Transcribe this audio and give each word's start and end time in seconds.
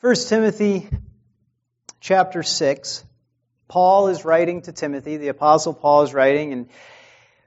1 0.00 0.14
Timothy 0.28 0.88
chapter 1.98 2.44
6. 2.44 3.04
Paul 3.66 4.06
is 4.06 4.24
writing 4.24 4.62
to 4.62 4.70
Timothy, 4.70 5.16
the 5.16 5.26
apostle 5.26 5.74
Paul 5.74 6.02
is 6.02 6.14
writing, 6.14 6.52
and 6.52 6.68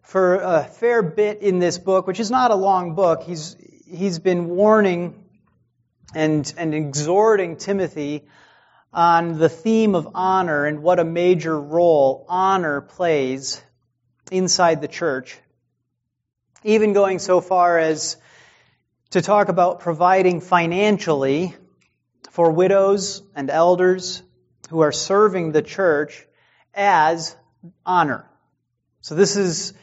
for 0.04 0.36
a 0.36 0.66
fair 0.66 1.02
bit 1.02 1.42
in 1.42 1.60
this 1.60 1.78
book, 1.78 2.08
which 2.08 2.20
is 2.20 2.29
not 2.29 2.52
a 2.52 2.56
long 2.56 2.94
book, 2.94 3.24
he's, 3.24 3.56
he's 3.88 4.20
been 4.20 4.50
warning 4.50 5.24
and, 6.14 6.54
and 6.58 6.76
exhorting 6.76 7.56
Timothy 7.56 8.28
on 8.92 9.40
the 9.40 9.47
theme 9.47 9.96
of 9.96 10.10
honor 10.13 10.65
and 10.65 10.83
what 10.83 10.99
a 10.99 11.06
major 11.06 11.58
role 11.58 12.26
honor 12.28 12.81
plays 12.81 13.63
inside 14.29 14.81
the 14.81 14.90
church. 14.90 15.40
Even 16.66 16.91
going 16.91 17.20
so 17.20 17.40
far 17.40 17.80
as 17.80 18.18
to 19.12 19.22
talk 19.22 19.48
about 19.48 19.80
providing 19.80 20.41
financially 20.41 21.55
for 22.30 22.52
widows 22.52 23.23
and 23.35 23.49
elders 23.49 24.23
who 24.70 24.82
are 24.82 24.91
serving 24.91 25.52
the 25.52 25.62
church 25.62 26.26
as 26.73 27.36
honor. 27.86 28.30
So 29.02 29.16
this 29.16 29.36
is, 29.36 29.73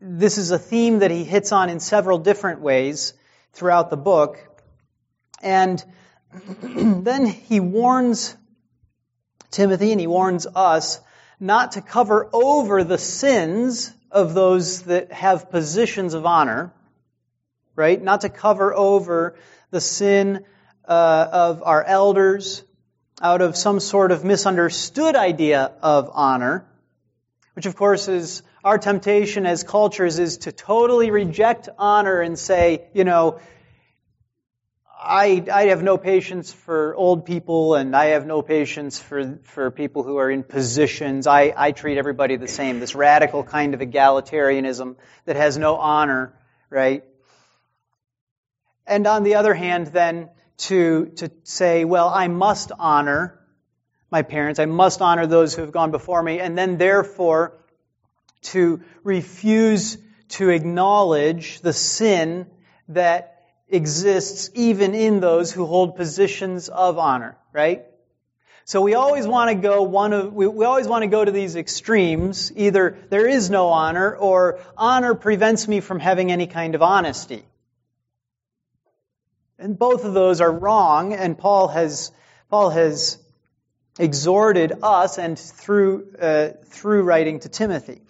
this 0.00 0.38
is 0.38 0.50
a 0.50 0.58
theme 0.58 1.00
that 1.00 1.10
he 1.10 1.24
hits 1.24 1.52
on 1.52 1.68
in 1.68 1.80
several 1.80 2.18
different 2.18 2.60
ways 2.60 3.12
throughout 3.52 3.90
the 3.90 3.96
book. 3.96 4.38
And 5.42 5.84
then 6.62 7.26
he 7.26 7.60
warns 7.60 8.36
Timothy 9.50 9.92
and 9.92 10.00
he 10.00 10.06
warns 10.06 10.46
us 10.46 11.00
not 11.40 11.72
to 11.72 11.82
cover 11.82 12.28
over 12.32 12.84
the 12.84 12.98
sins 12.98 13.92
of 14.10 14.34
those 14.34 14.82
that 14.82 15.12
have 15.12 15.50
positions 15.50 16.14
of 16.14 16.26
honor, 16.26 16.72
right? 17.74 18.00
Not 18.00 18.22
to 18.22 18.28
cover 18.28 18.74
over 18.74 19.36
the 19.70 19.80
sin 19.80 20.44
uh, 20.90 21.28
of 21.32 21.62
our 21.62 21.84
elders 21.84 22.64
out 23.22 23.42
of 23.42 23.56
some 23.56 23.78
sort 23.78 24.10
of 24.10 24.24
misunderstood 24.24 25.14
idea 25.14 25.70
of 25.82 26.10
honor, 26.12 26.66
which 27.54 27.66
of 27.66 27.76
course 27.76 28.08
is 28.08 28.42
our 28.64 28.76
temptation 28.76 29.46
as 29.46 29.62
cultures 29.62 30.18
is 30.18 30.38
to 30.38 30.52
totally 30.52 31.12
reject 31.12 31.68
honor 31.78 32.20
and 32.20 32.36
say, 32.36 32.88
you 32.92 33.04
know, 33.04 33.38
I, 35.02 35.44
I 35.50 35.66
have 35.66 35.82
no 35.82 35.96
patience 35.96 36.52
for 36.52 36.94
old 36.94 37.24
people 37.24 37.74
and 37.74 37.94
I 37.94 38.06
have 38.06 38.26
no 38.26 38.42
patience 38.42 38.98
for, 38.98 39.38
for 39.44 39.70
people 39.70 40.02
who 40.02 40.16
are 40.18 40.30
in 40.30 40.42
positions. 40.42 41.26
I, 41.26 41.54
I 41.56 41.72
treat 41.72 41.98
everybody 41.98 42.36
the 42.36 42.48
same. 42.48 42.80
This 42.80 42.94
radical 42.94 43.44
kind 43.44 43.74
of 43.74 43.80
egalitarianism 43.80 44.96
that 45.24 45.36
has 45.36 45.56
no 45.56 45.76
honor, 45.76 46.34
right? 46.68 47.04
And 48.86 49.06
on 49.06 49.22
the 49.22 49.36
other 49.36 49.54
hand, 49.54 49.86
then, 49.86 50.28
to, 50.60 51.06
to 51.16 51.30
say, 51.44 51.84
well, 51.84 52.08
I 52.08 52.28
must 52.28 52.72
honor 52.78 53.38
my 54.10 54.22
parents. 54.22 54.58
I 54.58 54.66
must 54.66 55.00
honor 55.00 55.26
those 55.26 55.54
who 55.54 55.62
have 55.62 55.72
gone 55.72 55.90
before 55.90 56.22
me. 56.22 56.40
And 56.40 56.56
then 56.56 56.78
therefore, 56.78 57.58
to 58.42 58.82
refuse 59.02 59.98
to 60.30 60.50
acknowledge 60.50 61.60
the 61.60 61.72
sin 61.72 62.46
that 62.88 63.42
exists 63.68 64.50
even 64.54 64.94
in 64.94 65.20
those 65.20 65.52
who 65.52 65.66
hold 65.66 65.96
positions 65.96 66.68
of 66.68 66.98
honor, 66.98 67.36
right? 67.52 67.84
So 68.64 68.82
we 68.82 68.94
always 68.94 69.26
want 69.26 69.50
to 69.50 69.54
go 69.54 69.82
one 69.82 70.12
of, 70.12 70.32
we, 70.32 70.46
we 70.46 70.64
always 70.64 70.86
want 70.86 71.02
to 71.02 71.08
go 71.08 71.24
to 71.24 71.30
these 71.32 71.56
extremes. 71.56 72.52
Either 72.54 72.96
there 73.08 73.26
is 73.26 73.50
no 73.50 73.68
honor 73.68 74.14
or 74.14 74.60
honor 74.76 75.14
prevents 75.14 75.66
me 75.66 75.80
from 75.80 75.98
having 75.98 76.30
any 76.30 76.46
kind 76.46 76.74
of 76.74 76.82
honesty. 76.82 77.44
And 79.60 79.78
both 79.78 80.06
of 80.06 80.14
those 80.14 80.40
are 80.40 80.50
wrong, 80.50 81.12
and 81.12 81.36
Paul 81.36 81.68
has, 81.68 82.12
Paul 82.48 82.70
has 82.70 83.18
exhorted 83.98 84.72
us 84.82 85.18
and 85.18 85.38
through, 85.38 86.14
uh, 86.18 86.48
through 86.64 87.02
writing 87.02 87.40
to 87.40 87.50
Timothy. 87.50 88.00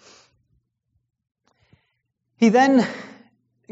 He 2.37 2.47
then 2.47 2.87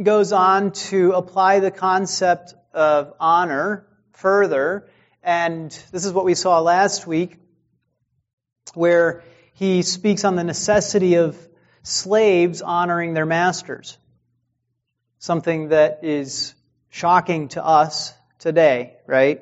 goes 0.01 0.33
on 0.33 0.73
to 0.73 1.13
apply 1.13 1.61
the 1.61 1.71
concept 1.71 2.53
of 2.73 3.13
honor 3.17 3.87
further, 4.11 4.89
and 5.23 5.71
this 5.93 6.03
is 6.03 6.11
what 6.11 6.25
we 6.25 6.35
saw 6.35 6.59
last 6.59 7.07
week, 7.07 7.37
where 8.73 9.23
he 9.53 9.83
speaks 9.83 10.25
on 10.25 10.35
the 10.35 10.43
necessity 10.43 11.15
of 11.15 11.37
slaves 11.83 12.61
honoring 12.61 13.13
their 13.13 13.25
masters. 13.25 13.97
Something 15.19 15.69
that 15.69 15.99
is 16.03 16.55
shocking 16.89 17.49
to 17.49 17.63
us 17.63 18.13
today, 18.39 18.97
right? 19.07 19.41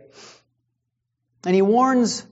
And 1.46 1.56
he 1.56 1.62
warns 1.62 2.25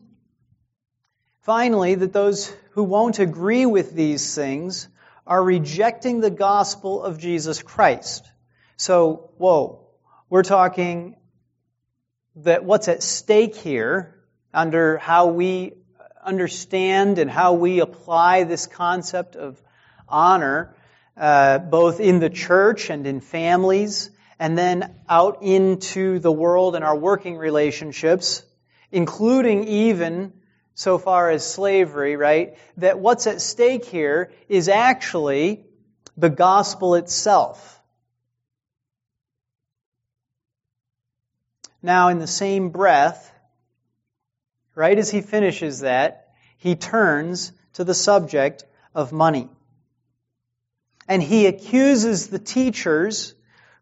finally 1.42 1.96
that 1.96 2.12
those 2.14 2.54
who 2.72 2.84
won't 2.84 3.20
agree 3.20 3.66
with 3.66 3.94
these 3.94 4.36
things 4.36 4.88
are 5.28 5.44
rejecting 5.44 6.20
the 6.20 6.30
gospel 6.30 7.02
of 7.02 7.18
Jesus 7.18 7.62
Christ. 7.62 8.30
So, 8.78 9.32
whoa, 9.38 9.88
we're 10.30 10.44
talking 10.44 11.16
that 12.38 12.66
what's 12.66 12.88
at 12.88 13.02
stake 13.02 13.56
here 13.56 14.16
under 14.54 14.98
how 14.98 15.28
we 15.28 15.74
understand 16.24 17.20
and 17.20 17.30
how 17.30 17.54
we 17.54 17.80
apply 17.80 18.44
this 18.44 18.68
concept 18.68 19.36
of 19.36 19.62
honor, 20.10 20.76
uh, 21.16 21.60
both 21.60 22.00
in 22.00 22.20
the 22.20 22.30
church 22.30 22.90
and 22.90 23.08
in 23.08 23.22
families, 23.22 24.10
and 24.40 24.58
then 24.58 24.96
out 25.08 25.42
into 25.42 26.20
the 26.20 26.32
world 26.32 26.76
and 26.76 26.84
our 26.84 26.96
working 26.96 27.38
relationships, 27.38 28.44
including 28.92 29.68
even 29.68 30.34
so 30.74 30.98
far 30.98 31.30
as 31.30 31.46
slavery, 31.50 32.18
right? 32.18 32.58
That 32.78 33.00
what's 33.00 33.28
at 33.28 33.42
stake 33.42 33.86
here 33.86 34.32
is 34.50 34.68
actually 34.68 35.66
the 36.18 36.30
gospel 36.30 36.96
itself. 36.96 37.72
Now, 41.82 42.10
in 42.10 42.18
the 42.18 42.28
same 42.28 42.70
breath, 42.70 43.32
right 44.74 44.98
as 44.98 45.12
he 45.12 45.22
finishes 45.22 45.82
that, 45.82 46.30
he 46.58 46.76
turns 46.76 47.52
to 47.74 47.84
the 47.84 47.94
subject 47.94 48.66
of 48.96 49.12
money. 49.12 49.50
And 51.08 51.22
he 51.22 51.46
accuses 51.46 52.28
the 52.28 52.40
teachers 52.40 53.35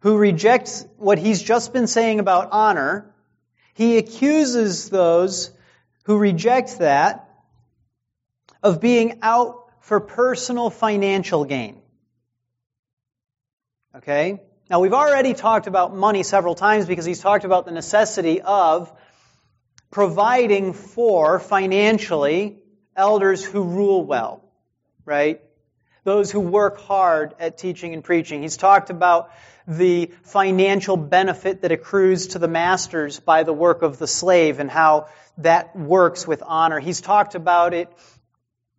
who 0.03 0.17
rejects 0.17 0.85
what 0.97 1.17
he's 1.17 1.41
just 1.41 1.71
been 1.71 1.87
saying 1.87 2.19
about 2.19 2.49
honor. 2.51 3.09
He 3.73 3.97
accuses 3.97 4.89
those 4.89 5.49
who 6.03 6.17
reject 6.17 6.79
that 6.79 7.29
of 8.61 8.81
being 8.81 9.19
out 9.21 9.69
for 9.79 10.01
personal 10.01 10.69
financial 10.69 11.45
gain. 11.45 11.81
Okay? 13.95 14.41
Now 14.69 14.81
we've 14.81 14.93
already 14.93 15.33
talked 15.33 15.67
about 15.67 15.95
money 15.95 16.23
several 16.23 16.55
times 16.55 16.85
because 16.85 17.05
he's 17.05 17.21
talked 17.21 17.45
about 17.45 17.63
the 17.63 17.71
necessity 17.71 18.41
of 18.41 18.91
providing 19.89 20.73
for 20.73 21.39
financially 21.39 22.57
elders 22.93 23.41
who 23.45 23.63
rule 23.63 24.03
well, 24.03 24.43
right? 25.05 25.39
Those 26.03 26.29
who 26.29 26.41
work 26.41 26.81
hard 26.81 27.35
at 27.39 27.57
teaching 27.57 27.93
and 27.93 28.03
preaching. 28.03 28.41
He's 28.41 28.57
talked 28.57 28.89
about 28.89 29.31
the 29.67 30.11
financial 30.23 30.97
benefit 30.97 31.61
that 31.61 31.71
accrues 31.71 32.27
to 32.27 32.39
the 32.39 32.47
masters 32.47 33.19
by 33.19 33.43
the 33.43 33.53
work 33.53 33.81
of 33.81 33.97
the 33.97 34.07
slave 34.07 34.59
and 34.59 34.69
how 34.69 35.07
that 35.37 35.75
works 35.75 36.27
with 36.27 36.43
honor. 36.45 36.79
He's 36.79 37.01
talked 37.01 37.35
about 37.35 37.73
it 37.73 37.89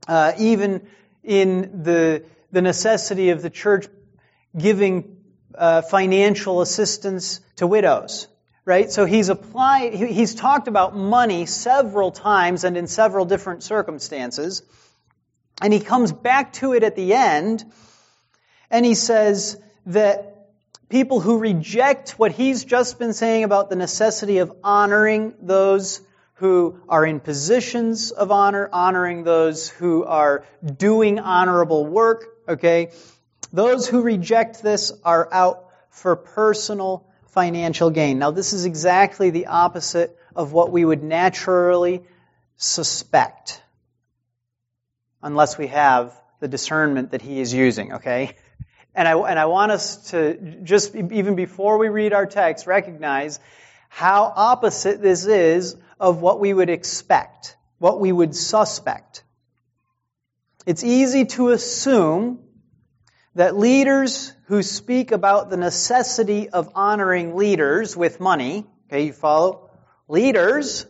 uh, 0.06 0.32
even 0.38 0.86
in 1.22 1.82
the, 1.82 2.24
the 2.52 2.62
necessity 2.62 3.30
of 3.30 3.42
the 3.42 3.50
church 3.50 3.86
giving 4.56 5.16
uh, 5.54 5.82
financial 5.82 6.60
assistance 6.60 7.40
to 7.56 7.66
widows. 7.66 8.28
Right? 8.66 8.90
So 8.90 9.04
he's 9.04 9.28
applied, 9.28 9.92
he's 9.92 10.34
talked 10.34 10.68
about 10.68 10.96
money 10.96 11.44
several 11.44 12.10
times 12.10 12.64
and 12.64 12.78
in 12.78 12.86
several 12.86 13.26
different 13.26 13.62
circumstances. 13.62 14.62
And 15.60 15.70
he 15.70 15.80
comes 15.80 16.12
back 16.12 16.54
to 16.54 16.72
it 16.72 16.82
at 16.82 16.96
the 16.96 17.12
end 17.12 17.62
and 18.70 18.86
he 18.86 18.94
says 18.94 19.60
that 19.86 20.33
people 20.88 21.20
who 21.20 21.38
reject 21.38 22.18
what 22.18 22.32
he's 22.32 22.64
just 22.64 22.98
been 22.98 23.12
saying 23.12 23.44
about 23.44 23.70
the 23.70 23.76
necessity 23.76 24.38
of 24.38 24.52
honoring 24.62 25.34
those 25.40 26.00
who 26.34 26.80
are 26.88 27.06
in 27.06 27.20
positions 27.20 28.10
of 28.10 28.30
honor, 28.30 28.68
honoring 28.72 29.22
those 29.24 29.68
who 29.68 30.04
are 30.04 30.44
doing 30.76 31.18
honorable 31.18 31.86
work, 31.86 32.26
okay? 32.48 32.90
Those 33.52 33.86
who 33.86 34.02
reject 34.02 34.62
this 34.62 34.92
are 35.04 35.28
out 35.32 35.70
for 35.90 36.16
personal 36.16 37.06
financial 37.28 37.90
gain. 37.90 38.18
Now, 38.18 38.30
this 38.32 38.52
is 38.52 38.64
exactly 38.64 39.30
the 39.30 39.46
opposite 39.46 40.16
of 40.34 40.52
what 40.52 40.70
we 40.70 40.84
would 40.84 41.02
naturally 41.02 42.02
suspect, 42.56 43.62
unless 45.22 45.56
we 45.56 45.68
have 45.68 46.12
the 46.40 46.48
discernment 46.48 47.12
that 47.12 47.22
he 47.22 47.40
is 47.40 47.54
using, 47.54 47.94
okay? 47.94 48.36
And 48.94 49.08
I, 49.08 49.18
and 49.18 49.38
I 49.38 49.46
want 49.46 49.72
us 49.72 50.10
to 50.10 50.34
just, 50.62 50.94
even 50.94 51.34
before 51.34 51.78
we 51.78 51.88
read 51.88 52.12
our 52.12 52.26
text, 52.26 52.66
recognize 52.66 53.40
how 53.88 54.32
opposite 54.34 55.02
this 55.02 55.26
is 55.26 55.76
of 55.98 56.20
what 56.20 56.40
we 56.40 56.52
would 56.52 56.70
expect, 56.70 57.56
what 57.78 58.00
we 58.00 58.12
would 58.12 58.34
suspect. 58.34 59.24
It's 60.66 60.84
easy 60.84 61.26
to 61.26 61.50
assume 61.50 62.40
that 63.34 63.56
leaders 63.56 64.32
who 64.46 64.62
speak 64.62 65.10
about 65.10 65.50
the 65.50 65.56
necessity 65.56 66.48
of 66.48 66.70
honoring 66.74 67.36
leaders 67.36 67.96
with 67.96 68.20
money, 68.20 68.64
okay, 68.86 69.06
you 69.06 69.12
follow? 69.12 69.70
Leaders 70.06 70.86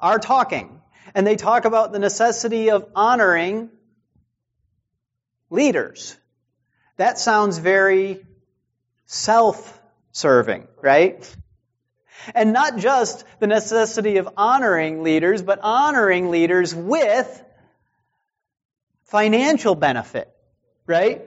are 0.00 0.18
talking. 0.18 0.80
And 1.14 1.26
they 1.26 1.36
talk 1.36 1.64
about 1.64 1.92
the 1.92 1.98
necessity 1.98 2.70
of 2.70 2.86
honoring 2.94 3.70
leaders. 5.48 6.16
That 7.00 7.18
sounds 7.18 7.56
very 7.56 8.26
self-serving, 9.06 10.68
right? 10.82 11.36
And 12.34 12.52
not 12.52 12.76
just 12.76 13.24
the 13.38 13.46
necessity 13.46 14.18
of 14.18 14.28
honoring 14.36 15.02
leaders, 15.02 15.40
but 15.40 15.60
honoring 15.62 16.28
leaders 16.28 16.74
with 16.74 17.42
financial 19.04 19.74
benefit, 19.74 20.30
right? 20.86 21.22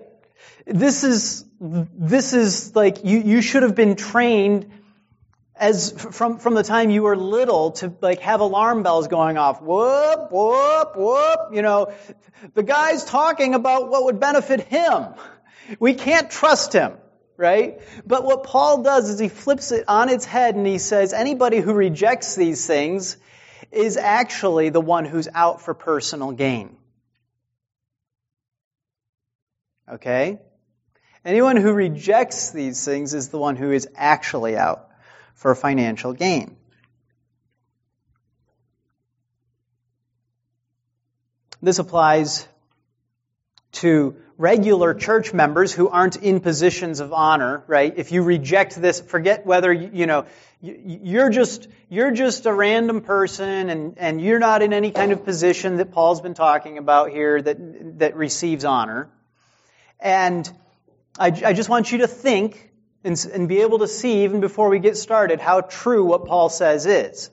This 0.68 1.04
is, 1.04 1.44
this 1.60 2.34
is 2.34 2.75
like, 2.75 3.04
you, 3.04 3.18
you 3.18 3.42
should 3.42 3.64
have 3.64 3.74
been 3.74 3.96
trained 3.96 4.72
as 5.56 5.92
from, 5.92 6.38
from 6.38 6.54
the 6.54 6.64
time 6.64 6.92
you 6.92 7.02
were 7.02 7.18
little 7.18 7.72
to 7.72 7.92
like 8.00 8.20
have 8.20 8.42
alarm 8.42 8.84
bells 8.84 9.08
going 9.08 9.38
off. 9.38 9.60
Whoop, 9.60 10.31
whoop, 10.31 10.96
whoop. 10.96 11.40
You 11.52 11.64
know, 11.64 11.94
the 12.54 12.62
guy's 12.62 13.06
talking 13.06 13.56
about 13.56 13.90
what 13.90 14.06
would 14.06 14.20
benefit 14.20 14.62
him. 14.62 15.16
We 15.80 15.94
can't 15.94 16.30
trust 16.30 16.74
him, 16.74 16.94
right? 17.38 17.81
But 18.06 18.24
what 18.24 18.44
Paul 18.44 18.83
does 18.83 19.10
is 19.10 19.19
he 19.19 19.30
flips 19.30 19.71
it 19.71 19.86
on 19.88 20.10
its 20.10 20.25
head 20.25 20.56
and 20.56 20.65
he 20.65 20.77
says 20.77 21.13
anybody 21.13 21.60
who 21.60 21.74
rejects 21.74 22.36
these 22.36 22.65
things 22.65 23.18
is 23.71 23.98
actually 23.98 24.69
the 24.69 24.81
one 24.81 25.06
who's 25.06 25.27
out 25.33 25.62
for 25.62 25.74
personal 25.74 26.31
gain. 26.31 26.77
Okay? 29.89 30.39
Anyone 31.25 31.57
who 31.57 31.71
rejects 31.74 32.51
these 32.51 32.83
things 32.83 33.13
is 33.13 33.30
the 33.30 33.38
one 33.38 33.56
who 33.56 33.71
is 33.71 33.88
actually 33.95 34.57
out 34.57 34.89
for 35.36 35.56
financial 35.56 36.13
gain. 36.13 36.57
This 41.62 41.80
applies 41.80 42.45
to 43.84 44.16
regular 44.38 44.94
church 44.94 45.34
members 45.34 45.74
who 45.74 45.90
aren't 45.90 46.16
in 46.16 46.40
positions 46.40 47.02
of 47.02 47.12
honor, 47.12 47.64
right? 47.68 47.94
If 47.98 48.14
you 48.14 48.24
reject 48.24 48.82
this, 48.82 49.02
forget 49.02 49.46
whether, 49.46 49.74
you 49.74 50.08
know, 50.08 50.26
you're 50.62 51.30
just, 51.30 51.68
you're 51.90 52.12
just 52.12 52.46
a 52.46 52.54
random 52.54 53.02
person 53.02 53.70
and, 53.70 53.98
and 53.98 54.22
you're 54.22 54.40
not 54.40 54.62
in 54.62 54.72
any 54.72 54.92
kind 54.92 55.12
of 55.12 55.26
position 55.26 55.78
that 55.78 55.92
Paul's 55.92 56.22
been 56.22 56.34
talking 56.34 56.78
about 56.78 57.12
here 57.12 57.42
that, 57.42 58.00
that 58.00 58.16
receives 58.16 58.64
honor. 58.64 59.10
And 60.00 60.50
I, 61.20 61.28
I 61.28 61.52
just 61.52 61.68
want 61.68 61.92
you 61.92 61.98
to 61.98 62.08
think 62.08 62.72
and, 63.04 63.28
and 63.34 63.50
be 63.50 63.60
able 63.60 63.80
to 63.80 63.88
see, 63.90 64.24
even 64.24 64.40
before 64.40 64.70
we 64.70 64.80
get 64.80 64.96
started, 64.96 65.42
how 65.42 65.60
true 65.60 66.06
what 66.06 66.26
Paul 66.26 66.48
says 66.48 66.86
is. 66.86 67.30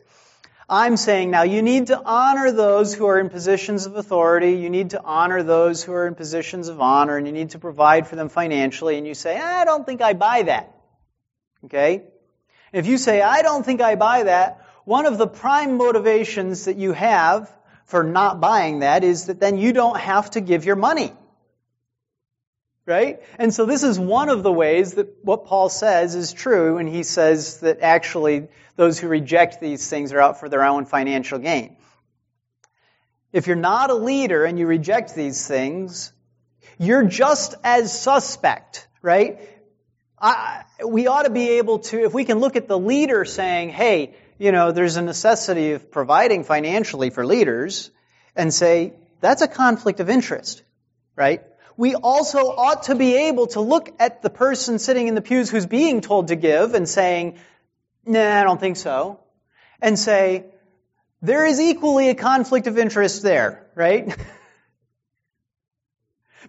I'm 0.72 0.96
saying 0.96 1.32
now 1.32 1.42
you 1.42 1.62
need 1.62 1.88
to 1.88 2.00
honor 2.00 2.52
those 2.52 2.94
who 2.94 3.06
are 3.06 3.18
in 3.18 3.28
positions 3.28 3.86
of 3.86 3.96
authority. 3.96 4.52
You 4.52 4.70
need 4.70 4.90
to 4.90 5.02
honor 5.02 5.42
those 5.42 5.82
who 5.82 5.92
are 5.92 6.06
in 6.06 6.14
positions 6.14 6.68
of 6.68 6.80
honor 6.80 7.16
and 7.16 7.26
you 7.26 7.32
need 7.32 7.50
to 7.50 7.58
provide 7.58 8.06
for 8.06 8.14
them 8.14 8.28
financially. 8.28 8.96
And 8.96 9.04
you 9.04 9.14
say, 9.14 9.36
I 9.36 9.64
don't 9.64 9.84
think 9.84 10.00
I 10.00 10.12
buy 10.12 10.42
that. 10.42 10.72
Okay? 11.64 12.04
If 12.72 12.86
you 12.86 12.98
say, 12.98 13.20
I 13.20 13.42
don't 13.42 13.66
think 13.66 13.80
I 13.80 13.96
buy 13.96 14.22
that, 14.22 14.64
one 14.84 15.06
of 15.06 15.18
the 15.18 15.26
prime 15.26 15.76
motivations 15.76 16.66
that 16.66 16.76
you 16.76 16.92
have 16.92 17.50
for 17.86 18.04
not 18.04 18.40
buying 18.40 18.78
that 18.78 19.02
is 19.02 19.26
that 19.26 19.40
then 19.40 19.58
you 19.58 19.72
don't 19.72 19.98
have 19.98 20.30
to 20.30 20.40
give 20.40 20.64
your 20.64 20.76
money. 20.76 21.12
Right? 22.86 23.20
And 23.38 23.54
so 23.54 23.66
this 23.66 23.82
is 23.82 23.98
one 24.00 24.30
of 24.30 24.42
the 24.42 24.52
ways 24.52 24.94
that 24.94 25.22
what 25.22 25.46
Paul 25.46 25.68
says 25.68 26.14
is 26.14 26.32
true 26.32 26.76
when 26.76 26.86
he 26.86 27.02
says 27.02 27.60
that 27.60 27.80
actually 27.82 28.48
those 28.76 28.98
who 28.98 29.06
reject 29.06 29.60
these 29.60 29.88
things 29.88 30.12
are 30.12 30.20
out 30.20 30.40
for 30.40 30.48
their 30.48 30.64
own 30.64 30.86
financial 30.86 31.38
gain. 31.38 31.76
If 33.32 33.46
you're 33.46 33.56
not 33.56 33.90
a 33.90 33.94
leader 33.94 34.44
and 34.44 34.58
you 34.58 34.66
reject 34.66 35.14
these 35.14 35.46
things, 35.46 36.12
you're 36.78 37.04
just 37.04 37.54
as 37.62 37.96
suspect, 37.96 38.88
right? 39.02 39.38
I, 40.18 40.64
we 40.84 41.06
ought 41.06 41.22
to 41.22 41.30
be 41.30 41.58
able 41.58 41.80
to, 41.80 42.04
if 42.04 42.12
we 42.12 42.24
can 42.24 42.38
look 42.38 42.56
at 42.56 42.66
the 42.66 42.78
leader 42.78 43.24
saying, 43.24 43.68
hey, 43.68 44.14
you 44.38 44.52
know, 44.52 44.72
there's 44.72 44.96
a 44.96 45.02
necessity 45.02 45.72
of 45.72 45.90
providing 45.90 46.44
financially 46.44 47.10
for 47.10 47.24
leaders, 47.24 47.90
and 48.34 48.52
say, 48.52 48.94
that's 49.20 49.42
a 49.42 49.48
conflict 49.48 50.00
of 50.00 50.08
interest, 50.08 50.62
right? 51.14 51.42
We 51.76 51.94
also 51.94 52.38
ought 52.38 52.84
to 52.84 52.94
be 52.94 53.28
able 53.28 53.46
to 53.48 53.60
look 53.60 53.90
at 53.98 54.22
the 54.22 54.30
person 54.30 54.78
sitting 54.78 55.08
in 55.08 55.14
the 55.14 55.22
pews 55.22 55.50
who's 55.50 55.66
being 55.66 56.00
told 56.00 56.28
to 56.28 56.36
give 56.36 56.74
and 56.74 56.88
saying, 56.88 57.38
nah, 58.04 58.40
I 58.40 58.42
don't 58.42 58.60
think 58.60 58.76
so. 58.76 59.20
And 59.80 59.98
say, 59.98 60.46
there 61.22 61.46
is 61.46 61.60
equally 61.60 62.08
a 62.08 62.14
conflict 62.14 62.66
of 62.66 62.78
interest 62.78 63.22
there, 63.22 63.66
right? 63.74 64.16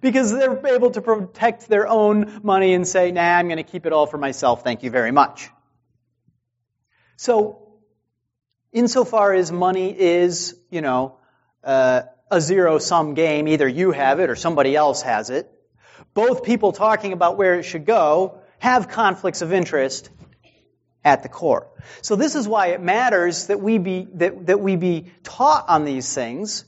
because 0.01 0.31
they're 0.31 0.65
able 0.67 0.91
to 0.91 1.01
protect 1.01 1.67
their 1.67 1.87
own 1.87 2.41
money 2.43 2.73
and 2.73 2.87
say, 2.87 3.11
nah, 3.11 3.21
I'm 3.21 3.47
going 3.47 3.57
to 3.57 3.63
keep 3.63 3.85
it 3.85 3.93
all 3.93 4.07
for 4.07 4.17
myself, 4.17 4.63
thank 4.63 4.83
you 4.83 4.91
very 4.91 5.11
much. 5.11 5.49
So, 7.17 7.67
insofar 8.71 9.33
as 9.33 9.51
money 9.51 9.97
is, 9.97 10.55
you 10.69 10.81
know, 10.81 11.17
uh, 11.63 12.03
a 12.31 12.41
zero 12.41 12.79
sum 12.79 13.13
game. 13.13 13.47
Either 13.47 13.67
you 13.67 13.91
have 13.91 14.19
it 14.19 14.29
or 14.29 14.35
somebody 14.35 14.75
else 14.75 15.03
has 15.03 15.29
it. 15.29 15.51
Both 16.13 16.43
people 16.43 16.71
talking 16.71 17.13
about 17.13 17.37
where 17.37 17.55
it 17.59 17.63
should 17.63 17.85
go 17.85 18.39
have 18.59 18.89
conflicts 18.89 19.41
of 19.41 19.53
interest 19.53 20.09
at 21.03 21.23
the 21.23 21.29
core. 21.29 21.67
So 22.01 22.15
this 22.15 22.35
is 22.35 22.47
why 22.47 22.67
it 22.67 22.81
matters 22.81 23.47
that 23.47 23.59
we 23.59 23.77
be, 23.77 24.07
that, 24.15 24.47
that 24.47 24.59
we 24.59 24.75
be 24.75 25.11
taught 25.23 25.67
on 25.67 25.83
these 25.85 26.13
things, 26.13 26.65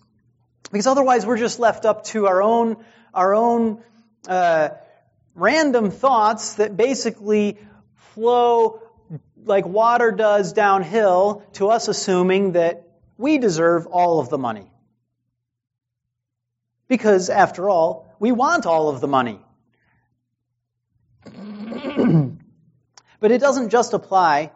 because 0.72 0.88
otherwise 0.88 1.26
we're 1.26 1.38
just 1.38 1.60
left 1.60 1.86
up 1.86 2.04
to 2.06 2.28
our 2.28 2.42
own, 2.42 2.78
our 3.14 3.34
own, 3.34 3.84
uh, 4.28 4.70
random 5.36 5.92
thoughts 5.92 6.56
that 6.56 6.78
basically 6.78 7.58
flow 8.14 8.82
like 9.46 9.66
water 9.66 10.12
does 10.12 10.54
downhill 10.54 11.44
to 11.54 11.70
us 11.70 11.88
assuming 11.88 12.54
that 12.54 12.88
we 13.18 13.38
deserve 13.38 13.88
all 13.88 14.20
of 14.20 14.30
the 14.30 14.38
money. 14.38 14.73
Because, 16.88 17.30
after 17.30 17.70
all, 17.70 18.14
we 18.20 18.32
want 18.32 18.66
all 18.66 18.90
of 18.90 19.02
the 19.02 19.08
money. 19.08 19.40
but 23.20 23.32
it 23.32 23.40
doesn't 23.40 23.70
just 23.70 23.94
apply 23.94 24.52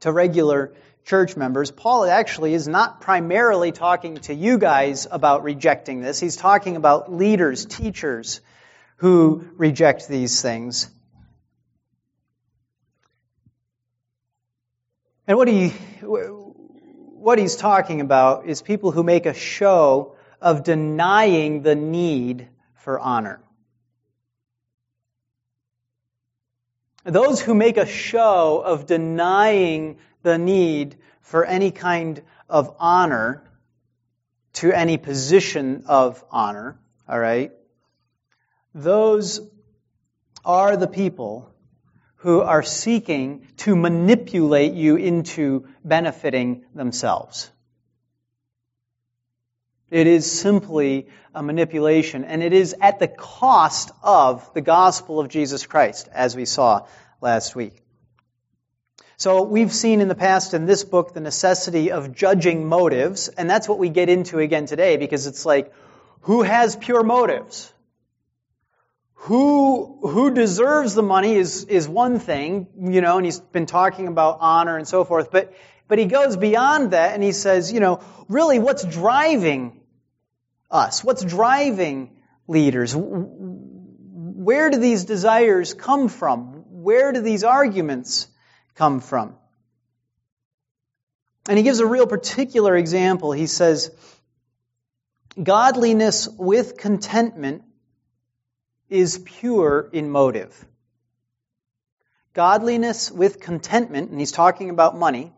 to 0.00 0.12
regular 0.12 0.74
church 1.04 1.36
members. 1.36 1.70
Paul 1.70 2.04
actually 2.04 2.54
is 2.54 2.68
not 2.68 3.00
primarily 3.00 3.72
talking 3.72 4.16
to 4.18 4.34
you 4.34 4.58
guys 4.58 5.06
about 5.10 5.42
rejecting 5.42 6.00
this. 6.02 6.20
He's 6.20 6.36
talking 6.36 6.76
about 6.76 7.12
leaders, 7.12 7.64
teachers 7.64 8.40
who 8.96 9.48
reject 9.56 10.06
these 10.06 10.42
things. 10.42 10.90
And 15.26 15.36
what 15.36 15.48
he 15.48 15.70
what 16.00 17.38
he's 17.38 17.56
talking 17.56 18.00
about 18.00 18.46
is 18.46 18.62
people 18.62 18.92
who 18.92 19.02
make 19.02 19.26
a 19.26 19.34
show 19.34 20.16
of 20.40 20.64
denying 20.64 21.62
the 21.62 21.74
need 21.74 22.48
for 22.74 22.98
honor. 22.98 23.40
Those 27.04 27.40
who 27.40 27.54
make 27.54 27.76
a 27.76 27.86
show 27.86 28.60
of 28.64 28.86
denying 28.86 29.98
the 30.22 30.38
need 30.38 30.96
for 31.22 31.44
any 31.44 31.70
kind 31.70 32.22
of 32.48 32.74
honor 32.78 33.44
to 34.54 34.72
any 34.72 34.98
position 34.98 35.84
of 35.86 36.22
honor, 36.30 36.78
all 37.08 37.18
right, 37.18 37.52
those 38.74 39.40
are 40.44 40.76
the 40.76 40.86
people 40.86 41.50
who 42.16 42.40
are 42.40 42.62
seeking 42.62 43.46
to 43.58 43.76
manipulate 43.76 44.72
you 44.74 44.96
into 44.96 45.66
benefiting 45.84 46.64
themselves. 46.74 47.50
It 49.90 50.06
is 50.06 50.30
simply 50.30 51.08
a 51.34 51.42
manipulation, 51.42 52.24
and 52.24 52.42
it 52.42 52.52
is 52.52 52.74
at 52.80 52.98
the 52.98 53.08
cost 53.08 53.90
of 54.02 54.52
the 54.54 54.60
gospel 54.60 55.20
of 55.20 55.28
Jesus 55.28 55.66
Christ, 55.66 56.08
as 56.12 56.36
we 56.36 56.44
saw 56.44 56.86
last 57.20 57.56
week. 57.56 57.82
So 59.16 59.42
we've 59.42 59.72
seen 59.72 60.00
in 60.00 60.08
the 60.08 60.14
past 60.14 60.54
in 60.54 60.66
this 60.66 60.84
book 60.84 61.12
the 61.12 61.20
necessity 61.20 61.90
of 61.90 62.14
judging 62.14 62.68
motives, 62.68 63.28
and 63.28 63.48
that's 63.48 63.68
what 63.68 63.78
we 63.78 63.88
get 63.88 64.08
into 64.08 64.38
again 64.38 64.66
today 64.66 64.96
because 64.96 65.26
it's 65.26 65.44
like, 65.44 65.72
who 66.20 66.42
has 66.42 66.76
pure 66.76 67.02
motives? 67.02 67.72
who, 69.22 69.98
who 70.02 70.32
deserves 70.32 70.94
the 70.94 71.02
money 71.02 71.34
is, 71.34 71.64
is 71.64 71.88
one 71.88 72.18
thing, 72.18 72.68
you 72.78 73.00
know, 73.00 73.16
and 73.16 73.26
he's 73.26 73.40
been 73.40 73.66
talking 73.66 74.06
about 74.06 74.38
honor 74.40 74.76
and 74.76 74.86
so 74.86 75.04
forth, 75.04 75.30
but, 75.30 75.52
but 75.88 75.98
he 75.98 76.04
goes 76.04 76.36
beyond 76.36 76.92
that 76.92 77.14
and 77.14 77.22
he 77.22 77.32
says, 77.32 77.72
you 77.72 77.80
know, 77.80 78.00
really 78.28 78.58
what's 78.58 78.84
driving 78.84 79.80
us? 80.70 81.02
What's 81.02 81.24
driving 81.24 82.16
leaders? 82.46 82.94
Where 82.94 84.70
do 84.70 84.78
these 84.78 85.04
desires 85.04 85.74
come 85.74 86.08
from? 86.08 86.64
Where 86.68 87.12
do 87.12 87.22
these 87.22 87.42
arguments 87.42 88.28
come 88.74 89.00
from? 89.00 89.34
And 91.48 91.56
he 91.56 91.64
gives 91.64 91.80
a 91.80 91.86
real 91.86 92.06
particular 92.06 92.76
example. 92.76 93.32
He 93.32 93.46
says, 93.46 93.90
Godliness 95.42 96.28
with 96.28 96.76
contentment 96.76 97.62
is 98.90 99.18
pure 99.24 99.88
in 99.92 100.10
motive. 100.10 100.64
Godliness 102.34 103.10
with 103.10 103.40
contentment, 103.40 104.10
and 104.10 104.18
he's 104.20 104.32
talking 104.32 104.70
about 104.70 104.96
money, 104.96 105.32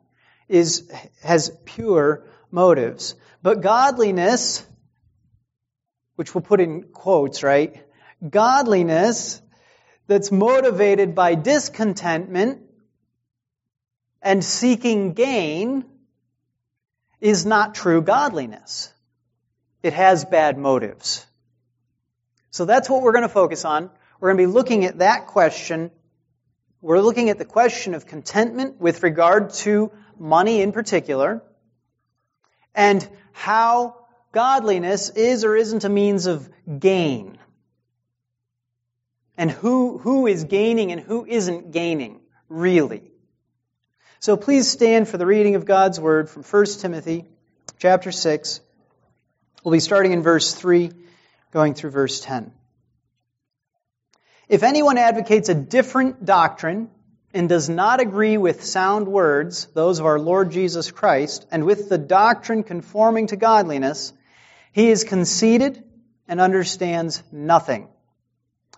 is, 0.51 0.91
has 1.23 1.57
pure 1.65 2.27
motives. 2.51 3.15
But 3.43 3.63
godliness, 3.63 4.67
which 6.17 6.35
we'll 6.35 6.43
put 6.43 6.61
in 6.61 6.83
quotes, 6.83 7.43
right? 7.43 7.83
Godliness 8.29 9.41
that's 10.07 10.33
motivated 10.33 11.15
by 11.15 11.37
discontentment 11.37 12.63
and 14.21 14.45
seeking 14.45 15.15
gain 15.15 15.85
is 17.21 17.47
not 17.47 17.75
true 17.75 18.03
godliness. 18.03 18.93
It 19.83 19.93
has 19.93 20.25
bad 20.25 20.59
motives. 20.59 21.27
So 22.51 22.65
that's 22.65 22.91
what 22.91 23.03
we're 23.03 23.13
going 23.13 23.23
to 23.23 23.29
focus 23.29 23.65
on. 23.65 23.89
We're 24.19 24.35
going 24.35 24.45
to 24.45 24.49
be 24.49 24.53
looking 24.53 24.85
at 24.85 24.99
that 24.99 25.29
question. 25.29 25.91
We're 26.83 27.01
looking 27.01 27.31
at 27.31 27.39
the 27.39 27.45
question 27.45 27.95
of 27.95 28.07
contentment 28.07 28.81
with 28.81 29.03
regard 29.03 29.51
to 29.65 29.93
money 30.21 30.61
in 30.61 30.71
particular, 30.73 31.43
and 32.75 33.07
how 33.33 33.97
godliness 34.33 35.09
is 35.11 35.45
or 35.45 35.57
isn't 35.57 35.85
a 35.85 35.89
means 35.89 36.27
of 36.27 36.49
gain. 36.79 37.39
And 39.37 39.51
who, 39.51 39.99
who 39.99 40.27
is 40.27 40.45
gaining 40.45 40.93
and 40.93 41.01
who 41.01 41.25
isn't 41.25 41.73
gaining, 41.73 42.21
really. 42.49 43.11
So 44.21 44.37
please 44.37 44.69
stand 44.69 45.09
for 45.09 45.17
the 45.17 45.27
reading 45.27 45.55
of 45.55 45.65
God's 45.65 45.99
Word 45.99 46.29
from 46.29 46.43
1 46.43 46.65
Timothy 46.79 47.25
chapter 47.79 48.13
6. 48.13 48.61
We'll 49.65 49.73
be 49.73 49.81
starting 49.81 50.13
in 50.13 50.23
verse 50.23 50.53
3 50.55 50.91
going 51.53 51.75
through 51.75 51.91
verse 51.91 52.21
10. 52.21 52.53
If 54.49 54.63
anyone 54.63 54.99
advocates 54.99 55.49
a 55.49 55.55
different 55.55 56.25
doctrine 56.25 56.91
and 57.33 57.49
does 57.49 57.69
not 57.69 58.01
agree 58.01 58.37
with 58.37 58.65
sound 58.65 59.07
words, 59.07 59.67
those 59.75 60.01
of 60.01 60.07
our 60.07 60.19
Lord 60.19 60.51
Jesus 60.51 60.91
Christ, 60.91 61.47
and 61.51 61.65
with 61.65 61.89
the 61.89 61.99
doctrine 61.99 62.65
conforming 62.65 63.29
to 63.29 63.37
godliness, 63.37 64.13
he 64.73 64.91
is 64.91 65.05
conceited 65.05 65.83
and 66.27 66.41
understands 66.41 67.23
nothing. 67.31 67.89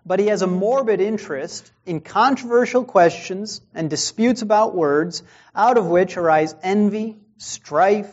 But 0.05 0.19
he 0.19 0.27
has 0.27 0.43
a 0.43 0.47
morbid 0.47 1.01
interest 1.01 1.71
in 1.87 2.01
controversial 2.01 2.85
questions 2.85 3.61
and 3.75 3.89
disputes 3.89 4.43
about 4.43 4.75
words, 4.75 5.23
out 5.55 5.79
of 5.79 5.87
which 5.87 6.17
arise 6.17 6.55
envy, 6.63 7.17
strife, 7.37 8.13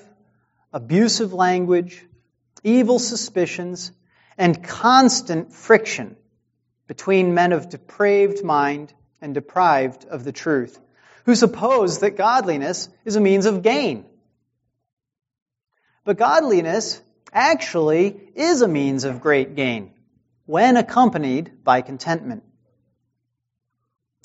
abusive 0.71 1.33
language, 1.33 2.05
evil 2.63 2.99
suspicions, 2.99 3.91
and 4.37 4.63
constant 4.63 5.51
friction 5.51 6.15
between 6.87 7.33
men 7.33 7.53
of 7.53 7.69
depraved 7.69 8.43
mind 8.43 8.93
and 9.21 9.33
deprived 9.33 10.05
of 10.05 10.23
the 10.23 10.31
truth, 10.31 10.79
who 11.25 11.35
suppose 11.35 11.99
that 11.99 12.17
godliness 12.17 12.89
is 13.05 13.15
a 13.15 13.21
means 13.21 13.45
of 13.45 13.61
gain. 13.61 14.05
But 16.03 16.17
godliness 16.17 17.01
actually 17.31 18.31
is 18.35 18.61
a 18.61 18.67
means 18.67 19.03
of 19.03 19.21
great 19.21 19.55
gain 19.55 19.93
when 20.45 20.77
accompanied 20.77 21.63
by 21.63 21.81
contentment. 21.81 22.43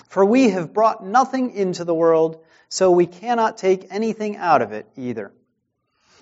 For 0.08 0.24
we 0.24 0.50
have 0.50 0.72
brought 0.72 1.04
nothing 1.04 1.50
into 1.50 1.84
the 1.84 1.94
world, 1.94 2.42
so 2.68 2.90
we 2.90 3.06
cannot 3.06 3.58
take 3.58 3.88
anything 3.90 4.36
out 4.36 4.62
of 4.62 4.72
it 4.72 4.88
either. 4.96 5.32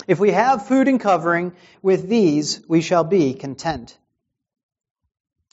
If 0.09 0.19
we 0.19 0.33
have 0.33 0.67
food 0.67 0.89
and 0.89 0.99
covering, 1.01 1.53
with 1.83 2.09
these 2.09 2.61
we 2.67 2.81
shall 2.81 3.05
be 3.05 3.35
content. 3.35 3.97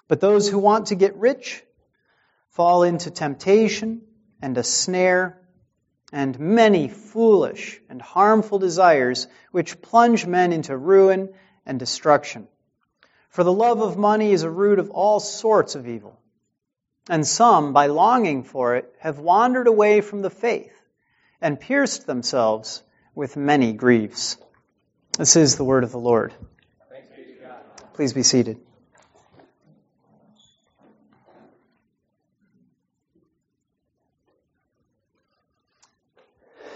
But 0.08 0.22
those 0.22 0.50
who 0.50 0.58
want 0.58 0.88
to 0.88 0.96
get 0.96 1.16
rich 1.18 1.64
fall 2.50 2.84
into 2.84 3.12
temptation 3.12 4.02
and 4.42 4.58
a 4.58 4.64
snare 4.64 5.40
and 6.12 6.40
many 6.40 6.88
foolish 6.88 7.80
and 7.90 8.02
harmful 8.02 8.60
desires 8.60 9.28
which 9.52 9.82
plunge 9.82 10.26
men 10.26 10.52
into 10.54 10.76
ruin 10.76 11.30
and 11.66 11.80
destruction. 11.80 12.48
For 13.30 13.44
the 13.44 13.54
love 13.54 13.82
of 13.82 13.98
money 13.98 14.32
is 14.32 14.44
a 14.44 14.50
root 14.50 14.80
of 14.80 14.90
all 14.90 15.20
sorts 15.20 15.76
of 15.76 15.88
evil. 15.88 16.20
And 17.08 17.26
some, 17.26 17.74
by 17.74 17.88
longing 17.88 18.44
for 18.44 18.76
it, 18.76 18.94
have 19.00 19.20
wandered 19.20 19.68
away 19.68 20.02
from 20.02 20.22
the 20.22 20.30
faith 20.30 20.74
and 21.42 21.60
pierced 21.60 22.06
themselves 22.06 22.84
with 23.16 23.38
many 23.38 23.74
griefs. 23.74 24.38
This 25.18 25.36
is 25.36 25.58
the 25.58 25.64
word 25.64 25.84
of 25.84 25.92
the 25.92 26.00
Lord. 26.00 26.34
Please 27.94 28.14
be 28.14 28.24
seated. 28.24 28.60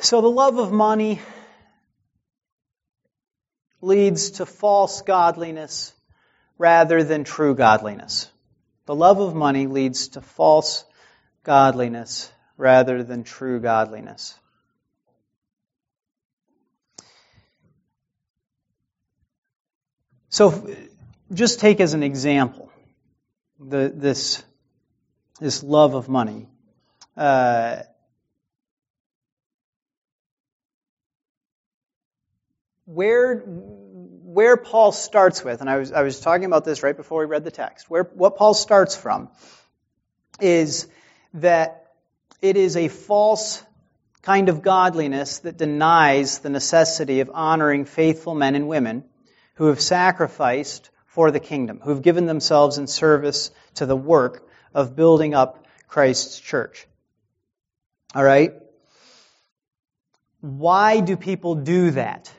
So, 0.03 0.19
the 0.19 0.29
love 0.29 0.57
of 0.57 0.69
money 0.73 1.21
leads 3.79 4.31
to 4.31 4.45
false 4.45 5.01
godliness 5.01 5.93
rather 6.57 7.05
than 7.05 7.23
true 7.23 7.55
godliness. 7.55 8.29
The 8.85 8.95
love 8.95 9.21
of 9.21 9.33
money 9.33 9.65
leads 9.65 10.09
to 10.09 10.21
false 10.21 10.83
godliness 11.45 12.29
rather 12.57 13.01
than 13.01 13.23
true 13.23 13.61
godliness. 13.61 14.37
So, 20.27 20.69
just 21.33 21.61
take 21.61 21.79
as 21.79 21.93
an 21.93 22.03
example 22.03 22.69
the, 23.57 23.89
this, 23.95 24.43
this 25.39 25.63
love 25.63 25.93
of 25.93 26.09
money. 26.09 26.49
Uh, 27.15 27.83
where, 32.93 33.37
where 33.37 34.57
Paul 34.57 34.91
starts 34.91 35.43
with, 35.43 35.61
and 35.61 35.69
I 35.69 35.77
was, 35.77 35.91
I 35.91 36.03
was 36.03 36.19
talking 36.19 36.45
about 36.45 36.65
this 36.65 36.83
right 36.83 36.95
before 36.95 37.19
we 37.19 37.25
read 37.25 37.43
the 37.43 37.51
text, 37.51 37.89
where, 37.89 38.03
what 38.03 38.37
Paul 38.37 38.53
starts 38.53 38.95
from 38.95 39.29
is 40.39 40.87
that 41.35 41.87
it 42.41 42.57
is 42.57 42.77
a 42.77 42.87
false 42.87 43.63
kind 44.21 44.49
of 44.49 44.61
godliness 44.61 45.39
that 45.39 45.57
denies 45.57 46.39
the 46.39 46.49
necessity 46.49 47.19
of 47.19 47.29
honoring 47.33 47.85
faithful 47.85 48.35
men 48.35 48.55
and 48.55 48.67
women 48.67 49.03
who 49.55 49.67
have 49.67 49.81
sacrificed 49.81 50.89
for 51.05 51.31
the 51.31 51.39
kingdom, 51.39 51.79
who 51.83 51.91
have 51.91 52.01
given 52.01 52.25
themselves 52.25 52.77
in 52.77 52.87
service 52.87 53.51
to 53.75 53.85
the 53.85 53.95
work 53.95 54.47
of 54.73 54.95
building 54.95 55.33
up 55.33 55.65
Christ's 55.87 56.39
church. 56.39 56.87
All 58.15 58.23
right? 58.23 58.53
Why 60.41 60.99
do 60.99 61.17
people 61.17 61.55
do 61.55 61.91
that? 61.91 62.31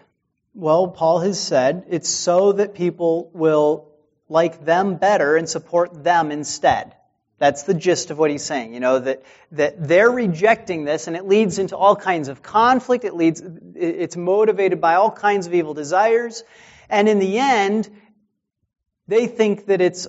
Well, 0.54 0.88
Paul 0.88 1.18
has 1.20 1.40
said 1.40 1.84
it's 1.88 2.08
so 2.08 2.52
that 2.52 2.74
people 2.74 3.30
will 3.34 3.88
like 4.28 4.64
them 4.64 4.96
better 4.96 5.36
and 5.36 5.48
support 5.48 6.04
them 6.04 6.30
instead. 6.30 6.94
That's 7.38 7.64
the 7.64 7.74
gist 7.74 8.10
of 8.10 8.18
what 8.18 8.30
he's 8.30 8.44
saying. 8.44 8.72
You 8.72 8.80
know, 8.80 9.00
that, 9.00 9.24
that 9.52 9.86
they're 9.88 10.10
rejecting 10.10 10.84
this 10.84 11.08
and 11.08 11.16
it 11.16 11.26
leads 11.26 11.58
into 11.58 11.76
all 11.76 11.96
kinds 11.96 12.28
of 12.28 12.42
conflict. 12.42 13.04
It 13.04 13.14
leads, 13.14 13.42
it's 13.74 14.16
motivated 14.16 14.80
by 14.80 14.94
all 14.94 15.10
kinds 15.10 15.48
of 15.48 15.54
evil 15.54 15.74
desires. 15.74 16.44
And 16.88 17.08
in 17.08 17.18
the 17.18 17.38
end, 17.38 17.90
they 19.08 19.26
think 19.26 19.66
that 19.66 19.80
it's 19.80 20.06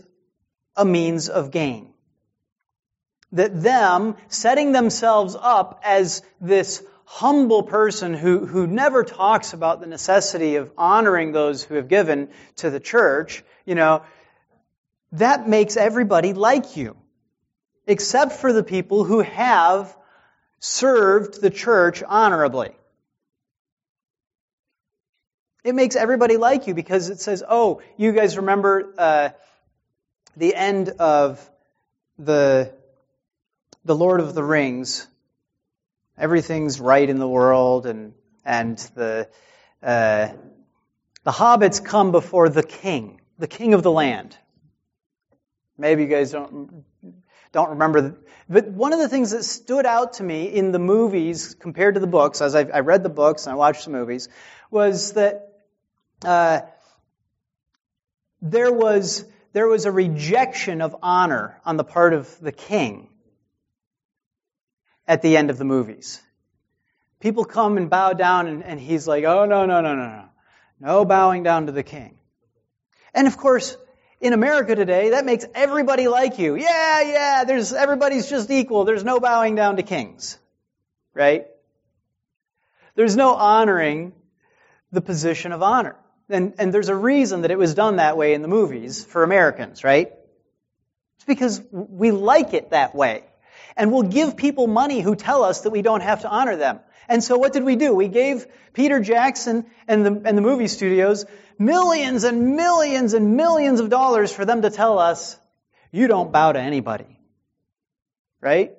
a 0.76 0.86
means 0.86 1.28
of 1.28 1.50
gain. 1.50 1.94
That 3.32 3.62
them 3.62 4.16
setting 4.28 4.72
themselves 4.72 5.36
up 5.40 5.82
as 5.84 6.22
this 6.40 6.84
humble 7.06 7.64
person 7.64 8.14
who, 8.14 8.46
who 8.46 8.68
never 8.68 9.04
talks 9.04 9.54
about 9.54 9.80
the 9.80 9.88
necessity 9.88 10.56
of 10.56 10.72
honoring 10.78 11.32
those 11.32 11.64
who 11.64 11.76
have 11.76 11.88
given 11.88 12.30
to 12.58 12.70
the 12.70 12.80
church, 12.80 13.44
you 13.66 13.76
know, 13.76 14.04
that 15.14 15.48
makes 15.48 15.78
everybody 15.78 16.34
like 16.34 16.76
you. 16.76 16.98
Except 17.88 18.34
for 18.34 18.52
the 18.52 18.64
people 18.64 19.04
who 19.04 19.22
have 19.22 19.96
served 20.60 21.40
the 21.42 21.52
church 21.52 22.02
honorably. 22.02 22.72
It 25.64 25.76
makes 25.76 25.96
everybody 25.96 26.38
like 26.38 26.68
you 26.68 26.74
because 26.74 27.10
it 27.10 27.20
says, 27.20 27.44
oh, 27.48 27.82
you 27.98 28.12
guys 28.12 28.38
remember 28.38 28.94
uh, 28.98 29.30
the 30.36 30.56
end 30.56 30.90
of 30.90 31.50
the, 32.18 32.74
the 33.84 33.96
Lord 33.96 34.20
of 34.20 34.36
the 34.36 34.44
Rings, 34.44 35.08
everything's 36.18 36.80
right 36.80 37.10
in 37.10 37.20
the 37.20 37.28
world 37.28 37.86
and, 37.86 38.14
and 38.44 38.78
the, 38.96 39.28
uh, 39.84 40.30
the 41.24 41.32
hobbits 41.32 41.84
come 41.84 42.12
before 42.12 42.50
the 42.50 42.64
king, 42.64 43.22
the 43.38 43.48
king 43.48 43.74
of 43.74 43.84
the 43.84 43.92
land. 43.92 44.38
Maybe 45.78 46.04
you 46.04 46.10
guys 46.10 46.32
don't, 46.32 46.86
don't 47.52 47.72
remember. 47.72 48.18
But 48.48 48.68
one 48.68 48.94
of 48.94 49.00
the 49.00 49.10
things 49.10 49.32
that 49.32 49.44
stood 49.44 49.86
out 49.86 50.14
to 50.14 50.24
me 50.24 50.46
in 50.46 50.72
the 50.72 50.80
movies 50.80 51.56
compared 51.56 51.96
to 51.96 52.00
the 52.00 52.08
books, 52.08 52.42
as 52.42 52.56
I, 52.56 52.62
I 52.62 52.80
read 52.80 53.04
the 53.04 53.10
books 53.10 53.46
and 53.46 53.54
I 53.54 53.56
watched 53.56 53.86
the 53.86 53.92
movies, 53.92 54.30
was 54.72 55.14
that 55.14 55.50
uh, 56.24 56.62
there 58.42 58.72
was 58.72 59.26
there 59.54 59.68
was 59.68 59.86
a 59.86 59.92
rejection 59.92 60.82
of 60.82 60.96
honor 61.02 61.62
on 61.66 61.78
the 61.78 61.84
part 61.84 62.14
of 62.14 62.40
the 62.42 62.52
king 62.52 63.10
at 65.08 65.22
the 65.22 65.38
end 65.38 65.50
of 65.50 65.58
the 65.58 65.66
movies. 65.66 66.22
People 67.20 67.46
come 67.46 67.78
and 67.78 67.90
bow 67.90 68.14
down, 68.14 68.48
and, 68.48 68.64
and 68.64 68.80
he's 68.80 69.08
like, 69.08 69.24
"Oh 69.24 69.46
no, 69.46 69.66
no, 69.66 69.82
no, 69.82 69.96
no, 69.96 70.06
no, 70.06 70.26
no 70.80 71.06
bowing 71.06 71.44
down 71.44 71.66
to 71.68 71.72
the 71.72 71.84
king." 71.84 72.18
And 73.14 73.28
of 73.28 73.38
course, 73.38 73.78
in 74.20 74.34
America 74.34 74.76
today, 74.76 75.12
that 75.12 75.26
makes 75.26 75.46
everybody 75.54 76.08
like 76.08 76.40
you. 76.40 76.56
Yeah, 76.56 77.02
yeah, 77.02 77.44
there's, 77.46 77.74
everybody's 77.74 78.30
just 78.30 78.50
equal. 78.50 78.84
There's 78.84 79.04
no 79.04 79.20
bowing 79.20 79.56
down 79.56 79.78
to 79.78 79.84
kings. 79.84 80.38
Right? 81.14 81.48
There's 82.96 83.16
no 83.16 83.36
honoring 83.36 84.14
the 84.92 85.02
position 85.02 85.52
of 85.52 85.62
honor. 85.62 85.96
And, 86.30 86.56
and 86.58 86.74
there's 86.74 86.90
a 86.90 86.96
reason 86.96 87.42
that 87.42 87.52
it 87.52 87.58
was 87.58 87.74
done 87.74 87.98
that 87.98 88.18
way 88.18 88.34
in 88.34 88.42
the 88.42 88.48
movies 88.48 89.06
for 89.06 89.24
Americans, 89.24 89.84
right? 89.84 90.12
It's 91.18 91.26
because 91.26 91.62
we 91.72 92.12
like 92.12 92.54
it 92.54 92.72
that 92.72 92.96
way. 92.96 93.24
And 93.76 93.92
we'll 93.92 94.04
give 94.04 94.38
people 94.38 94.68
money 94.68 95.02
who 95.02 95.16
tell 95.16 95.44
us 95.44 95.62
that 95.62 95.72
we 95.72 95.82
don't 95.82 96.02
have 96.02 96.22
to 96.22 96.30
honor 96.30 96.56
them. 96.56 96.80
And 97.08 97.24
so 97.24 97.38
what 97.38 97.54
did 97.54 97.64
we 97.64 97.76
do? 97.76 97.94
We 97.94 98.08
gave 98.08 98.48
Peter 98.74 99.00
Jackson 99.00 99.66
and 99.88 100.06
the, 100.06 100.22
and 100.26 100.38
the 100.38 100.42
movie 100.42 100.68
studios 100.68 101.26
millions 101.58 102.26
and 102.26 102.56
millions 102.56 103.14
and 103.14 103.38
millions 103.38 103.80
of 103.80 103.90
dollars 103.90 104.32
for 104.32 104.44
them 104.44 104.64
to 104.64 104.70
tell 104.70 105.00
us, 105.00 105.38
you 105.92 106.08
don't 106.08 106.32
bow 106.32 106.52
to 106.52 106.60
anybody. 106.60 107.20
Right? 108.42 108.74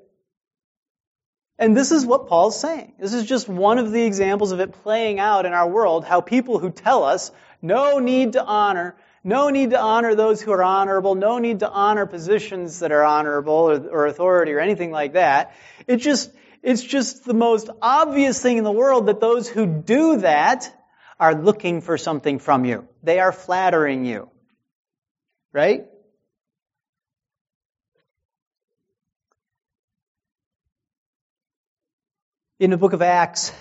And 1.59 1.75
this 1.75 1.91
is 1.91 2.05
what 2.05 2.29
Paul's 2.29 2.61
saying. 2.61 2.95
This 2.99 3.15
is 3.15 3.25
just 3.25 3.49
one 3.49 3.79
of 3.79 3.91
the 3.91 4.03
examples 4.03 4.53
of 4.53 4.61
it 4.61 4.73
playing 4.83 5.19
out 5.19 5.47
in 5.47 5.55
our 5.55 5.69
world, 5.69 6.05
how 6.05 6.21
people 6.21 6.59
who 6.59 6.71
tell 6.71 7.05
us 7.05 7.31
no 7.63 7.99
need 7.99 8.35
to 8.35 8.45
honor, 8.45 8.95
no 9.27 9.51
need 9.51 9.71
to 9.71 9.81
honor 9.81 10.15
those 10.15 10.41
who 10.41 10.53
are 10.53 10.63
honorable, 10.63 11.17
no 11.17 11.39
need 11.39 11.59
to 11.59 11.69
honor 11.69 12.07
positions 12.07 12.79
that 12.79 12.93
are 12.93 13.03
honorable 13.03 13.53
or, 13.53 13.89
or 13.89 14.07
authority 14.07 14.53
or 14.53 14.61
anything 14.61 14.93
like 14.93 15.15
that. 15.15 15.53
It 15.89 15.97
just, 15.97 16.31
it's 16.63 16.81
just 16.81 17.25
the 17.25 17.35
most 17.35 17.69
obvious 17.83 18.41
thing 18.41 18.57
in 18.57 18.63
the 18.63 18.71
world 18.71 19.07
that 19.07 19.19
those 19.19 19.49
who 19.49 19.67
do 19.67 20.19
that 20.19 20.73
are 21.19 21.35
looking 21.35 21.81
for 21.81 21.99
something 21.99 22.39
from 22.39 22.65
you. 22.65 22.87
They 23.03 23.19
are 23.19 23.33
flattering 23.33 24.05
you. 24.05 24.31
Right? 25.53 25.87
In 32.61 32.71
the 32.71 32.77
book 32.77 32.93
of 32.93 33.03
Acts, 33.03 33.53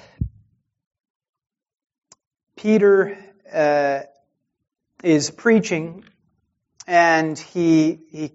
Peter 2.55 3.17
uh, 3.51 4.01
is 5.03 5.31
preaching 5.31 6.03
and 6.87 7.37
he, 7.37 7.99
he 8.09 8.31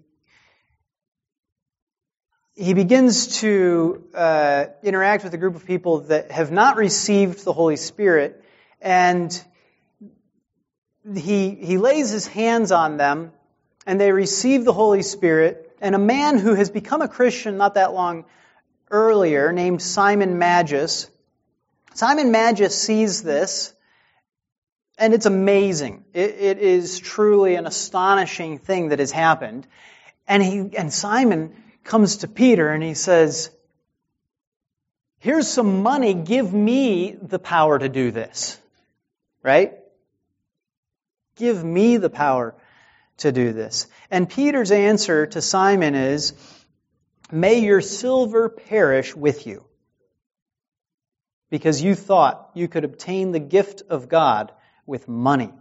he 2.61 2.75
begins 2.75 3.39
to 3.41 4.05
uh, 4.15 4.67
interact 4.83 5.25
with 5.25 5.33
a 5.33 5.39
group 5.39 5.57
of 5.57 5.65
people 5.65 6.01
that 6.01 6.31
have 6.31 6.53
not 6.53 6.77
received 6.77 7.43
the 7.43 7.55
Holy 7.55 7.77
Spirit, 7.77 8.45
and 8.83 9.43
he, 11.15 11.55
he 11.55 11.79
lays 11.79 12.11
his 12.11 12.27
hands 12.27 12.71
on 12.71 12.99
them, 12.99 13.33
and 13.87 13.99
they 13.99 14.13
receive 14.13 14.67
the 14.67 14.75
Holy 14.75 15.03
Spirit. 15.03 15.75
And 15.81 15.95
a 15.95 15.99
man 15.99 16.37
who 16.37 16.55
has 16.55 16.69
become 16.69 17.01
a 17.01 17.09
Christian 17.09 17.57
not 17.57 17.75
that 17.75 17.95
long 17.95 18.27
earlier, 18.91 19.53
named 19.53 19.81
Simon 19.81 20.39
Magus, 20.39 21.09
Simon 21.95 22.31
Magus 22.31 22.79
sees 22.79 23.23
this, 23.23 23.73
and 25.01 25.15
it's 25.15 25.27
amazing. 25.27 26.05
It, 26.13 26.37
it 26.39 26.59
is 26.59 27.01
truly 27.01 27.55
an 27.55 27.67
astonishing 27.67 28.59
thing 28.59 28.91
that 28.91 28.99
has 28.99 29.11
happened. 29.11 29.67
And 30.29 30.43
he, 30.43 30.77
and 30.77 30.93
Simon 30.93 31.57
comes 31.83 32.19
to 32.19 32.29
Peter 32.29 32.69
and 32.69 32.83
he 32.83 32.93
says, 32.93 33.51
Here's 35.19 35.49
some 35.49 35.83
money, 35.83 36.15
give 36.15 36.53
me 36.53 37.13
the 37.21 37.39
power 37.39 37.79
to 37.79 37.89
do 37.89 38.11
this. 38.11 38.61
Right? 39.43 39.73
Give 41.37 41.65
me 41.65 41.97
the 41.97 42.11
power 42.11 42.55
to 43.19 43.33
do 43.33 43.55
this. 43.55 43.87
And 44.11 44.29
Peter's 44.29 44.71
answer 44.71 45.27
to 45.29 45.41
Simon 45.41 45.95
is, 45.95 46.35
May 47.33 47.61
your 47.61 47.81
silver 47.81 48.51
perish 48.51 49.17
with 49.17 49.47
you. 49.47 49.65
Because 51.49 51.83
you 51.83 51.95
thought 51.95 52.51
you 52.55 52.69
could 52.69 52.85
obtain 52.85 53.33
the 53.33 53.41
gift 53.41 53.83
of 53.89 54.09
God 54.09 54.53
with 54.91 55.09
money. 55.09 55.53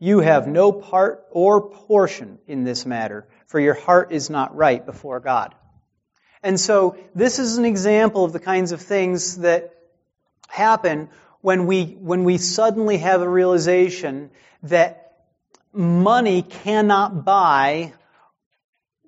You 0.00 0.18
have 0.18 0.48
no 0.48 0.72
part 0.72 1.24
or 1.30 1.70
portion 1.70 2.40
in 2.48 2.64
this 2.64 2.84
matter, 2.84 3.28
for 3.46 3.60
your 3.60 3.74
heart 3.74 4.10
is 4.10 4.28
not 4.28 4.56
right 4.56 4.84
before 4.84 5.20
God. 5.20 5.54
And 6.42 6.58
so 6.58 6.96
this 7.14 7.38
is 7.38 7.58
an 7.58 7.64
example 7.64 8.24
of 8.24 8.32
the 8.32 8.40
kinds 8.40 8.72
of 8.72 8.82
things 8.82 9.38
that 9.38 9.72
happen 10.48 11.08
when 11.40 11.66
we, 11.66 11.84
when 11.84 12.24
we 12.24 12.38
suddenly 12.38 12.98
have 12.98 13.22
a 13.22 13.28
realization 13.28 14.30
that 14.64 15.12
money 15.72 16.42
cannot 16.42 17.24
buy 17.24 17.92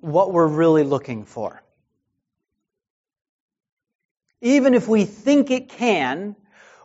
what 0.01 0.33
we're 0.33 0.47
really 0.47 0.85
looking 0.85 1.25
for. 1.25 1.61
Even 4.41 4.75
if 4.75 4.87
we 4.87 5.05
think 5.05 5.51
it 5.51 5.71
can, 5.71 6.37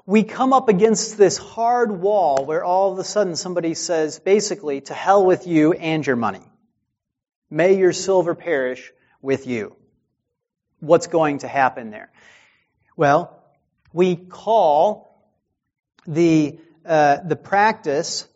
we 0.10 0.24
come 0.24 0.54
up 0.54 0.70
against 0.70 1.20
this 1.20 1.38
hard 1.38 1.92
wall 1.92 2.44
where 2.44 2.64
all 2.64 2.92
of 2.92 2.98
a 2.98 3.04
sudden 3.04 3.36
somebody 3.36 3.76
says, 3.76 4.18
basically, 4.18 4.82
to 4.82 4.94
hell 4.96 5.24
with 5.24 5.46
you 5.46 5.74
and 5.74 6.04
your 6.04 6.16
money. 6.16 6.42
May 7.52 7.78
your 7.78 7.94
silver 7.94 8.34
perish 8.34 8.92
with 9.22 9.46
you. 9.46 9.76
What's 10.80 11.06
going 11.06 11.40
to 11.40 11.48
happen 11.48 11.92
there? 11.92 12.12
Well, 12.98 13.40
we 13.94 14.16
call 14.16 15.30
the, 16.08 16.58
uh, 16.84 17.18
the 17.18 17.36
practice 17.36 18.28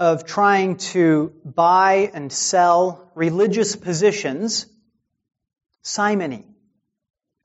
of 0.00 0.26
trying 0.26 0.78
to 0.90 1.32
buy 1.44 2.10
and 2.12 2.32
sell 2.32 3.12
religious 3.14 3.76
positions 3.76 4.66
simony 5.82 6.46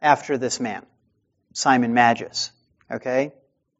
after 0.02 0.36
this 0.40 0.60
man, 0.60 0.84
Simon 1.54 1.94
Magus. 1.94 2.50
Okay? 2.90 3.34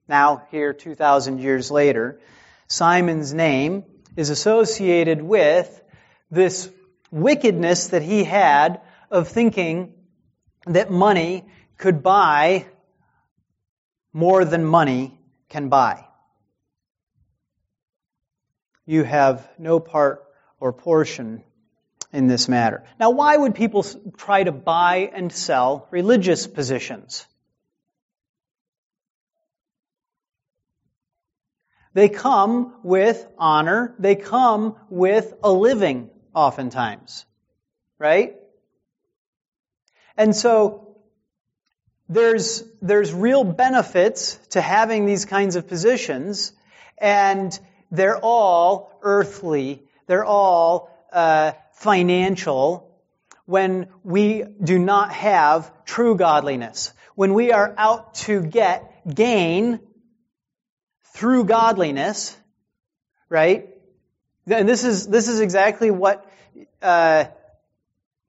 Now, 0.08 0.44
here, 0.52 0.74
2,000 0.74 1.40
years 1.40 1.70
later, 1.70 2.20
Simon's 2.68 3.34
name 3.34 3.84
is 4.16 4.30
associated 4.30 5.22
with 5.22 5.82
this 6.32 6.70
wickedness 7.12 7.90
that 7.90 8.02
he 8.02 8.24
had 8.24 8.82
of 9.12 9.28
thinking 9.28 9.94
that 10.66 10.92
money 10.92 11.46
could 11.78 12.04
buy 12.04 12.66
more 14.14 14.44
than 14.46 14.66
money 14.66 15.20
can 15.50 15.70
buy. 15.70 16.06
You 18.86 19.04
have 19.04 19.48
no 19.58 19.80
part 19.80 20.24
or 20.60 20.74
portion 20.74 21.44
in 22.14 22.28
this 22.28 22.48
matter. 22.48 22.84
Now, 23.00 23.12
why 23.12 23.36
would 23.36 23.56
people 23.56 23.84
try 24.18 24.44
to 24.44 24.52
buy 24.52 25.12
and 25.14 25.32
sell 25.32 25.88
religious 25.92 26.48
positions? 26.48 27.26
They 31.98 32.10
come 32.10 32.76
with 32.84 33.26
honor. 33.40 33.96
They 33.98 34.14
come 34.14 34.76
with 34.88 35.34
a 35.44 35.52
living 35.52 36.12
oftentimes. 36.32 37.26
Right? 37.98 38.36
And 40.16 40.36
so 40.36 40.96
there's, 42.08 42.64
there's 42.84 43.12
real 43.12 43.44
benefits 43.44 44.36
to 44.52 44.62
having 44.62 45.08
these 45.08 45.26
kinds 45.26 45.56
of 45.56 45.68
positions, 45.68 46.54
and 47.00 47.60
they're 47.90 48.20
all 48.20 49.00
earthly. 49.02 49.82
They're 50.06 50.24
all 50.24 50.96
uh, 51.12 51.54
financial 51.74 52.96
when 53.48 53.88
we 54.04 54.44
do 54.44 54.78
not 54.78 55.14
have 55.14 55.74
true 55.84 56.16
godliness. 56.16 56.94
When 57.16 57.34
we 57.34 57.52
are 57.54 57.74
out 57.76 58.14
to 58.26 58.44
get 58.44 59.16
gain 59.16 59.80
through 61.18 61.46
godliness, 61.46 62.38
right? 63.28 63.70
And 64.46 64.70
this 64.70 64.84
is, 64.84 65.08
this 65.08 65.28
is 65.28 65.40
exactly 65.40 65.90
what 65.90 66.32
uh, 66.82 67.26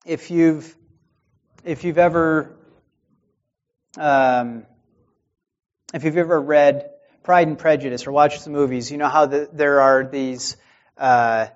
if 0.07 0.31
you've 0.31 0.75
if 1.65 1.85
you've 1.85 1.99
ever 1.99 2.57
um, 3.99 4.65
if 5.93 6.05
you've 6.05 6.17
ever 6.17 6.41
read 6.41 6.89
Pride 7.23 7.47
and 7.47 7.59
Prejudice 7.59 8.07
or 8.07 8.13
watched 8.13 8.45
the 8.45 8.51
movies, 8.51 8.91
you 8.91 8.97
know 8.97 9.09
how 9.09 9.27
the, 9.27 9.51
there 9.53 9.83
are 9.83 10.07
these 10.07 10.57
uh, 10.97 11.49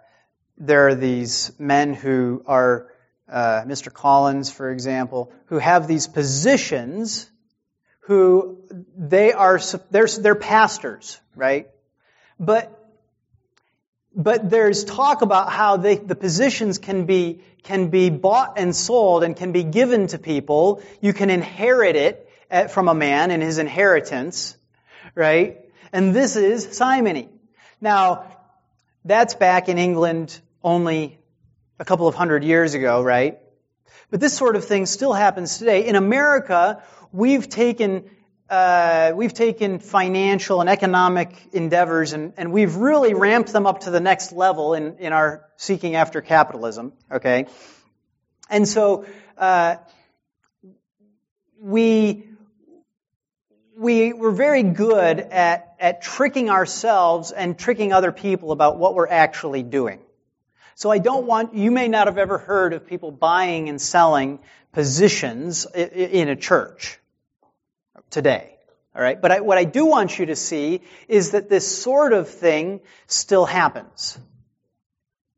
there 0.58 0.88
are 0.88 0.94
these 0.94 1.50
men 1.58 1.94
who 1.94 2.42
are 2.46 2.88
uh, 3.26 3.62
Mr. 3.66 3.90
Collins, 3.90 4.50
for 4.52 4.70
example, 4.70 5.32
who 5.46 5.58
have 5.58 5.88
these 5.88 6.06
positions 6.06 7.30
who 8.02 8.58
they 8.96 9.32
are 9.32 9.60
they're, 9.90 10.06
they're 10.06 10.34
pastors, 10.34 11.20
right? 11.34 11.68
But 12.38 12.78
but 14.14 14.50
there's 14.50 14.84
talk 14.84 15.22
about 15.22 15.50
how 15.50 15.78
they, 15.78 15.96
the 15.96 16.14
positions 16.14 16.78
can 16.78 17.06
be 17.06 17.40
can 17.62 17.88
be 17.88 18.10
bought 18.10 18.58
and 18.58 18.74
sold 18.74 19.22
and 19.22 19.36
can 19.36 19.52
be 19.52 19.62
given 19.62 20.08
to 20.08 20.18
people. 20.18 20.82
You 21.00 21.12
can 21.12 21.30
inherit 21.30 21.96
it 21.96 22.28
at, 22.50 22.72
from 22.72 22.88
a 22.88 22.94
man 22.94 23.30
in 23.30 23.40
his 23.40 23.58
inheritance, 23.58 24.56
right? 25.14 25.60
And 25.92 26.14
this 26.14 26.36
is 26.36 26.76
simony. 26.76 27.28
Now, 27.80 28.24
that's 29.04 29.34
back 29.34 29.68
in 29.68 29.78
England 29.78 30.38
only 30.62 31.18
a 31.78 31.84
couple 31.84 32.08
of 32.08 32.14
hundred 32.14 32.42
years 32.44 32.74
ago, 32.74 33.02
right? 33.02 33.38
But 34.10 34.20
this 34.20 34.36
sort 34.36 34.56
of 34.56 34.64
thing 34.64 34.86
still 34.86 35.12
happens 35.12 35.58
today. 35.58 35.86
In 35.86 35.96
America, 35.96 36.82
we've 37.12 37.48
taken 37.48 38.10
uh, 38.50 39.12
we've 39.14 39.32
taken 39.32 39.78
financial 39.78 40.60
and 40.60 40.68
economic 40.68 41.34
endeavors 41.52 42.12
and, 42.12 42.34
and 42.36 42.52
we've 42.52 42.76
really 42.76 43.14
ramped 43.14 43.50
them 43.50 43.66
up 43.66 43.80
to 43.80 43.90
the 43.90 44.00
next 44.00 44.30
level 44.32 44.74
in, 44.74 44.98
in 44.98 45.14
our 45.14 45.46
seeking 45.56 45.94
after 45.94 46.20
capitalism. 46.20 46.92
Okay, 47.10 47.46
and 48.50 48.68
so 48.68 49.06
uh, 49.38 49.76
we 51.58 52.28
we 53.74 54.12
we're 54.12 54.32
very 54.32 54.62
good 54.62 55.20
at 55.20 55.74
at 55.80 56.02
tricking 56.02 56.50
ourselves 56.50 57.32
and 57.32 57.58
tricking 57.58 57.92
other 57.92 58.12
people 58.12 58.52
about 58.52 58.78
what 58.78 58.94
we're 58.94 59.08
actually 59.08 59.62
doing. 59.62 60.00
So 60.74 60.90
I 60.90 60.98
don't 60.98 61.26
want, 61.26 61.54
you 61.54 61.70
may 61.70 61.88
not 61.88 62.06
have 62.06 62.18
ever 62.18 62.38
heard 62.38 62.72
of 62.72 62.86
people 62.86 63.10
buying 63.10 63.68
and 63.68 63.80
selling 63.80 64.40
positions 64.72 65.66
in 65.66 66.28
a 66.28 66.36
church 66.36 66.98
today. 68.10 68.56
All 68.94 69.02
right. 69.02 69.20
But 69.20 69.32
I, 69.32 69.40
what 69.40 69.58
I 69.58 69.64
do 69.64 69.86
want 69.86 70.18
you 70.18 70.26
to 70.26 70.36
see 70.36 70.82
is 71.08 71.30
that 71.30 71.48
this 71.48 71.66
sort 71.66 72.12
of 72.12 72.28
thing 72.28 72.80
still 73.06 73.44
happens. 73.46 74.18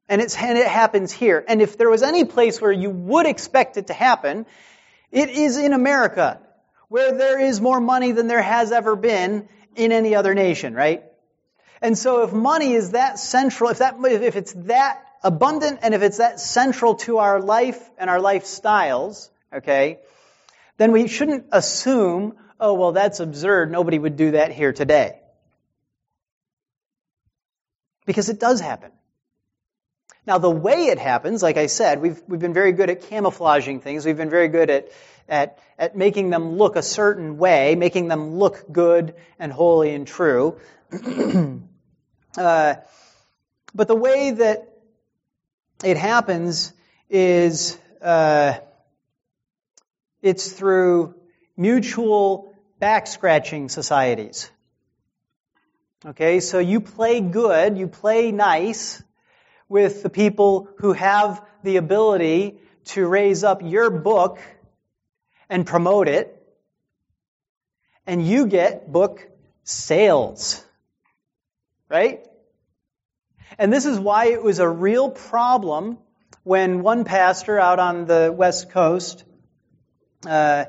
And, 0.08 0.20
it's, 0.20 0.36
and 0.36 0.58
it 0.58 0.66
happens 0.66 1.12
here. 1.12 1.44
And 1.46 1.62
if 1.62 1.78
there 1.78 1.88
was 1.88 2.02
any 2.02 2.24
place 2.24 2.60
where 2.60 2.72
you 2.72 2.90
would 2.90 3.26
expect 3.26 3.76
it 3.76 3.86
to 3.86 3.94
happen, 3.94 4.44
it 5.10 5.30
is 5.30 5.56
in 5.56 5.72
America, 5.72 6.40
where 6.88 7.16
there 7.16 7.40
is 7.40 7.60
more 7.60 7.80
money 7.80 8.12
than 8.12 8.26
there 8.26 8.42
has 8.42 8.72
ever 8.72 8.96
been 8.96 9.48
in 9.76 9.92
any 9.92 10.14
other 10.14 10.34
nation, 10.34 10.74
right? 10.74 11.04
And 11.80 11.96
so 11.96 12.24
if 12.24 12.32
money 12.32 12.72
is 12.72 12.90
that 12.90 13.18
central, 13.18 13.70
if 13.70 13.78
that, 13.78 13.96
if 14.04 14.36
it's 14.36 14.52
that 14.52 15.02
abundant 15.24 15.80
and 15.82 15.94
if 15.94 16.02
it's 16.02 16.18
that 16.18 16.38
central 16.38 16.96
to 16.96 17.18
our 17.18 17.40
life 17.40 17.80
and 17.98 18.08
our 18.10 18.18
lifestyles, 18.18 19.30
okay, 19.52 19.98
then 20.76 20.92
we 20.92 21.08
shouldn't 21.08 21.46
assume, 21.50 22.36
oh, 22.60 22.74
well, 22.74 22.92
that's 22.92 23.20
absurd. 23.20 23.72
Nobody 23.72 23.98
would 23.98 24.16
do 24.16 24.32
that 24.32 24.52
here 24.52 24.72
today. 24.72 25.18
Because 28.06 28.28
it 28.28 28.38
does 28.38 28.60
happen. 28.60 28.92
Now, 30.26 30.38
the 30.38 30.50
way 30.50 30.86
it 30.86 30.98
happens, 30.98 31.42
like 31.42 31.56
I 31.56 31.66
said, 31.66 32.00
we've, 32.00 32.20
we've 32.28 32.40
been 32.40 32.54
very 32.54 32.72
good 32.72 32.90
at 32.90 33.02
camouflaging 33.02 33.80
things. 33.80 34.04
We've 34.04 34.16
been 34.16 34.30
very 34.30 34.48
good 34.48 34.70
at, 34.70 34.88
at, 35.28 35.58
at 35.78 35.96
making 35.96 36.30
them 36.30 36.56
look 36.56 36.76
a 36.76 36.82
certain 36.82 37.38
way, 37.38 37.74
making 37.76 38.08
them 38.08 38.36
look 38.36 38.64
good 38.70 39.14
and 39.38 39.52
holy 39.52 39.94
and 39.94 40.06
true. 40.06 40.58
uh, 42.38 42.74
but 43.74 43.88
the 43.88 43.94
way 43.94 44.30
that 44.30 44.73
it 45.84 45.96
happens 45.98 46.72
is 47.10 47.78
uh, 48.00 48.54
it's 50.22 50.50
through 50.50 51.14
mutual 51.56 52.54
back 52.78 53.06
scratching 53.06 53.68
societies. 53.68 54.50
Okay, 56.06 56.40
so 56.40 56.58
you 56.58 56.80
play 56.80 57.20
good, 57.20 57.78
you 57.78 57.86
play 57.86 58.32
nice 58.32 59.02
with 59.68 60.02
the 60.02 60.10
people 60.10 60.68
who 60.78 60.92
have 60.92 61.44
the 61.62 61.76
ability 61.76 62.58
to 62.84 63.06
raise 63.06 63.44
up 63.44 63.62
your 63.62 63.90
book 63.90 64.38
and 65.48 65.66
promote 65.66 66.08
it, 66.08 66.42
and 68.06 68.26
you 68.26 68.46
get 68.46 68.90
book 68.90 69.26
sales. 69.64 70.64
Right? 71.88 72.26
And 73.58 73.72
this 73.72 73.86
is 73.86 73.98
why 73.98 74.26
it 74.26 74.42
was 74.42 74.58
a 74.58 74.68
real 74.68 75.10
problem 75.10 75.98
when 76.42 76.82
one 76.82 77.04
pastor 77.04 77.58
out 77.58 77.78
on 77.78 78.06
the 78.06 78.32
West 78.36 78.70
Coast, 78.70 79.24
uh, 80.26 80.66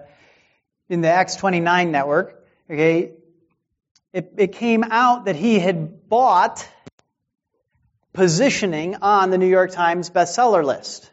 in 0.90 1.02
the 1.02 1.10
Acts 1.10 1.36
29 1.36 1.92
network, 1.92 2.44
okay, 2.70 3.12
it, 4.14 4.34
it 4.38 4.52
came 4.54 4.84
out 4.84 5.26
that 5.26 5.36
he 5.36 5.60
had 5.60 6.08
bought 6.08 6.68
positioning 8.14 8.96
on 9.02 9.30
the 9.30 9.38
New 9.38 9.48
York 9.48 9.72
Times 9.72 10.10
bestseller 10.10 10.64
list. 10.64 11.12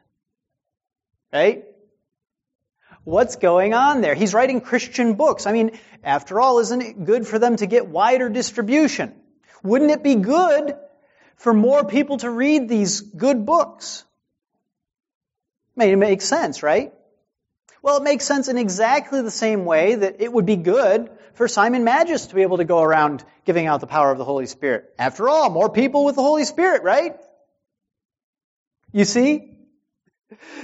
Right? 1.32 1.64
What's 3.04 3.36
going 3.36 3.74
on 3.74 4.00
there? 4.00 4.14
He's 4.14 4.32
writing 4.32 4.60
Christian 4.60 5.14
books. 5.14 5.46
I 5.46 5.52
mean, 5.52 5.72
after 6.04 6.40
all, 6.40 6.60
isn't 6.60 6.80
it 6.80 7.04
good 7.04 7.26
for 7.26 7.38
them 7.38 7.56
to 7.56 7.66
get 7.66 7.88
wider 7.88 8.28
distribution? 8.28 9.12
Wouldn't 9.64 9.90
it 9.90 10.04
be 10.04 10.14
good 10.14 10.76
for 11.42 11.52
more 11.52 11.84
people 11.84 12.18
to 12.18 12.30
read 12.30 12.68
these 12.68 13.00
good 13.00 13.44
books. 13.44 14.04
I 15.76 15.84
mean, 15.84 15.94
it 15.94 15.96
makes 15.96 16.24
sense, 16.24 16.62
right? 16.62 16.92
Well, 17.82 17.96
it 17.96 18.04
makes 18.04 18.24
sense 18.24 18.46
in 18.46 18.58
exactly 18.58 19.22
the 19.22 19.30
same 19.32 19.64
way 19.64 19.96
that 19.96 20.20
it 20.20 20.32
would 20.32 20.46
be 20.46 20.54
good 20.54 21.10
for 21.34 21.48
Simon 21.48 21.82
Magus 21.82 22.26
to 22.26 22.36
be 22.36 22.42
able 22.42 22.58
to 22.58 22.64
go 22.64 22.80
around 22.80 23.24
giving 23.44 23.66
out 23.66 23.80
the 23.80 23.88
power 23.88 24.12
of 24.12 24.18
the 24.18 24.24
Holy 24.24 24.46
Spirit. 24.46 24.94
After 25.00 25.28
all, 25.28 25.50
more 25.50 25.68
people 25.68 26.04
with 26.04 26.14
the 26.14 26.22
Holy 26.22 26.44
Spirit, 26.44 26.84
right? 26.84 27.16
You 28.92 29.04
see? 29.04 29.56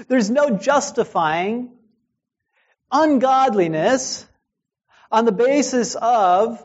There's 0.07 0.31
no 0.31 0.51
justifying 0.51 1.73
ungodliness 2.93 4.25
on 5.11 5.25
the 5.25 5.33
basis 5.33 5.97
of 5.97 6.65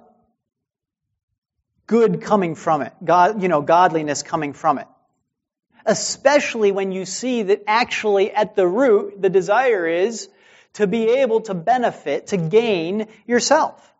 good 1.88 2.22
coming 2.22 2.56
from 2.56 2.82
it, 2.82 2.94
God, 3.04 3.42
you 3.42 3.48
know, 3.48 3.62
godliness 3.62 4.24
coming 4.24 4.54
from 4.54 4.80
it. 4.80 4.88
Especially 5.86 6.72
when 6.72 6.92
you 6.92 7.06
see 7.06 7.44
that 7.44 7.64
actually 7.68 8.32
at 8.32 8.56
the 8.56 8.66
root, 8.66 9.22
the 9.22 9.30
desire 9.30 9.86
is 9.86 10.30
to 10.74 10.88
be 10.88 11.10
able 11.10 11.42
to 11.42 11.54
benefit, 11.54 12.28
to 12.28 12.38
gain 12.38 13.08
yourself. 13.28 13.94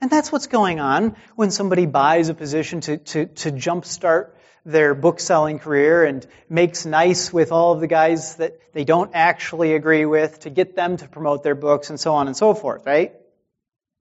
And 0.00 0.10
that's 0.10 0.30
what's 0.30 0.46
going 0.46 0.78
on 0.78 1.16
when 1.34 1.50
somebody 1.50 1.86
buys 1.86 2.28
a 2.28 2.34
position 2.34 2.80
to, 2.82 2.98
to, 2.98 3.26
to 3.26 3.50
jumpstart 3.50 4.30
their 4.64 4.94
book 4.94 5.18
selling 5.18 5.58
career 5.58 6.04
and 6.04 6.26
makes 6.48 6.86
nice 6.86 7.32
with 7.32 7.52
all 7.52 7.72
of 7.72 7.80
the 7.80 7.86
guys 7.86 8.36
that 8.36 8.60
they 8.72 8.84
don't 8.84 9.10
actually 9.14 9.74
agree 9.74 10.04
with 10.04 10.40
to 10.40 10.50
get 10.50 10.76
them 10.76 10.96
to 10.98 11.08
promote 11.08 11.42
their 11.42 11.54
books 11.54 11.90
and 11.90 11.98
so 11.98 12.14
on 12.14 12.26
and 12.28 12.36
so 12.36 12.54
forth, 12.54 12.86
right? 12.86 13.14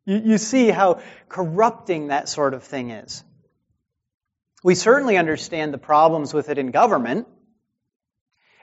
You, 0.08 0.22
you 0.24 0.38
see 0.40 0.70
how 0.70 1.02
corrupting 1.30 2.08
that 2.08 2.30
sort 2.30 2.56
of 2.56 2.64
thing 2.64 2.90
is. 2.90 3.24
We 4.64 4.74
certainly 4.74 5.18
understand 5.18 5.74
the 5.74 5.78
problems 5.78 6.34
with 6.34 6.50
it 6.50 6.58
in 6.58 6.72
government, 6.72 7.28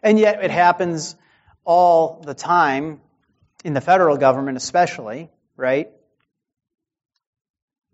and 0.03 0.19
yet 0.19 0.43
it 0.43 0.51
happens 0.51 1.15
all 1.65 2.23
the 2.27 2.35
time, 2.35 3.01
in 3.63 3.75
the 3.75 3.81
federal 3.81 4.17
government 4.17 4.57
especially, 4.57 5.31
right? 5.57 5.91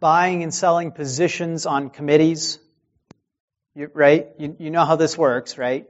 Buying 0.01 0.43
and 0.43 0.55
selling 0.55 0.93
positions 0.93 1.67
on 1.67 1.91
committees, 1.91 2.59
right? 3.77 4.29
You, 4.39 4.57
you 4.59 4.71
know 4.71 4.85
how 4.85 4.97
this 4.97 5.17
works, 5.19 5.59
right? 5.59 5.89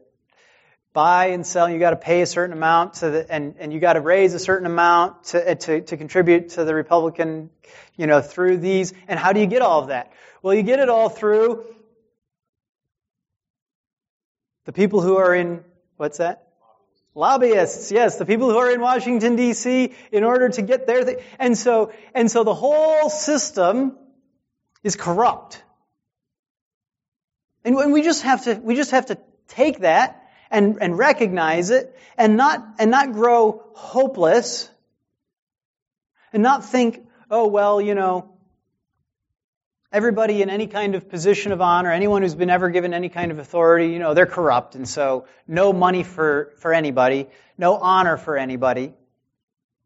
Buy 0.92 1.26
and 1.26 1.46
sell, 1.46 1.70
you 1.70 1.79
got 1.79 1.90
to 1.90 1.96
pay 1.96 2.22
a 2.22 2.26
certain 2.26 2.57
amount 2.57 2.94
to 2.94 3.11
the, 3.11 3.33
and, 3.33 3.55
and 3.59 3.72
you 3.72 3.79
got 3.79 3.92
to 3.92 4.00
raise 4.00 4.35
a 4.35 4.38
certain 4.38 4.66
amount 4.66 5.24
to, 5.24 5.53
uh, 5.53 5.55
to, 5.55 5.81
to 5.83 5.96
contribute 5.96 6.50
to 6.50 6.64
the 6.64 6.74
Republican, 6.74 7.50
you 7.96 8.07
know, 8.07 8.20
through 8.20 8.59
these. 8.59 8.92
And 9.07 9.18
how 9.18 9.33
do 9.33 9.40
you 9.40 9.46
get 9.46 9.62
all 9.62 9.81
of 9.83 9.88
that? 9.88 10.12
Well, 10.42 10.55
you 10.55 10.62
get 10.62 10.81
it 10.81 10.88
all 10.88 11.09
through 11.09 11.64
the 14.64 14.72
people 14.72 15.00
who 15.00 15.16
are 15.16 15.35
in, 15.35 15.64
what's 15.96 16.18
that? 16.18 16.48
Lobbyists, 17.14 17.90
yes, 17.90 18.18
the 18.18 18.26
people 18.26 18.50
who 18.50 18.57
are 18.57 18.70
in 18.70 18.81
Washington 18.81 19.37
DC 19.37 19.92
in 20.12 20.24
order 20.24 20.48
to 20.48 20.62
get 20.62 20.87
their 20.87 21.05
thing. 21.05 21.16
And 21.38 21.59
so, 21.59 21.92
and 22.14 22.31
so 22.31 22.44
the 22.44 22.55
whole 22.55 23.11
system 23.11 23.96
is 24.83 24.96
corrupt. 24.96 25.62
And 27.64 27.92
we 27.92 28.03
just 28.03 28.22
have 28.22 28.44
to, 28.44 28.55
we 28.55 28.74
just 28.74 28.92
have 28.92 29.07
to 29.07 29.18
take 29.48 29.81
that 29.81 30.19
and, 30.50 30.78
and 30.80 30.98
recognize 30.98 31.70
it 31.70 31.96
and 32.16 32.36
not, 32.36 32.66
and 32.78 32.90
not 32.90 33.12
grow 33.12 33.62
hopeless 33.74 34.68
and 36.32 36.42
not 36.42 36.64
think, 36.64 37.06
oh, 37.30 37.46
well, 37.46 37.80
you 37.80 37.94
know, 37.94 38.32
everybody 39.92 40.42
in 40.42 40.50
any 40.50 40.66
kind 40.66 40.94
of 40.94 41.08
position 41.08 41.52
of 41.52 41.60
honor, 41.60 41.90
anyone 41.90 42.22
who's 42.22 42.34
been 42.34 42.50
ever 42.50 42.70
given 42.70 42.94
any 42.94 43.08
kind 43.08 43.32
of 43.32 43.38
authority, 43.38 43.88
you 43.88 43.98
know, 43.98 44.14
they're 44.14 44.26
corrupt, 44.26 44.74
and 44.74 44.88
so 44.88 45.26
no 45.48 45.72
money 45.72 46.02
for, 46.02 46.52
for 46.58 46.72
anybody, 46.72 47.28
no 47.58 47.76
honor 47.76 48.16
for 48.16 48.36
anybody. 48.36 48.94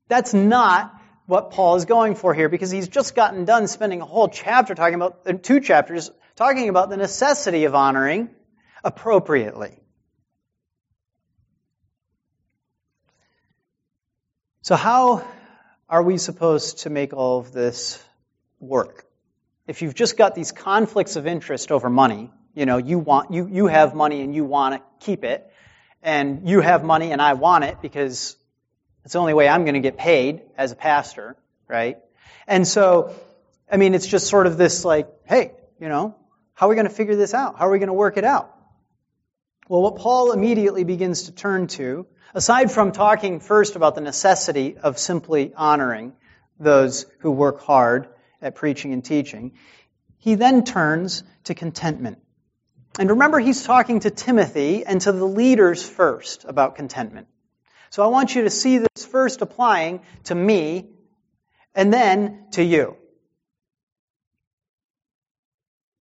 That's 0.08 0.34
not 0.34 0.94
what 1.26 1.50
Paul 1.50 1.76
is 1.76 1.86
going 1.86 2.14
for 2.14 2.34
here 2.34 2.50
because 2.50 2.70
he's 2.70 2.88
just 2.88 3.14
gotten 3.14 3.46
done 3.46 3.66
spending 3.66 4.02
a 4.02 4.04
whole 4.04 4.28
chapter 4.28 4.74
talking 4.74 4.94
about, 4.94 5.20
uh, 5.26 5.32
two 5.32 5.60
chapters, 5.60 6.10
talking 6.36 6.68
about 6.68 6.90
the 6.90 6.98
necessity 6.98 7.64
of 7.64 7.74
honoring 7.74 8.28
appropriately. 8.82 9.78
So 14.64 14.76
how 14.76 15.22
are 15.90 16.02
we 16.02 16.16
supposed 16.16 16.78
to 16.84 16.88
make 16.88 17.12
all 17.12 17.38
of 17.38 17.52
this 17.52 18.02
work? 18.60 19.04
If 19.66 19.82
you've 19.82 19.94
just 19.94 20.16
got 20.16 20.34
these 20.34 20.52
conflicts 20.52 21.16
of 21.16 21.26
interest 21.26 21.70
over 21.70 21.90
money, 21.90 22.30
you 22.54 22.64
know, 22.64 22.78
you 22.78 22.98
want, 22.98 23.30
you, 23.30 23.46
you 23.46 23.66
have 23.66 23.94
money 23.94 24.22
and 24.22 24.34
you 24.34 24.46
want 24.46 24.76
to 24.76 25.04
keep 25.04 25.22
it, 25.22 25.46
and 26.02 26.48
you 26.48 26.62
have 26.62 26.82
money 26.82 27.12
and 27.12 27.20
I 27.20 27.34
want 27.34 27.64
it 27.64 27.82
because 27.82 28.38
it's 29.04 29.12
the 29.12 29.18
only 29.18 29.34
way 29.34 29.50
I'm 29.50 29.64
going 29.64 29.74
to 29.74 29.80
get 29.80 29.98
paid 29.98 30.40
as 30.56 30.72
a 30.72 30.76
pastor, 30.76 31.36
right? 31.68 31.98
And 32.46 32.66
so, 32.66 33.14
I 33.70 33.76
mean, 33.76 33.92
it's 33.92 34.06
just 34.06 34.28
sort 34.28 34.46
of 34.46 34.56
this 34.56 34.82
like, 34.82 35.10
hey, 35.26 35.52
you 35.78 35.90
know, 35.90 36.16
how 36.54 36.68
are 36.68 36.70
we 36.70 36.74
going 36.74 36.88
to 36.88 36.94
figure 36.94 37.16
this 37.16 37.34
out? 37.34 37.58
How 37.58 37.66
are 37.66 37.70
we 37.70 37.80
going 37.80 37.88
to 37.88 37.92
work 37.92 38.16
it 38.16 38.24
out? 38.24 38.53
Well, 39.66 39.80
what 39.80 39.96
Paul 39.96 40.32
immediately 40.32 40.84
begins 40.84 41.22
to 41.24 41.32
turn 41.32 41.68
to, 41.68 42.06
aside 42.34 42.70
from 42.70 42.92
talking 42.92 43.40
first 43.40 43.76
about 43.76 43.94
the 43.94 44.02
necessity 44.02 44.76
of 44.76 44.98
simply 44.98 45.54
honoring 45.56 46.12
those 46.60 47.06
who 47.20 47.30
work 47.30 47.60
hard 47.60 48.08
at 48.42 48.56
preaching 48.56 48.92
and 48.92 49.02
teaching, 49.02 49.52
he 50.18 50.34
then 50.34 50.64
turns 50.64 51.24
to 51.44 51.54
contentment. 51.54 52.18
And 52.98 53.10
remember, 53.10 53.38
he's 53.38 53.64
talking 53.64 54.00
to 54.00 54.10
Timothy 54.10 54.84
and 54.84 55.00
to 55.00 55.12
the 55.12 55.24
leaders 55.24 55.82
first 55.82 56.44
about 56.44 56.76
contentment. 56.76 57.26
So 57.88 58.02
I 58.02 58.08
want 58.08 58.34
you 58.34 58.42
to 58.42 58.50
see 58.50 58.78
this 58.78 59.06
first 59.06 59.40
applying 59.40 60.02
to 60.24 60.34
me 60.34 60.90
and 61.74 61.92
then 61.92 62.48
to 62.52 62.62
you. 62.62 62.98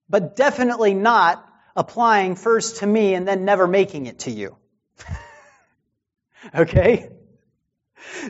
But 0.08 0.34
definitely 0.34 0.94
not 0.94 1.46
applying 1.80 2.36
first 2.36 2.76
to 2.76 2.86
me 2.86 3.14
and 3.14 3.26
then 3.26 3.46
never 3.46 3.66
making 3.66 4.04
it 4.04 4.18
to 4.20 4.30
you. 4.30 4.54
okay? 6.54 7.08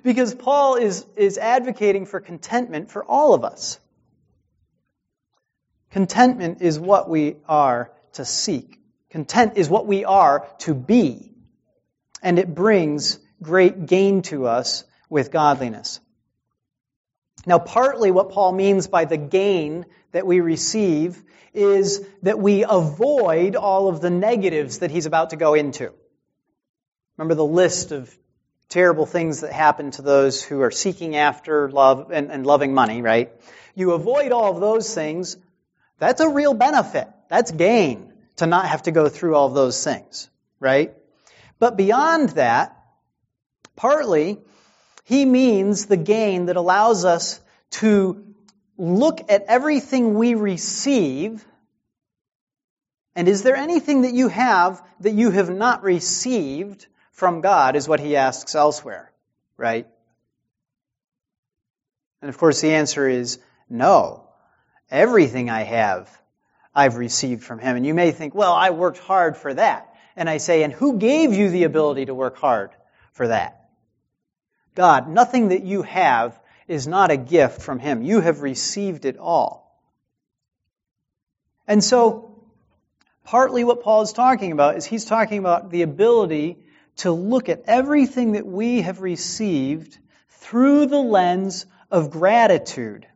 Because 0.05 0.33
Paul 0.37 0.77
is, 0.77 1.05
is 1.17 1.37
advocating 1.37 2.07
for 2.07 2.21
contentment 2.21 2.93
for 2.93 3.05
all 3.05 3.35
of 3.35 3.43
us. 3.45 3.81
Contentment 5.91 6.63
is 6.63 6.79
what 6.79 7.11
we 7.11 7.39
are 7.49 7.91
to 8.13 8.25
seek. 8.25 8.79
Content 9.11 9.55
is 9.57 9.69
what 9.69 9.85
we 9.85 10.05
are 10.05 10.47
to 10.61 10.73
be. 10.73 11.33
And 12.23 12.39
it 12.39 12.55
brings 12.55 13.19
great 13.43 13.87
gain 13.87 14.23
to 14.23 14.47
us 14.47 14.85
with 15.09 15.33
godliness. 15.33 15.99
Now, 17.47 17.59
partly 17.59 18.13
what 18.13 18.31
Paul 18.31 18.53
means 18.53 18.87
by 18.87 19.07
the 19.07 19.17
gain 19.17 19.87
that 20.13 20.25
we 20.25 20.39
receive 20.39 21.21
is 21.53 22.07
that 22.23 22.39
we 22.39 22.65
avoid 22.65 23.57
all 23.57 23.89
of 23.89 24.01
the 24.01 24.11
negatives 24.11 24.81
that 24.81 24.91
he's 24.91 25.07
about 25.07 25.31
to 25.31 25.37
go 25.37 25.55
into. 25.55 25.93
Remember 27.17 27.35
the 27.35 27.45
list 27.45 27.93
of 27.93 28.15
terrible 28.69 29.07
things 29.07 29.41
that 29.41 29.53
happen 29.53 29.91
to 29.93 30.03
those 30.03 30.43
who 30.43 30.63
are 30.63 30.71
seeking 30.71 31.17
after 31.17 31.71
love 31.71 32.11
and, 32.13 32.31
and 32.31 32.47
loving 32.47 32.73
money, 32.73 33.03
right? 33.03 33.33
You 33.75 33.93
avoid 33.93 34.33
all 34.33 34.53
of 34.53 34.61
those 34.61 34.95
things. 34.95 35.37
That's 35.99 36.21
a 36.21 36.29
real 36.29 36.55
benefit. 36.55 37.09
That's 37.29 37.51
gain 37.51 38.13
to 38.37 38.47
not 38.47 38.67
have 38.67 38.83
to 38.85 38.93
go 38.93 39.09
through 39.09 39.35
all 39.35 39.49
of 39.49 39.55
those 39.55 39.83
things, 39.83 40.31
right? 40.61 40.95
But 41.59 41.77
beyond 41.77 42.31
that, 42.31 42.81
Partly, 43.81 44.37
he 45.05 45.25
means 45.25 45.87
the 45.87 45.97
gain 45.97 46.47
that 46.47 46.57
allows 46.57 47.07
us 47.07 47.41
to 47.71 48.30
look 48.81 49.31
at 49.31 49.45
everything 49.47 50.15
we 50.15 50.35
receive 50.35 51.45
and 53.15 53.29
is 53.29 53.43
there 53.43 53.57
anything 53.57 54.03
that 54.03 54.15
you 54.15 54.29
have 54.29 54.83
that 55.01 55.13
you 55.13 55.31
have 55.31 55.51
not 55.51 55.83
received 55.83 56.87
from 57.13 57.41
God, 57.41 57.77
is 57.77 57.89
what 57.89 58.01
he 58.01 58.17
asks 58.17 58.55
elsewhere, 58.55 59.13
right? 59.57 59.87
And 62.23 62.29
of 62.29 62.39
course, 62.39 62.61
the 62.61 62.73
answer 62.73 63.07
is 63.09 63.39
no. 63.69 64.27
Everything 64.91 65.51
I 65.51 65.63
have, 65.63 66.11
I've 66.75 66.97
received 66.97 67.45
from 67.45 67.59
him. 67.59 67.77
And 67.77 67.85
you 67.85 67.95
may 67.95 68.13
think, 68.13 68.35
well, 68.35 68.53
I 68.53 68.71
worked 68.71 68.99
hard 68.99 69.37
for 69.37 69.53
that. 69.53 69.95
And 70.17 70.29
I 70.29 70.39
say, 70.39 70.63
and 70.63 70.73
who 70.73 70.99
gave 70.99 71.35
you 71.35 71.51
the 71.51 71.65
ability 71.65 72.07
to 72.07 72.15
work 72.15 72.39
hard 72.39 72.71
for 73.13 73.29
that? 73.29 73.69
God. 74.75 75.09
Nothing 75.09 75.49
that 75.49 75.63
you 75.63 75.83
have 75.83 76.41
is 76.71 76.87
not 76.87 77.11
a 77.11 77.17
gift 77.17 77.61
from 77.63 77.81
Him. 77.81 78.03
You 78.03 78.21
have 78.21 78.43
received 78.43 79.05
it 79.05 79.19
all. 79.19 79.83
And 81.67 81.83
so, 81.83 82.45
partly 83.25 83.65
what 83.65 83.83
Paul 83.83 84.03
is 84.03 84.13
talking 84.13 84.53
about 84.53 84.77
is 84.77 84.87
he's 84.87 85.05
talking 85.05 85.39
about 85.39 85.71
the 85.71 85.83
ability 85.83 86.59
to 86.99 87.11
look 87.11 87.49
at 87.49 87.65
everything 87.67 88.33
that 88.33 88.47
we 88.47 88.83
have 88.83 89.01
received 89.01 89.99
through 90.29 90.87
the 90.87 91.01
lens 91.01 91.67
of 91.91 92.11
gratitude 92.11 93.07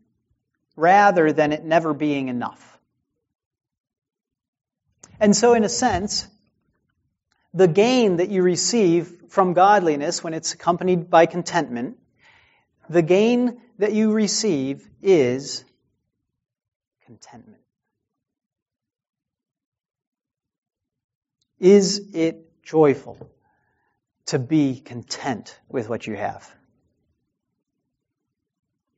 rather 0.77 1.33
than 1.33 1.53
it 1.53 1.65
never 1.65 1.95
being 1.95 2.29
enough. 2.29 2.79
And 5.21 5.35
so, 5.37 5.55
in 5.55 5.63
a 5.63 5.69
sense, 5.69 6.27
the 7.53 7.69
gain 7.69 8.17
that 8.17 8.31
you 8.31 8.43
receive 8.43 9.17
from 9.29 9.53
godliness 9.53 10.25
when 10.25 10.35
it's 10.35 10.55
accompanied 10.55 11.09
by 11.09 11.27
contentment, 11.27 11.99
the 12.89 13.03
gain 13.03 13.61
that 13.79 13.93
you 13.93 14.13
receive 14.13 14.89
is 15.03 15.65
contentment. 17.07 17.61
Is 21.59 22.11
it 22.15 22.63
joyful 22.63 23.31
to 24.27 24.39
be 24.39 24.81
content 24.81 25.59
with 25.69 25.89
what 25.89 26.07
you 26.07 26.17
have? 26.17 26.55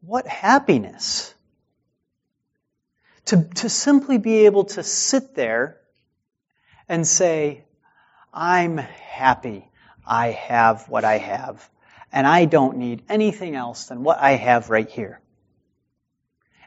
What 0.01 0.27
happiness! 0.27 1.35
To, 3.27 3.42
to 3.57 3.68
simply 3.68 4.18
be 4.18 4.46
able 4.46 4.64
to 4.64 4.85
sit 4.85 5.35
there 5.35 5.81
and 6.88 7.07
say, 7.07 7.64
I'm 8.33 8.77
happy 8.77 9.68
I 10.07 10.29
have 10.29 10.88
what 10.88 11.05
I 11.05 11.18
have, 11.18 11.68
and 12.16 12.26
I 12.26 12.46
don't 12.46 12.79
need 12.79 13.02
anything 13.11 13.55
else 13.55 13.88
than 13.88 14.02
what 14.02 14.18
I 14.18 14.37
have 14.37 14.70
right 14.70 14.88
here. 14.88 15.20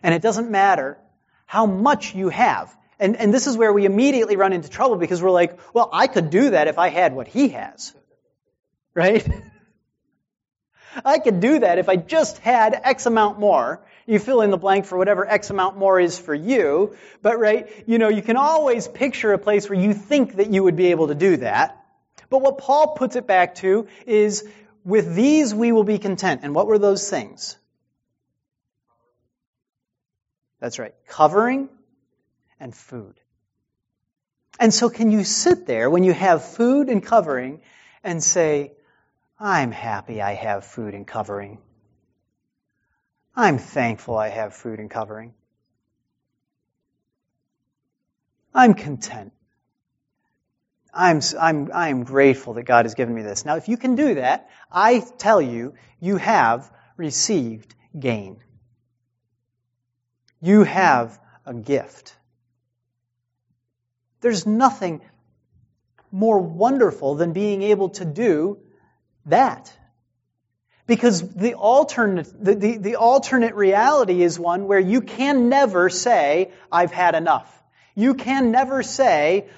And 0.03 0.13
it 0.13 0.21
doesn't 0.21 0.51
matter 0.51 0.99
how 1.47 1.65
much 1.65 2.13
you 2.13 2.29
have. 2.29 2.71
And, 2.99 3.15
and 3.15 3.33
this 3.33 3.47
is 3.47 3.57
where 3.57 3.73
we 3.73 3.85
immediately 3.85 4.35
run 4.35 4.53
into 4.53 4.69
trouble 4.69 4.97
because 4.97 5.23
we're 5.23 5.31
like, 5.31 5.59
well, 5.73 5.89
I 5.91 6.05
could 6.05 6.29
do 6.29 6.51
that 6.51 6.67
if 6.67 6.77
I 6.77 6.89
had 6.89 7.15
what 7.15 7.27
he 7.27 7.49
has. 7.49 7.95
Right? 8.93 9.27
I 11.03 11.17
could 11.17 11.39
do 11.39 11.57
that 11.57 11.79
if 11.79 11.89
I 11.89 11.95
just 11.95 12.37
had 12.37 12.79
X 12.83 13.07
amount 13.07 13.39
more. 13.39 13.83
You 14.05 14.19
fill 14.19 14.41
in 14.41 14.51
the 14.51 14.57
blank 14.57 14.85
for 14.85 14.99
whatever 14.99 15.27
X 15.27 15.49
amount 15.49 15.79
more 15.79 15.99
is 15.99 16.19
for 16.19 16.35
you. 16.35 16.95
But 17.23 17.39
right, 17.39 17.67
you 17.87 17.97
know, 17.97 18.09
you 18.09 18.21
can 18.21 18.37
always 18.37 18.87
picture 18.87 19.33
a 19.33 19.39
place 19.39 19.67
where 19.67 19.79
you 19.79 19.95
think 19.95 20.35
that 20.35 20.51
you 20.51 20.61
would 20.61 20.75
be 20.75 20.91
able 20.91 21.07
to 21.07 21.15
do 21.15 21.37
that. 21.37 21.75
But 22.29 22.43
what 22.43 22.59
Paul 22.59 22.93
puts 22.93 23.15
it 23.15 23.25
back 23.25 23.55
to 23.55 23.87
is, 24.05 24.47
with 24.89 25.15
these 25.15 25.53
we 25.53 25.71
will 25.71 25.83
be 25.83 25.99
content. 25.99 26.41
And 26.43 26.53
what 26.53 26.67
were 26.67 26.79
those 26.79 27.09
things? 27.09 27.55
That's 30.59 30.79
right. 30.79 30.93
Covering 31.07 31.69
and 32.59 32.75
food. 32.75 33.15
And 34.59 34.73
so 34.73 34.89
can 34.89 35.09
you 35.11 35.23
sit 35.23 35.65
there 35.65 35.89
when 35.89 36.03
you 36.03 36.11
have 36.11 36.43
food 36.43 36.89
and 36.89 37.01
covering 37.03 37.61
and 38.03 38.21
say, 38.21 38.73
I'm 39.39 39.71
happy 39.71 40.21
I 40.21 40.33
have 40.33 40.65
food 40.65 40.93
and 40.93 41.07
covering. 41.07 41.59
I'm 43.35 43.57
thankful 43.57 44.17
I 44.17 44.27
have 44.27 44.53
food 44.53 44.79
and 44.79 44.91
covering. 44.91 45.33
I'm 48.53 48.73
content. 48.73 49.31
I'm, 50.93 51.21
I'm, 51.39 51.71
I'm 51.73 52.03
grateful 52.03 52.53
that 52.55 52.63
God 52.63 52.85
has 52.85 52.95
given 52.95 53.13
me 53.13 53.21
this. 53.21 53.45
Now, 53.45 53.55
if 53.57 53.67
you 53.67 53.77
can 53.77 53.95
do 53.95 54.15
that, 54.15 54.49
I 54.71 55.03
tell 55.17 55.41
you, 55.41 55.75
you 55.99 56.17
have 56.17 56.71
received 56.97 57.75
gain. 57.97 58.37
You 60.41 60.63
have 60.63 61.19
a 61.45 61.53
gift. 61.53 62.15
There's 64.21 64.45
nothing, 64.45 65.01
more 66.11 66.39
wonderful 66.39 67.15
than 67.15 67.33
being 67.33 67.61
able 67.61 67.89
to 67.89 68.05
do 68.05 68.59
that? 69.25 69.73
Because 70.87 71.21
the 71.21 71.53
alternate, 71.53 72.27
the, 72.43 72.55
the, 72.55 72.77
the, 72.77 72.95
alternate 72.95 73.53
reality 73.53 74.23
is 74.23 74.39
one 74.39 74.67
where 74.67 74.79
you 74.79 75.01
can 75.01 75.47
never 75.47 75.89
say, 75.89 76.51
I've 76.71 76.91
had 76.91 77.13
enough. 77.13 77.55
You 77.93 78.15
can 78.15 78.51
never 78.51 78.81
say, 78.81 79.49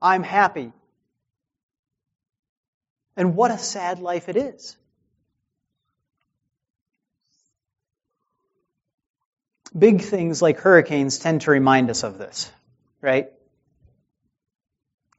I'm 0.00 0.22
happy. 0.22 0.72
And 3.16 3.34
what 3.34 3.50
a 3.50 3.58
sad 3.58 3.98
life 3.98 4.28
it 4.28 4.36
is. 4.36 4.76
Big 9.76 10.02
things 10.02 10.40
like 10.40 10.58
hurricanes 10.58 11.18
tend 11.18 11.42
to 11.42 11.50
remind 11.50 11.90
us 11.90 12.02
of 12.02 12.18
this, 12.18 12.50
right? 13.00 13.30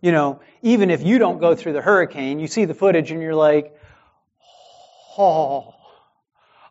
You 0.01 0.11
know, 0.11 0.41
even 0.61 0.89
if 0.89 1.03
you 1.03 1.17
don't 1.17 1.39
go 1.39 1.55
through 1.55 1.73
the 1.73 1.81
hurricane, 1.81 2.39
you 2.39 2.47
see 2.47 2.65
the 2.65 2.73
footage 2.73 3.11
and 3.11 3.21
you're 3.21 3.35
like, 3.35 3.75
oh, 5.17 5.73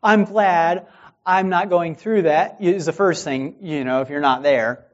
I'm 0.03 0.25
glad 0.25 0.87
I'm 1.25 1.49
not 1.49 1.69
going 1.69 1.97
through 1.97 2.23
that, 2.23 2.59
is 2.61 2.87
the 2.87 2.93
first 2.93 3.25
thing, 3.25 3.57
you 3.63 3.85
know, 3.85 4.01
if 4.03 4.11
you're 4.11 4.21
not 4.21 4.45
there. 4.45 4.87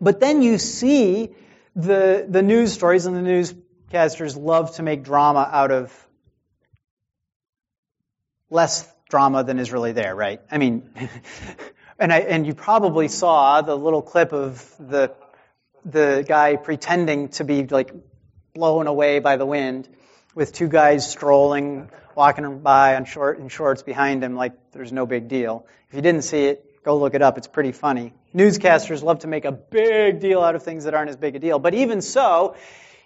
But 0.00 0.20
then 0.20 0.42
you 0.42 0.58
see 0.58 1.34
the, 1.76 2.26
the 2.28 2.42
news 2.42 2.72
stories, 2.72 3.06
and 3.06 3.16
the 3.16 3.20
newscasters 3.20 4.36
love 4.36 4.74
to 4.76 4.82
make 4.82 5.02
drama 5.02 5.48
out 5.50 5.70
of 5.70 6.06
less 8.50 8.86
drama 9.08 9.44
than 9.44 9.58
is 9.58 9.72
really 9.72 9.92
there, 9.92 10.14
right? 10.14 10.40
I 10.50 10.58
mean, 10.58 10.90
and 11.98 12.12
I, 12.12 12.20
and 12.20 12.46
you 12.46 12.54
probably 12.54 13.08
saw 13.08 13.60
the 13.60 13.76
little 13.76 14.02
clip 14.02 14.32
of 14.32 14.74
the 14.78 15.14
the 15.84 16.24
guy 16.26 16.56
pretending 16.56 17.28
to 17.30 17.44
be 17.44 17.66
like 17.66 17.92
blown 18.54 18.86
away 18.86 19.18
by 19.18 19.36
the 19.36 19.46
wind 19.46 19.88
with 20.34 20.52
two 20.52 20.68
guys 20.68 21.10
strolling, 21.10 21.90
walking 22.14 22.58
by 22.60 22.96
on 22.96 23.04
short 23.04 23.38
in 23.38 23.48
shorts 23.48 23.82
behind 23.82 24.22
him 24.22 24.34
like 24.34 24.52
there's 24.72 24.92
no 24.92 25.06
big 25.06 25.28
deal. 25.28 25.66
If 25.88 25.94
you 25.94 26.02
didn't 26.02 26.22
see 26.22 26.44
it, 26.44 26.69
go 26.84 26.98
look 26.98 27.14
it 27.14 27.22
up. 27.22 27.38
It's 27.38 27.46
pretty 27.46 27.72
funny. 27.72 28.12
Newscasters 28.34 29.02
love 29.02 29.20
to 29.20 29.26
make 29.26 29.44
a 29.44 29.52
big 29.52 30.20
deal 30.20 30.40
out 30.42 30.54
of 30.54 30.62
things 30.62 30.84
that 30.84 30.94
aren't 30.94 31.10
as 31.10 31.16
big 31.16 31.36
a 31.36 31.38
deal. 31.38 31.58
But 31.58 31.74
even 31.74 32.00
so, 32.00 32.56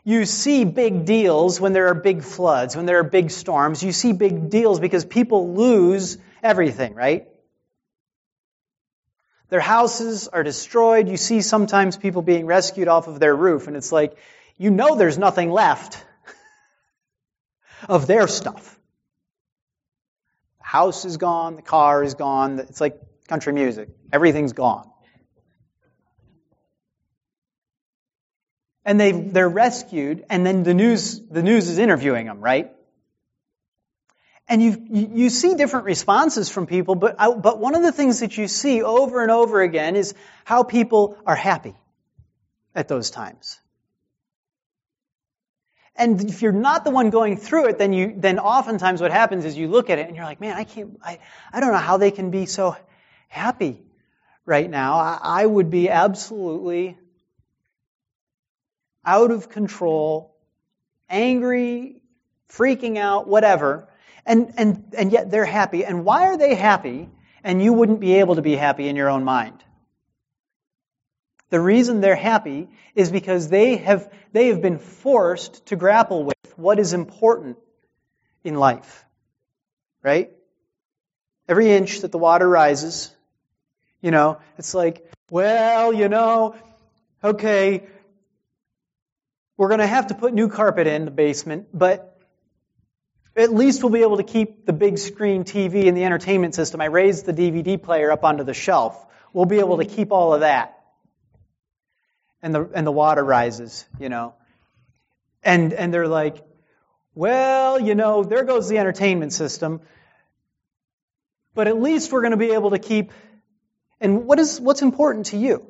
you 0.04 0.26
see 0.26 0.64
big 0.64 1.06
deals 1.06 1.60
when 1.60 1.72
there 1.72 1.88
are 1.88 1.94
big 1.94 2.22
floods, 2.22 2.76
when 2.76 2.86
there 2.86 2.98
are 2.98 3.04
big 3.04 3.30
storms. 3.30 3.82
You 3.82 3.92
see 3.92 4.12
big 4.12 4.50
deals 4.50 4.78
because 4.78 5.04
people 5.04 5.54
lose 5.54 6.18
everything, 6.42 6.94
right? 6.94 7.26
Their 9.48 9.60
houses 9.60 10.28
are 10.28 10.42
destroyed. 10.42 11.08
You 11.08 11.16
see 11.16 11.40
sometimes 11.40 11.96
people 11.96 12.22
being 12.22 12.46
rescued 12.46 12.88
off 12.88 13.08
of 13.08 13.18
their 13.18 13.34
roof, 13.34 13.66
and 13.66 13.76
it's 13.76 13.92
like, 13.92 14.16
you 14.56 14.70
know 14.70 14.96
there's 14.96 15.18
nothing 15.18 15.50
left 15.50 16.04
of 17.88 18.06
their 18.06 18.28
stuff. 18.28 18.78
The 20.58 20.64
house 20.64 21.04
is 21.04 21.16
gone, 21.16 21.56
the 21.56 21.62
car 21.62 22.02
is 22.02 22.14
gone. 22.14 22.58
It's 22.58 22.80
like 22.80 23.00
country 23.28 23.52
music. 23.52 23.88
Everything's 24.12 24.52
gone. 24.52 24.90
And 28.84 29.00
they, 29.00 29.12
they're 29.12 29.48
rescued, 29.48 30.24
and 30.28 30.44
then 30.44 30.62
the 30.62 30.74
news, 30.74 31.18
the 31.18 31.42
news 31.42 31.68
is 31.68 31.78
interviewing 31.78 32.26
them, 32.26 32.40
right? 32.40 32.70
And 34.46 34.62
you, 34.62 34.86
you 34.90 35.30
see 35.30 35.54
different 35.54 35.86
responses 35.86 36.50
from 36.50 36.66
people, 36.66 36.94
but, 36.94 37.16
uh, 37.18 37.34
but 37.34 37.58
one 37.58 37.74
of 37.74 37.82
the 37.82 37.92
things 37.92 38.20
that 38.20 38.36
you 38.36 38.46
see 38.46 38.82
over 38.82 39.22
and 39.22 39.30
over 39.30 39.62
again 39.62 39.96
is 39.96 40.14
how 40.44 40.64
people 40.64 41.16
are 41.26 41.34
happy 41.36 41.74
at 42.74 42.88
those 42.88 43.10
times. 43.10 43.58
And 45.96 46.28
if 46.28 46.42
you're 46.42 46.52
not 46.52 46.84
the 46.84 46.90
one 46.90 47.08
going 47.08 47.36
through 47.38 47.68
it, 47.68 47.78
then 47.78 47.92
you, 47.94 48.14
then 48.16 48.38
oftentimes 48.38 49.00
what 49.00 49.12
happens 49.12 49.44
is 49.44 49.56
you 49.56 49.68
look 49.68 49.88
at 49.88 49.98
it 49.98 50.08
and 50.08 50.16
you're 50.16 50.24
like, 50.24 50.40
man, 50.40 50.56
I 50.56 50.64
can't, 50.64 50.98
I, 51.02 51.20
I 51.52 51.60
don't 51.60 51.72
know 51.72 51.78
how 51.78 51.96
they 51.96 52.10
can 52.10 52.30
be 52.30 52.44
so 52.46 52.76
happy 53.34 53.82
right 54.46 54.68
now. 54.68 54.98
I, 54.98 55.18
I 55.22 55.46
would 55.46 55.70
be 55.70 55.90
absolutely 55.90 56.96
out 59.04 59.30
of 59.30 59.48
control, 59.48 60.36
angry, 61.08 62.02
freaking 62.48 62.96
out, 62.96 63.28
whatever. 63.28 63.88
And, 64.24 64.54
and, 64.56 64.94
and 64.96 65.12
yet 65.12 65.30
they're 65.30 65.44
happy. 65.44 65.84
And 65.84 66.04
why 66.04 66.28
are 66.28 66.38
they 66.38 66.54
happy 66.54 67.08
and 67.42 67.62
you 67.62 67.72
wouldn't 67.72 68.00
be 68.00 68.14
able 68.14 68.36
to 68.36 68.42
be 68.42 68.56
happy 68.56 68.88
in 68.88 68.96
your 68.96 69.10
own 69.10 69.24
mind? 69.24 69.62
The 71.50 71.60
reason 71.60 72.00
they're 72.00 72.16
happy 72.16 72.68
is 72.94 73.10
because 73.10 73.48
they 73.48 73.76
have, 73.76 74.10
they 74.32 74.48
have 74.48 74.62
been 74.62 74.78
forced 74.78 75.66
to 75.66 75.76
grapple 75.76 76.24
with 76.24 76.36
what 76.56 76.78
is 76.78 76.92
important 76.92 77.58
in 78.42 78.54
life. 78.54 79.04
Right? 80.02 80.32
Every 81.48 81.70
inch 81.70 82.00
that 82.00 82.12
the 82.12 82.18
water 82.18 82.48
rises, 82.48 83.13
you 84.04 84.10
know, 84.10 84.36
it's 84.58 84.74
like, 84.74 85.10
well, 85.30 85.90
you 85.90 86.10
know, 86.10 86.56
okay, 87.24 87.86
we're 89.56 89.68
going 89.68 89.80
to 89.80 89.86
have 89.86 90.08
to 90.08 90.14
put 90.14 90.34
new 90.34 90.50
carpet 90.50 90.86
in 90.86 91.06
the 91.06 91.10
basement, 91.10 91.68
but 91.72 92.20
at 93.34 93.50
least 93.50 93.82
we'll 93.82 93.92
be 93.92 94.02
able 94.02 94.18
to 94.18 94.22
keep 94.22 94.66
the 94.66 94.74
big 94.74 94.98
screen 94.98 95.44
TV 95.44 95.88
and 95.88 95.96
the 95.96 96.04
entertainment 96.04 96.54
system. 96.54 96.82
I 96.82 96.86
raised 96.86 97.24
the 97.24 97.32
DVD 97.32 97.82
player 97.82 98.12
up 98.12 98.24
onto 98.24 98.44
the 98.44 98.52
shelf. 98.52 98.94
We'll 99.32 99.46
be 99.46 99.60
able 99.60 99.78
to 99.78 99.86
keep 99.86 100.12
all 100.12 100.34
of 100.34 100.40
that. 100.40 100.78
And 102.42 102.54
the, 102.54 102.68
and 102.74 102.86
the 102.86 102.92
water 102.92 103.24
rises, 103.24 103.86
you 103.98 104.10
know. 104.10 104.34
And, 105.42 105.72
and 105.72 105.94
they're 105.94 106.08
like, 106.08 106.44
well, 107.14 107.80
you 107.80 107.94
know, 107.94 108.22
there 108.22 108.44
goes 108.44 108.68
the 108.68 108.76
entertainment 108.76 109.32
system. 109.32 109.80
But 111.54 111.68
at 111.68 111.80
least 111.80 112.12
we're 112.12 112.20
going 112.20 112.32
to 112.32 112.36
be 112.36 112.52
able 112.52 112.72
to 112.72 112.78
keep. 112.78 113.10
And 114.04 114.26
what 114.26 114.38
is, 114.38 114.60
what's 114.60 114.82
important 114.82 115.26
to 115.26 115.38
you? 115.38 115.66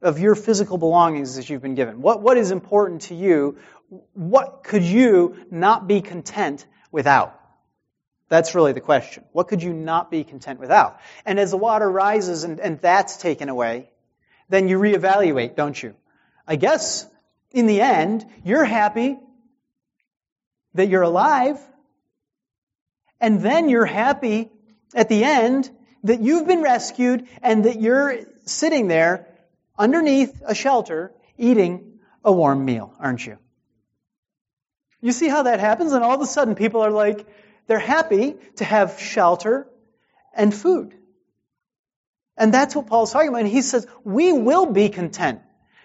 Of 0.00 0.18
your 0.18 0.34
physical 0.34 0.78
belongings 0.78 1.36
that 1.36 1.48
you've 1.48 1.62
been 1.62 1.74
given. 1.76 2.00
What, 2.00 2.22
what 2.22 2.38
is 2.38 2.50
important 2.50 3.02
to 3.02 3.14
you 3.14 3.58
what 4.14 4.64
could 4.64 4.82
you 4.82 5.36
not 5.50 5.86
be 5.86 6.00
content 6.00 6.66
without? 6.90 7.38
That's 8.28 8.54
really 8.54 8.72
the 8.72 8.80
question. 8.80 9.24
What 9.32 9.48
could 9.48 9.62
you 9.62 9.74
not 9.74 10.10
be 10.10 10.24
content 10.24 10.58
without? 10.58 10.98
And 11.26 11.38
as 11.38 11.50
the 11.50 11.58
water 11.58 11.90
rises 11.90 12.44
and, 12.44 12.58
and 12.58 12.80
that's 12.80 13.18
taken 13.18 13.50
away, 13.50 13.90
then 14.48 14.68
you 14.68 14.78
reevaluate, 14.78 15.56
don't 15.56 15.80
you? 15.80 15.94
I 16.46 16.56
guess 16.56 17.06
in 17.50 17.66
the 17.66 17.82
end, 17.82 18.24
you're 18.44 18.64
happy 18.64 19.18
that 20.74 20.88
you're 20.88 21.02
alive, 21.02 21.60
and 23.20 23.42
then 23.42 23.68
you're 23.68 23.84
happy 23.84 24.50
at 24.94 25.10
the 25.10 25.22
end 25.22 25.70
that 26.04 26.20
you've 26.20 26.46
been 26.46 26.62
rescued 26.62 27.26
and 27.42 27.64
that 27.64 27.80
you're 27.80 28.20
sitting 28.44 28.88
there 28.88 29.28
underneath 29.78 30.42
a 30.44 30.54
shelter 30.54 31.12
eating 31.38 31.98
a 32.24 32.32
warm 32.32 32.64
meal, 32.64 32.94
aren't 32.98 33.26
you? 33.26 33.38
You 35.00 35.12
see 35.12 35.28
how 35.28 35.44
that 35.44 35.60
happens? 35.60 35.92
And 35.92 36.04
all 36.04 36.14
of 36.14 36.20
a 36.20 36.26
sudden, 36.26 36.54
people 36.54 36.82
are 36.82 36.90
like, 36.90 37.26
they're 37.66 37.78
happy 37.78 38.36
to 38.56 38.64
have 38.64 39.00
shelter 39.00 39.66
and 40.34 40.54
food. 40.54 40.94
And 42.36 42.54
that's 42.54 42.74
what 42.74 42.86
Paul's 42.86 43.12
talking 43.12 43.28
about. 43.28 43.40
And 43.40 43.48
he 43.48 43.62
says, 43.62 43.86
we 44.04 44.32
will 44.32 44.66
be 44.66 44.88
content 44.88 45.40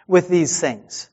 with 0.08 0.30
these 0.30 0.60
things. 0.60 1.10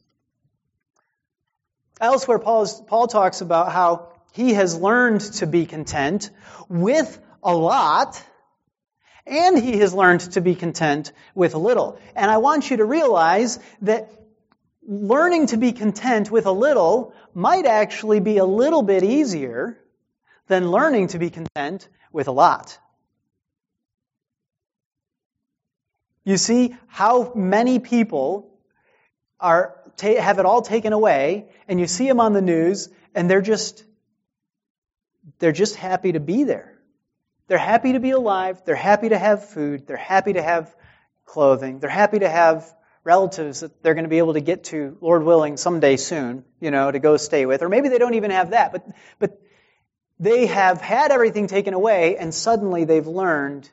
Elsewhere, 2.01 2.39
Paul, 2.39 2.67
Paul 2.87 3.07
talks 3.07 3.41
about 3.41 3.73
how 3.73 4.13
he 4.33 4.55
has 4.55 4.77
learned 4.77 5.21
to 5.35 5.47
be 5.47 5.65
content 5.65 6.31
with 6.69 7.19
a 7.43 7.55
lot, 7.55 8.23
and 9.27 9.59
he 9.59 9.79
has 9.79 9.95
learned 9.95 10.21
to 10.33 10.41
be 10.41 10.55
content 10.55 11.13
with 11.35 11.55
little. 11.55 11.99
And 12.15 12.31
I 12.31 12.39
want 12.39 12.71
you 12.71 12.79
to 12.79 12.85
realize 12.85 13.59
that 13.83 14.11
learning 14.87 15.47
to 15.47 15.57
be 15.57 15.73
content 15.73 16.31
with 16.31 16.47
a 16.47 16.53
little 16.53 17.15
might 17.35 17.67
actually 17.67 18.21
be 18.21 18.39
a 18.39 18.45
little 18.45 18.83
bit 18.83 19.03
easier 19.03 19.79
than 20.49 20.71
learning 20.71 21.09
to 21.09 21.19
be 21.19 21.31
content 21.31 21.89
with 22.13 22.29
a 22.29 22.33
lot. 22.33 22.79
You 26.25 26.37
see 26.37 26.77
how 26.87 27.33
many 27.35 27.79
people 27.79 28.51
are 29.41 29.77
ta- 29.97 30.21
have 30.21 30.39
it 30.39 30.47
all 30.47 30.63
taken 30.63 30.93
away, 30.93 31.47
and 31.69 31.81
you 31.81 31.87
see 31.87 32.07
them 32.07 32.21
on 32.21 32.33
the 32.33 32.43
news, 32.43 32.89
and 33.15 33.29
they're 33.29 33.43
just 33.43 33.85
they're 35.39 35.53
just 35.53 35.77
happy 35.77 36.13
to 36.13 36.21
be 36.21 36.45
there. 36.45 36.74
They're 37.47 37.59
happy 37.59 37.93
to 37.93 38.01
be 38.01 38.11
alive. 38.11 38.63
They're 38.65 38.75
happy 38.75 39.11
to 39.11 39.19
have 39.19 39.49
food. 39.49 39.87
They're 39.87 39.97
happy 39.97 40.33
to 40.35 40.43
have 40.43 40.75
clothing. 41.27 41.79
They're 41.79 41.91
happy 41.91 42.21
to 42.21 42.29
have 42.29 42.73
relatives 43.05 43.61
that 43.61 43.83
they're 43.83 43.95
going 43.95 44.05
to 44.05 44.11
be 44.11 44.19
able 44.19 44.33
to 44.35 44.41
get 44.41 44.65
to, 44.65 44.97
Lord 45.01 45.25
willing, 45.25 45.59
someday 45.59 45.97
soon, 45.97 46.45
you 46.61 46.71
know, 46.71 46.91
to 46.91 46.99
go 46.99 47.19
stay 47.19 47.45
with. 47.45 47.63
Or 47.63 47.69
maybe 47.69 47.91
they 47.91 47.99
don't 47.99 48.15
even 48.15 48.31
have 48.31 48.51
that, 48.51 48.73
but, 48.73 48.87
but 49.19 49.41
they 50.19 50.47
have 50.47 50.81
had 50.81 51.11
everything 51.11 51.47
taken 51.47 51.75
away 51.75 52.17
and 52.17 52.33
suddenly 52.33 52.85
they've 52.85 53.07
learned 53.07 53.69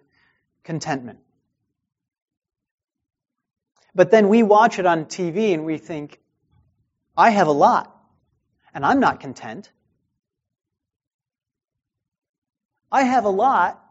contentment. 0.64 1.20
But 3.96 4.12
then 4.12 4.30
we 4.30 4.44
watch 4.44 4.80
it 4.80 4.86
on 4.86 5.06
TV 5.06 5.54
and 5.54 5.66
we 5.66 5.78
think, 5.78 6.20
I 7.18 7.30
have 7.30 7.48
a 7.48 7.52
lot, 7.52 7.96
and 8.74 8.86
I'm 8.86 9.00
not 9.00 9.20
content. 9.20 9.70
I 12.92 13.04
have 13.04 13.26
a 13.26 13.30
lot, 13.30 13.82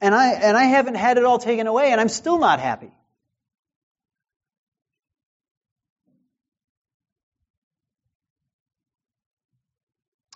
and 0.00 0.14
I, 0.14 0.32
and 0.32 0.56
I 0.56 0.64
haven't 0.64 0.94
had 0.94 1.18
it 1.18 1.24
all 1.24 1.38
taken 1.38 1.66
away, 1.66 1.92
and 1.92 2.00
I'm 2.00 2.08
still 2.08 2.38
not 2.38 2.60
happy. 2.60 2.90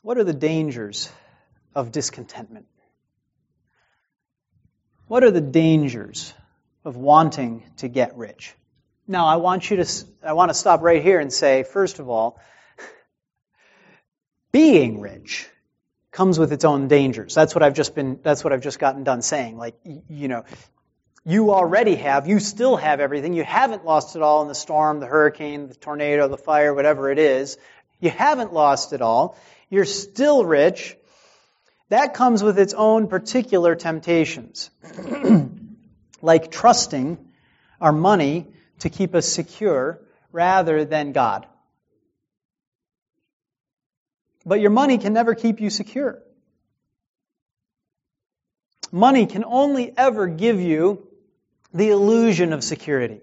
What 0.03 0.19
are 0.19 0.25
the 0.25 0.35
dangers 0.35 1.09
of 1.75 1.93
discontentment? 1.93 2.67
What 5.07 5.23
are 5.23 5.31
the 5.31 5.41
dangers 5.41 6.35
of 6.85 6.97
wanting 6.97 7.63
to 7.79 7.89
get 7.89 8.17
rich? 8.17 8.55
Now, 9.07 9.27
I 9.27 9.37
want 9.37 9.71
you 9.71 9.77
to, 9.77 10.05
I 10.25 10.33
want 10.33 10.51
to 10.51 10.55
stop 10.55 10.83
right 10.83 11.03
here 11.03 11.21
and 11.21 11.33
say, 11.33 11.63
first 11.63 11.99
of 11.99 12.09
all, 12.09 12.41
being 14.53 15.01
rich 15.01 15.49
comes 16.13 16.39
with 16.39 16.53
its 16.53 16.65
own 16.65 16.89
dangers. 16.89 17.35
That's 17.35 17.55
what 17.55 17.63
I've 17.63 17.75
just 17.75 17.95
been, 17.95 18.21
that's 18.23 18.45
what 18.45 18.53
I've 18.53 18.61
just 18.61 18.79
gotten 18.79 19.03
done 19.03 19.23
saying. 19.23 19.57
Like, 19.57 19.75
you 20.09 20.29
know, 20.29 20.45
you 21.25 21.53
already 21.53 21.97
have, 21.97 22.29
you 22.29 22.39
still 22.39 22.77
have 22.77 23.01
everything. 23.01 23.33
You 23.33 23.45
haven't 23.45 23.85
lost 23.85 24.15
it 24.15 24.23
all 24.23 24.43
in 24.43 24.49
the 24.49 24.55
storm, 24.55 25.01
the 25.01 25.07
hurricane, 25.07 25.69
the 25.69 25.75
tornado, 25.75 26.29
the 26.29 26.37
fire, 26.37 26.75
whatever 26.75 27.11
it 27.11 27.19
is. 27.19 27.57
You 27.99 28.11
haven't 28.11 28.53
lost 28.53 28.93
it 28.93 29.01
all. 29.01 29.39
You're 29.71 29.87
still 29.87 30.45
rich. 30.45 30.97
That 31.89 32.15
comes 32.15 32.43
with 32.43 32.59
its 32.59 32.75
own 32.75 33.07
particular 33.07 33.75
temptations. 33.75 34.71
like 36.23 36.51
trusting 36.51 37.19
our 37.81 37.93
money 37.93 38.49
to 38.81 38.91
keep 38.91 39.15
us 39.15 39.27
secure 39.27 40.01
rather 40.31 40.85
than 40.85 41.13
God. 41.13 41.47
But 44.45 44.61
your 44.61 44.71
money 44.71 44.99
can 44.99 45.13
never 45.13 45.35
keep 45.35 45.61
you 45.61 45.71
secure. 45.71 46.21
Money 48.91 49.27
can 49.27 49.45
only 49.45 49.93
ever 49.97 50.27
give 50.27 50.61
you 50.61 51.07
the 51.73 51.91
illusion 51.91 52.53
of 52.53 52.63
security. 52.63 53.21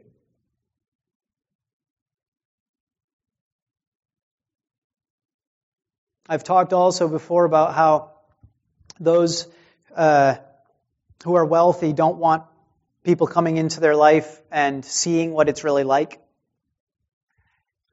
I've 6.27 6.43
talked 6.43 6.73
also 6.73 7.07
before 7.07 7.45
about 7.45 7.73
how 7.73 8.11
those 8.99 9.47
uh, 9.95 10.35
who 11.23 11.35
are 11.35 11.45
wealthy 11.45 11.91
don't 11.93 12.17
want 12.17 12.43
people 13.03 13.27
coming 13.27 13.57
into 13.57 13.79
their 13.79 13.95
life 13.95 14.41
and 14.51 14.85
seeing 14.85 15.31
what 15.31 15.49
it's 15.49 15.63
really 15.63 15.83
like. 15.83 16.19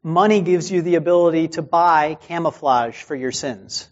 Money 0.06 0.40
gives 0.40 0.70
you 0.70 0.82
the 0.82 0.94
ability 0.94 1.48
to 1.48 1.62
buy 1.62 2.14
camouflage 2.14 3.02
for 3.02 3.16
your 3.16 3.32
sins. 3.32 3.88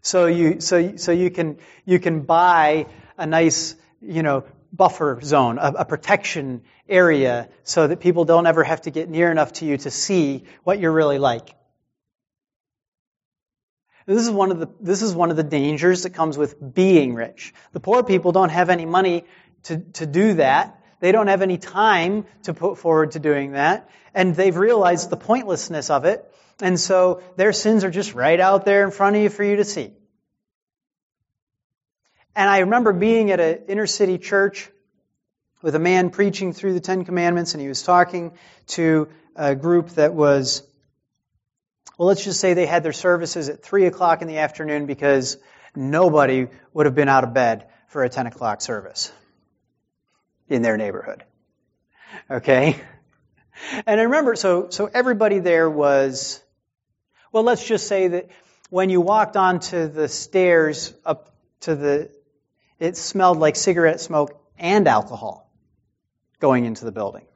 So 0.00 0.26
you, 0.26 0.60
so, 0.60 0.96
so 0.96 1.10
you 1.10 1.28
can, 1.28 1.58
you 1.84 1.98
can 1.98 2.20
buy 2.20 2.86
a 3.18 3.26
nice, 3.26 3.74
you 4.00 4.22
know, 4.22 4.44
buffer 4.72 5.18
zone, 5.24 5.58
a, 5.58 5.72
a 5.78 5.84
protection 5.84 6.62
area 6.88 7.48
so 7.64 7.88
that 7.88 7.98
people 7.98 8.24
don't 8.24 8.46
ever 8.46 8.62
have 8.62 8.82
to 8.82 8.92
get 8.92 9.08
near 9.08 9.32
enough 9.32 9.54
to 9.54 9.64
you 9.64 9.76
to 9.78 9.90
see 9.90 10.44
what 10.62 10.78
you're 10.78 10.92
really 10.92 11.18
like. 11.18 11.56
This 14.06 14.22
is 14.22 14.30
one 14.30 14.52
of 14.52 14.60
the, 14.60 14.68
this 14.80 15.02
is 15.02 15.12
one 15.12 15.32
of 15.32 15.36
the 15.36 15.42
dangers 15.42 16.04
that 16.04 16.10
comes 16.10 16.38
with 16.38 16.54
being 16.74 17.14
rich. 17.14 17.52
The 17.72 17.80
poor 17.80 18.04
people 18.04 18.30
don't 18.30 18.50
have 18.50 18.70
any 18.70 18.86
money 18.86 19.24
to, 19.64 19.78
to 19.94 20.06
do 20.06 20.34
that. 20.34 20.79
They 21.00 21.12
don't 21.12 21.26
have 21.26 21.42
any 21.42 21.58
time 21.58 22.26
to 22.44 22.54
put 22.54 22.78
forward 22.78 23.12
to 23.12 23.18
doing 23.18 23.52
that. 23.52 23.90
And 24.14 24.36
they've 24.36 24.56
realized 24.56 25.10
the 25.10 25.16
pointlessness 25.16 25.90
of 25.90 26.04
it. 26.04 26.30
And 26.60 26.78
so 26.78 27.22
their 27.36 27.52
sins 27.52 27.84
are 27.84 27.90
just 27.90 28.14
right 28.14 28.38
out 28.38 28.66
there 28.66 28.84
in 28.84 28.90
front 28.90 29.16
of 29.16 29.22
you 29.22 29.30
for 29.30 29.42
you 29.42 29.56
to 29.56 29.64
see. 29.64 29.92
And 32.36 32.48
I 32.48 32.60
remember 32.60 32.92
being 32.92 33.30
at 33.30 33.40
an 33.40 33.60
inner 33.68 33.86
city 33.86 34.18
church 34.18 34.70
with 35.62 35.74
a 35.74 35.78
man 35.78 36.10
preaching 36.10 36.52
through 36.52 36.74
the 36.74 36.80
Ten 36.80 37.04
Commandments, 37.04 37.54
and 37.54 37.60
he 37.60 37.68
was 37.68 37.82
talking 37.82 38.32
to 38.68 39.08
a 39.36 39.54
group 39.54 39.90
that 39.90 40.14
was, 40.14 40.62
well, 41.98 42.08
let's 42.08 42.24
just 42.24 42.40
say 42.40 42.54
they 42.54 42.66
had 42.66 42.82
their 42.82 42.92
services 42.92 43.48
at 43.48 43.62
3 43.62 43.86
o'clock 43.86 44.22
in 44.22 44.28
the 44.28 44.38
afternoon 44.38 44.86
because 44.86 45.38
nobody 45.74 46.46
would 46.72 46.86
have 46.86 46.94
been 46.94 47.08
out 47.08 47.24
of 47.24 47.34
bed 47.34 47.66
for 47.88 48.04
a 48.04 48.08
10 48.08 48.26
o'clock 48.26 48.60
service 48.60 49.12
in 50.50 50.62
their 50.62 50.76
neighborhood. 50.76 51.24
Okay? 52.30 52.80
And 53.86 54.00
I 54.00 54.04
remember, 54.04 54.34
so, 54.36 54.68
so 54.70 54.90
everybody 54.92 55.38
there 55.38 55.70
was, 55.70 56.42
well, 57.32 57.42
let's 57.42 57.66
just 57.66 57.86
say 57.86 58.08
that 58.08 58.28
when 58.68 58.90
you 58.90 59.00
walked 59.00 59.36
onto 59.36 59.88
the 59.88 60.08
stairs 60.08 60.92
up 61.04 61.34
to 61.60 61.74
the, 61.76 62.10
it 62.78 62.96
smelled 62.96 63.38
like 63.38 63.56
cigarette 63.56 64.00
smoke 64.00 64.40
and 64.58 64.88
alcohol 64.88 65.50
going 66.40 66.64
into 66.64 66.84
the 66.84 66.92
building. 66.92 67.26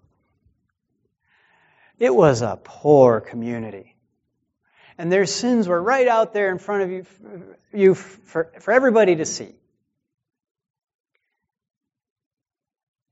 It 1.99 2.15
was 2.15 2.43
a 2.43 2.59
poor 2.63 3.21
community. 3.21 3.95
And 4.99 5.13
their 5.13 5.27
sins 5.27 5.69
were 5.69 5.81
right 5.81 6.09
out 6.09 6.33
there 6.33 6.51
in 6.51 6.59
front 6.59 6.83
of 6.83 6.91
you, 6.91 7.07
you 7.73 7.95
for, 7.95 8.53
for 8.61 8.73
everybody 8.73 9.17
to 9.17 9.25
see. 9.25 9.55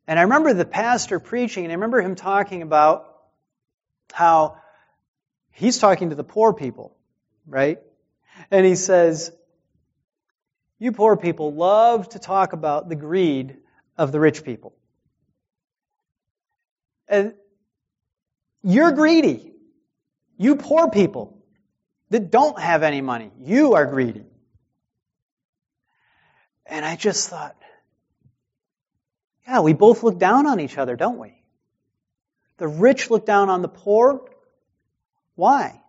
And 0.07 0.19
I 0.19 0.23
remember 0.23 0.53
the 0.53 0.65
pastor 0.65 1.21
preaching, 1.21 1.65
and 1.65 1.73
I 1.73 1.75
remember 1.75 2.01
him 2.01 2.15
talking 2.15 2.63
about 2.63 3.09
how 4.13 4.59
he's 5.53 5.79
talking 5.79 6.11
to 6.11 6.17
the 6.17 6.25
poor 6.25 6.53
people, 6.53 6.97
right? 7.47 7.79
And 8.51 8.67
he 8.67 8.75
says, 8.75 9.33
You 10.79 10.93
poor 10.93 11.17
people 11.17 11.55
love 11.55 12.09
to 12.11 12.19
talk 12.19 12.53
about 12.53 12.89
the 12.89 12.97
greed 12.97 13.57
of 13.97 14.13
the 14.13 14.21
rich 14.21 14.45
people. 14.45 14.75
And 17.09 17.35
you're 18.63 18.93
greedy. 18.93 19.53
You 20.39 20.57
poor 20.57 20.91
people 20.91 21.39
that 22.11 22.31
don't 22.31 22.59
have 22.59 22.83
any 22.83 23.01
money, 23.01 23.31
you 23.41 23.75
are 23.75 23.87
greedy. 23.87 24.25
And 26.67 26.85
I 26.85 26.97
just 26.97 27.29
thought, 27.29 27.57
yeah, 29.47 29.61
we 29.61 29.73
both 29.73 30.03
look 30.03 30.19
down 30.19 30.47
on 30.47 30.61
each 30.61 30.79
other, 30.79 30.97
don't 30.97 31.19
we? 31.19 31.35
The 32.59 32.69
rich 32.69 33.11
look 33.11 33.27
down 33.27 33.49
on 33.49 33.63
the 33.63 33.69
poor. 33.69 34.29
Why? 35.35 35.81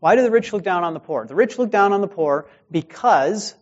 Why 0.00 0.16
do 0.16 0.22
the 0.22 0.30
rich 0.30 0.52
look 0.52 0.62
down 0.62 0.84
on 0.84 0.94
the 0.94 1.00
poor? 1.00 1.26
The 1.26 1.34
rich 1.34 1.58
look 1.58 1.70
down 1.70 1.92
on 1.92 2.00
the 2.00 2.08
poor 2.08 2.46
because 2.70 3.54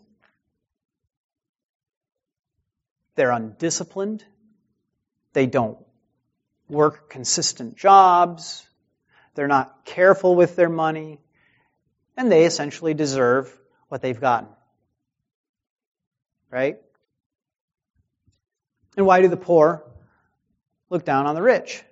they're 3.14 3.30
undisciplined. 3.30 4.24
They 5.32 5.46
don't 5.46 5.78
work 6.68 7.10
consistent 7.10 7.76
jobs. 7.76 8.66
They're 9.34 9.48
not 9.48 9.84
careful 9.84 10.34
with 10.34 10.56
their 10.56 10.68
money. 10.68 11.20
And 12.16 12.30
they 12.30 12.44
essentially 12.44 12.94
deserve 12.94 13.56
what 13.88 14.02
they've 14.02 14.20
gotten. 14.20 14.48
Right? 16.53 16.78
And 18.98 19.07
why 19.07 19.22
do 19.22 19.28
the 19.28 19.38
poor 19.38 19.82
look 20.90 21.05
down 21.05 21.26
on 21.26 21.34
the 21.34 21.40
rich? 21.40 21.82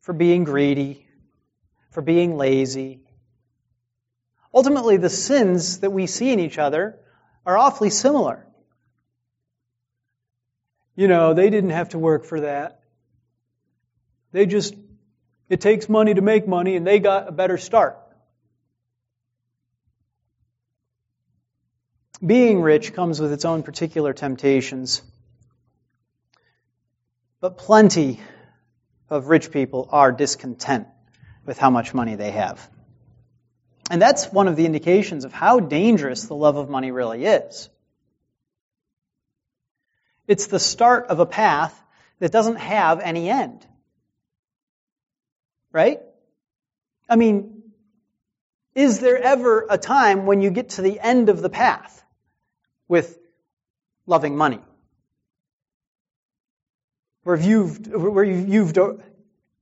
For 0.00 0.12
being 0.12 0.42
greedy, 0.42 1.06
for 1.90 2.02
being 2.02 2.36
lazy. 2.36 3.02
Ultimately, 4.52 4.96
the 4.96 5.08
sins 5.08 5.80
that 5.80 5.92
we 5.92 6.08
see 6.08 6.32
in 6.32 6.40
each 6.40 6.58
other 6.58 6.98
are 7.46 7.56
awfully 7.56 7.90
similar. 7.90 8.44
You 10.96 11.06
know, 11.06 11.32
they 11.32 11.48
didn't 11.48 11.70
have 11.70 11.90
to 11.90 11.98
work 11.98 12.24
for 12.24 12.40
that. 12.40 12.80
They 14.32 14.46
just, 14.46 14.74
it 15.48 15.60
takes 15.60 15.88
money 15.88 16.14
to 16.14 16.22
make 16.22 16.48
money, 16.48 16.74
and 16.74 16.84
they 16.84 16.98
got 16.98 17.28
a 17.28 17.32
better 17.32 17.56
start. 17.56 17.99
Being 22.24 22.60
rich 22.60 22.92
comes 22.92 23.18
with 23.20 23.32
its 23.32 23.44
own 23.44 23.62
particular 23.62 24.12
temptations. 24.12 25.00
But 27.40 27.56
plenty 27.56 28.20
of 29.08 29.28
rich 29.28 29.50
people 29.50 29.88
are 29.90 30.12
discontent 30.12 30.86
with 31.46 31.58
how 31.58 31.70
much 31.70 31.94
money 31.94 32.16
they 32.16 32.32
have. 32.32 32.68
And 33.90 34.00
that's 34.00 34.26
one 34.26 34.48
of 34.48 34.56
the 34.56 34.66
indications 34.66 35.24
of 35.24 35.32
how 35.32 35.60
dangerous 35.60 36.24
the 36.24 36.34
love 36.34 36.56
of 36.56 36.68
money 36.68 36.90
really 36.90 37.24
is. 37.24 37.70
It's 40.28 40.46
the 40.46 40.60
start 40.60 41.06
of 41.06 41.18
a 41.18 41.26
path 41.26 41.74
that 42.20 42.30
doesn't 42.30 42.56
have 42.56 43.00
any 43.00 43.30
end. 43.30 43.66
Right? 45.72 46.00
I 47.08 47.16
mean, 47.16 47.62
is 48.74 49.00
there 49.00 49.18
ever 49.18 49.66
a 49.68 49.78
time 49.78 50.26
when 50.26 50.42
you 50.42 50.50
get 50.50 50.70
to 50.70 50.82
the 50.82 51.00
end 51.00 51.30
of 51.30 51.42
the 51.42 51.50
path? 51.50 52.04
With 52.90 53.18
loving 54.06 54.36
money. 54.36 54.60
where 57.22 57.36
you've, 57.36 57.86
where 57.86 58.24
you've, 58.24 58.74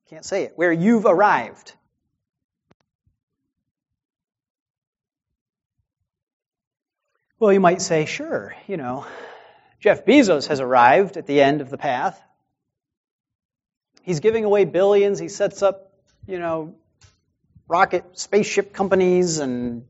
can't 0.08 0.24
say 0.24 0.44
it, 0.44 0.52
where 0.56 0.72
you've 0.72 1.04
arrived. 1.04 1.74
Well, 7.38 7.52
you 7.52 7.60
might 7.60 7.82
say, 7.82 8.06
sure, 8.06 8.54
you 8.66 8.76
know, 8.76 9.06
Jeff 9.80 10.04
Bezos 10.04 10.48
has 10.48 10.60
arrived 10.60 11.16
at 11.16 11.26
the 11.26 11.40
end 11.40 11.60
of 11.60 11.70
the 11.70 11.78
path. 11.78 12.20
He's 14.02 14.20
giving 14.20 14.44
away 14.44 14.64
billions. 14.64 15.18
He 15.18 15.28
sets 15.28 15.62
up, 15.62 15.92
you 16.26 16.38
know, 16.38 16.74
rocket 17.68 18.18
spaceship 18.18 18.72
companies 18.72 19.38
and 19.38 19.86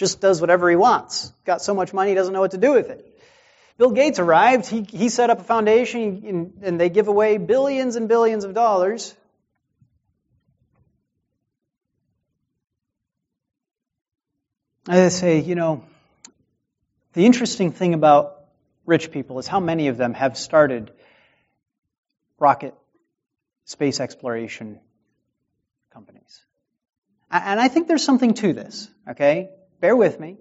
just 0.00 0.18
does 0.18 0.40
whatever 0.40 0.70
he 0.70 0.76
wants. 0.76 1.30
Got 1.44 1.60
so 1.60 1.74
much 1.74 1.92
money, 1.92 2.12
he 2.12 2.14
doesn't 2.14 2.32
know 2.32 2.40
what 2.40 2.52
to 2.52 2.58
do 2.58 2.72
with 2.72 2.88
it. 2.88 3.06
Bill 3.76 3.90
Gates 3.90 4.18
arrived. 4.18 4.66
He, 4.66 4.82
he 4.82 5.10
set 5.10 5.28
up 5.28 5.40
a 5.40 5.44
foundation 5.44 6.24
and, 6.26 6.52
and 6.62 6.80
they 6.80 6.88
give 6.88 7.08
away 7.08 7.36
billions 7.36 7.96
and 7.96 8.08
billions 8.08 8.44
of 8.44 8.54
dollars. 8.54 9.14
I 14.88 15.08
say, 15.08 15.40
you 15.40 15.54
know, 15.54 15.84
the 17.12 17.26
interesting 17.26 17.70
thing 17.70 17.92
about 17.92 18.38
rich 18.86 19.10
people 19.10 19.38
is 19.38 19.46
how 19.46 19.60
many 19.60 19.88
of 19.88 19.98
them 19.98 20.14
have 20.14 20.38
started 20.38 20.90
rocket 22.38 22.74
space 23.66 24.00
exploration 24.00 24.80
companies. 25.92 26.40
And 27.30 27.60
I 27.60 27.68
think 27.68 27.86
there's 27.86 28.02
something 28.02 28.32
to 28.34 28.54
this, 28.54 28.88
okay? 29.06 29.50
Bear 29.80 29.96
with 29.96 30.20
me. 30.20 30.36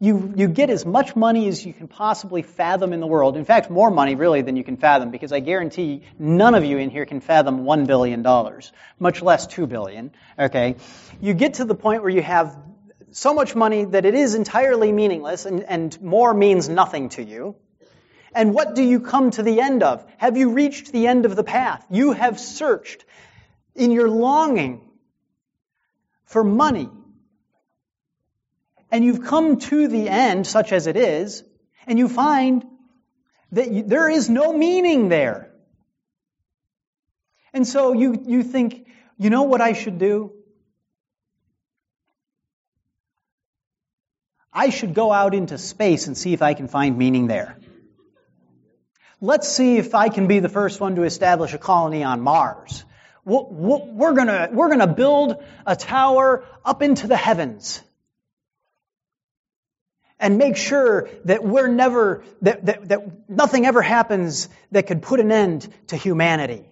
You, 0.00 0.34
you 0.36 0.48
get 0.48 0.68
as 0.68 0.84
much 0.84 1.16
money 1.16 1.48
as 1.48 1.64
you 1.64 1.72
can 1.72 1.88
possibly 1.88 2.42
fathom 2.42 2.92
in 2.92 3.00
the 3.00 3.06
world. 3.06 3.36
In 3.36 3.44
fact, 3.44 3.70
more 3.70 3.90
money 3.90 4.16
really 4.16 4.42
than 4.42 4.56
you 4.56 4.64
can 4.64 4.76
fathom, 4.76 5.10
because 5.10 5.32
I 5.32 5.40
guarantee 5.40 6.02
none 6.18 6.54
of 6.54 6.64
you 6.64 6.76
in 6.78 6.90
here 6.90 7.06
can 7.06 7.20
fathom 7.20 7.64
$1 7.64 7.86
billion, 7.86 8.22
much 8.98 9.22
less 9.22 9.46
2 9.46 9.66
billion, 9.66 10.12
okay? 10.38 10.76
You 11.22 11.32
get 11.32 11.54
to 11.54 11.64
the 11.64 11.74
point 11.74 12.02
where 12.02 12.10
you 12.10 12.22
have 12.22 12.54
so 13.12 13.32
much 13.32 13.54
money 13.54 13.84
that 13.84 14.04
it 14.04 14.14
is 14.14 14.34
entirely 14.34 14.92
meaningless 14.92 15.46
and, 15.46 15.62
and 15.62 16.02
more 16.02 16.34
means 16.34 16.68
nothing 16.68 17.08
to 17.10 17.22
you. 17.22 17.54
And 18.34 18.52
what 18.52 18.74
do 18.74 18.82
you 18.82 19.00
come 19.00 19.30
to 19.30 19.42
the 19.44 19.60
end 19.60 19.84
of? 19.84 20.04
Have 20.18 20.36
you 20.36 20.50
reached 20.50 20.90
the 20.92 21.06
end 21.06 21.24
of 21.24 21.36
the 21.36 21.44
path? 21.44 21.86
You 21.88 22.12
have 22.12 22.40
searched 22.40 23.04
in 23.76 23.92
your 23.92 24.08
longing 24.08 24.80
for 26.24 26.42
money. 26.42 26.90
And 28.94 29.04
you've 29.04 29.24
come 29.24 29.58
to 29.58 29.88
the 29.88 30.08
end, 30.08 30.46
such 30.46 30.72
as 30.72 30.86
it 30.86 30.96
is, 30.96 31.42
and 31.84 31.98
you 31.98 32.08
find 32.08 32.64
that 33.50 33.68
you, 33.68 33.82
there 33.82 34.08
is 34.08 34.30
no 34.30 34.52
meaning 34.52 35.08
there. 35.08 35.50
And 37.52 37.66
so 37.66 37.92
you, 37.92 38.22
you 38.24 38.44
think, 38.44 38.86
you 39.18 39.30
know 39.30 39.42
what 39.42 39.60
I 39.60 39.72
should 39.72 39.98
do? 39.98 40.34
I 44.52 44.70
should 44.70 44.94
go 44.94 45.10
out 45.12 45.34
into 45.34 45.58
space 45.58 46.06
and 46.06 46.16
see 46.16 46.32
if 46.32 46.40
I 46.40 46.54
can 46.54 46.68
find 46.68 46.96
meaning 46.96 47.26
there. 47.26 47.58
Let's 49.20 49.48
see 49.48 49.76
if 49.78 49.96
I 49.96 50.08
can 50.08 50.28
be 50.28 50.38
the 50.38 50.48
first 50.48 50.80
one 50.80 50.94
to 50.94 51.02
establish 51.02 51.52
a 51.52 51.58
colony 51.58 52.04
on 52.04 52.20
Mars. 52.20 52.84
We're 53.24 54.12
gonna, 54.12 54.50
we're 54.52 54.68
gonna 54.68 54.86
build 54.86 55.42
a 55.66 55.74
tower 55.74 56.44
up 56.64 56.80
into 56.80 57.08
the 57.08 57.16
heavens 57.16 57.82
and 60.24 60.38
make 60.38 60.56
sure 60.56 61.10
that 61.26 61.44
we're 61.44 61.68
never, 61.68 62.24
that, 62.40 62.64
that, 62.64 62.88
that 62.88 63.28
nothing 63.28 63.66
ever 63.66 63.82
happens 63.82 64.48
that 64.72 64.86
could 64.86 65.02
put 65.02 65.20
an 65.20 65.30
end 65.30 65.68
to 65.88 65.98
humanity. 65.98 66.64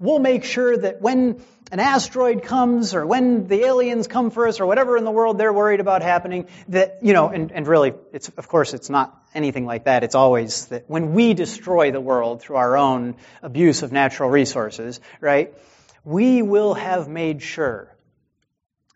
We'll 0.00 0.18
make 0.18 0.42
sure 0.42 0.76
that 0.76 1.00
when 1.00 1.40
an 1.70 1.78
asteroid 1.78 2.42
comes 2.42 2.94
or 2.94 3.06
when 3.06 3.46
the 3.46 3.64
aliens 3.64 4.08
come 4.08 4.32
for 4.32 4.48
us 4.48 4.58
or 4.58 4.66
whatever 4.66 4.96
in 4.96 5.04
the 5.04 5.12
world 5.12 5.38
they're 5.38 5.52
worried 5.52 5.78
about 5.78 6.02
happening, 6.02 6.48
that, 6.66 6.98
you 7.00 7.12
know, 7.12 7.28
and, 7.28 7.52
and 7.52 7.64
really, 7.68 7.94
it's, 8.12 8.28
of 8.30 8.48
course, 8.48 8.74
it's 8.74 8.90
not 8.90 9.16
anything 9.32 9.64
like 9.64 9.84
that. 9.84 10.02
It's 10.02 10.16
always 10.16 10.66
that 10.66 10.90
when 10.90 11.14
we 11.14 11.32
destroy 11.32 11.92
the 11.92 12.00
world 12.00 12.42
through 12.42 12.56
our 12.56 12.76
own 12.76 13.14
abuse 13.40 13.84
of 13.84 13.92
natural 13.92 14.30
resources, 14.30 15.00
right, 15.20 15.54
we 16.04 16.42
will 16.42 16.74
have 16.74 17.06
made 17.06 17.40
sure 17.40 17.94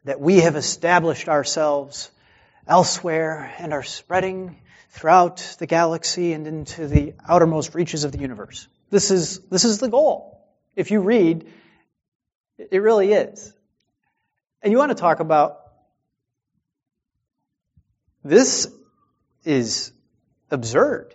that 0.03 0.21
we 0.21 0.41
have 0.41 0.57
established 0.57 1.29
ourselves 1.29 2.11
elsewhere 2.71 3.53
and 3.59 3.73
are 3.73 3.83
spreading 3.83 4.57
throughout 4.91 5.57
the 5.59 5.67
galaxy 5.67 6.33
and 6.33 6.47
into 6.47 6.87
the 6.87 7.15
outermost 7.29 7.75
reaches 7.75 8.05
of 8.05 8.13
the 8.13 8.19
universe. 8.19 8.69
This 8.91 9.11
is, 9.11 9.41
this 9.49 9.65
is 9.65 9.79
the 9.79 9.89
goal. 9.89 10.41
If 10.77 10.93
you 10.93 11.01
read, 11.01 11.49
it 12.59 12.79
really 12.79 13.13
is. 13.13 13.53
And 14.63 14.73
you 14.73 14.79
want 14.79 14.91
to 14.91 14.95
talk 14.95 15.19
about 15.19 15.59
this 18.23 18.69
is 19.45 19.93
absurd. 20.51 21.15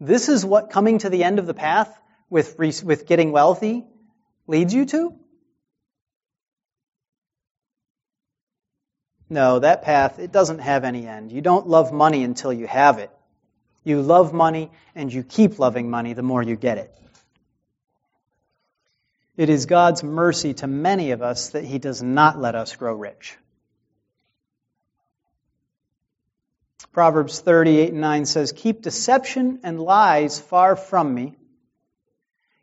This 0.00 0.28
is 0.30 0.44
what 0.44 0.70
coming 0.70 0.98
to 0.98 1.10
the 1.10 1.24
end 1.24 1.38
of 1.38 1.46
the 1.46 1.54
path 1.54 1.94
with, 2.30 2.58
with 2.58 3.06
getting 3.06 3.32
wealthy 3.32 3.84
leads 4.46 4.72
you 4.72 4.86
to? 4.86 5.14
No, 9.28 9.58
that 9.58 9.82
path, 9.82 10.18
it 10.18 10.30
doesn't 10.30 10.60
have 10.60 10.84
any 10.84 11.06
end. 11.06 11.32
You 11.32 11.40
don't 11.40 11.66
love 11.66 11.92
money 11.92 12.22
until 12.22 12.52
you 12.52 12.66
have 12.66 12.98
it. 12.98 13.10
You 13.82 14.02
love 14.02 14.32
money 14.32 14.70
and 14.94 15.12
you 15.12 15.22
keep 15.22 15.58
loving 15.58 15.90
money 15.90 16.12
the 16.12 16.22
more 16.22 16.42
you 16.42 16.56
get 16.56 16.78
it. 16.78 16.94
It 19.36 19.50
is 19.50 19.66
God's 19.66 20.02
mercy 20.02 20.54
to 20.54 20.66
many 20.66 21.10
of 21.10 21.22
us 21.22 21.50
that 21.50 21.64
He 21.64 21.78
does 21.78 22.02
not 22.02 22.40
let 22.40 22.54
us 22.54 22.74
grow 22.76 22.94
rich. 22.94 23.36
Proverbs 26.92 27.40
38 27.40 27.92
and 27.92 28.00
9 28.00 28.24
says, 28.24 28.52
Keep 28.52 28.80
deception 28.80 29.60
and 29.62 29.78
lies 29.80 30.40
far 30.40 30.76
from 30.76 31.12
me. 31.12 31.36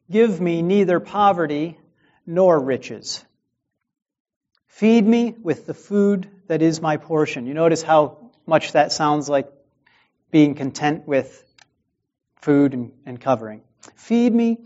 Give 0.09 0.41
me 0.41 0.61
neither 0.61 0.99
poverty 0.99 1.78
nor 2.26 2.59
riches. 2.59 3.24
Feed 4.74 5.05
me 5.05 5.36
with 5.39 5.67
the 5.67 5.76
food 5.76 6.28
that 6.47 6.63
is 6.63 6.82
my 6.82 6.97
portion. 6.97 7.45
You 7.45 7.53
notice 7.53 7.84
how 7.84 8.32
much 8.47 8.71
that 8.71 8.91
sounds 8.91 9.30
like 9.30 9.47
being 10.32 10.55
content 10.55 11.07
with 11.07 11.43
food 12.41 12.74
and, 12.74 12.91
and 13.05 13.21
covering. 13.21 13.61
Feed 13.93 14.34
me 14.34 14.57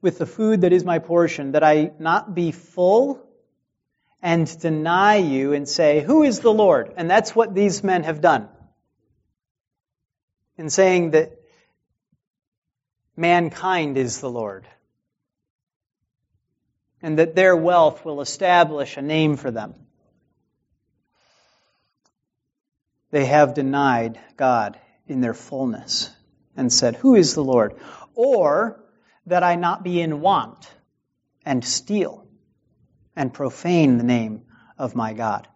with 0.00 0.16
the 0.16 0.24
food 0.24 0.62
that 0.62 0.72
is 0.72 0.82
my 0.82 0.98
portion, 0.98 1.52
that 1.52 1.62
I 1.62 1.92
not 1.98 2.34
be 2.34 2.52
full 2.52 3.22
and 4.22 4.46
deny 4.60 5.16
you 5.16 5.52
and 5.52 5.68
say, 5.68 6.00
Who 6.00 6.22
is 6.22 6.40
the 6.40 6.52
Lord? 6.52 6.94
And 6.96 7.10
that's 7.10 7.36
what 7.36 7.54
these 7.54 7.84
men 7.84 8.04
have 8.04 8.22
done. 8.22 8.48
In 10.56 10.70
saying 10.70 11.10
that 11.10 11.38
mankind 13.14 13.98
is 13.98 14.22
the 14.22 14.30
Lord. 14.30 14.66
And 17.04 17.20
that 17.20 17.36
their 17.36 17.54
wealth 17.54 18.04
will 18.04 18.20
establish 18.20 18.96
a 18.96 19.02
name 19.02 19.36
for 19.36 19.52
them. 19.52 19.74
they 23.14 23.26
have 23.26 23.54
denied 23.54 24.18
God 24.36 24.76
in 25.06 25.20
their 25.20 25.34
fullness 25.34 26.10
and 26.56 26.72
said, 26.72 26.96
Who 26.96 27.14
is 27.14 27.32
the 27.32 27.44
Lord? 27.44 27.74
Or 28.16 28.84
that 29.26 29.44
I 29.44 29.54
not 29.54 29.84
be 29.84 30.00
in 30.00 30.20
want 30.20 30.68
and 31.46 31.64
steal 31.64 32.26
and 33.14 33.32
profane 33.32 33.98
the 33.98 34.04
name 34.04 34.42
of 34.76 34.96
my 34.96 35.12
God. 35.12 35.46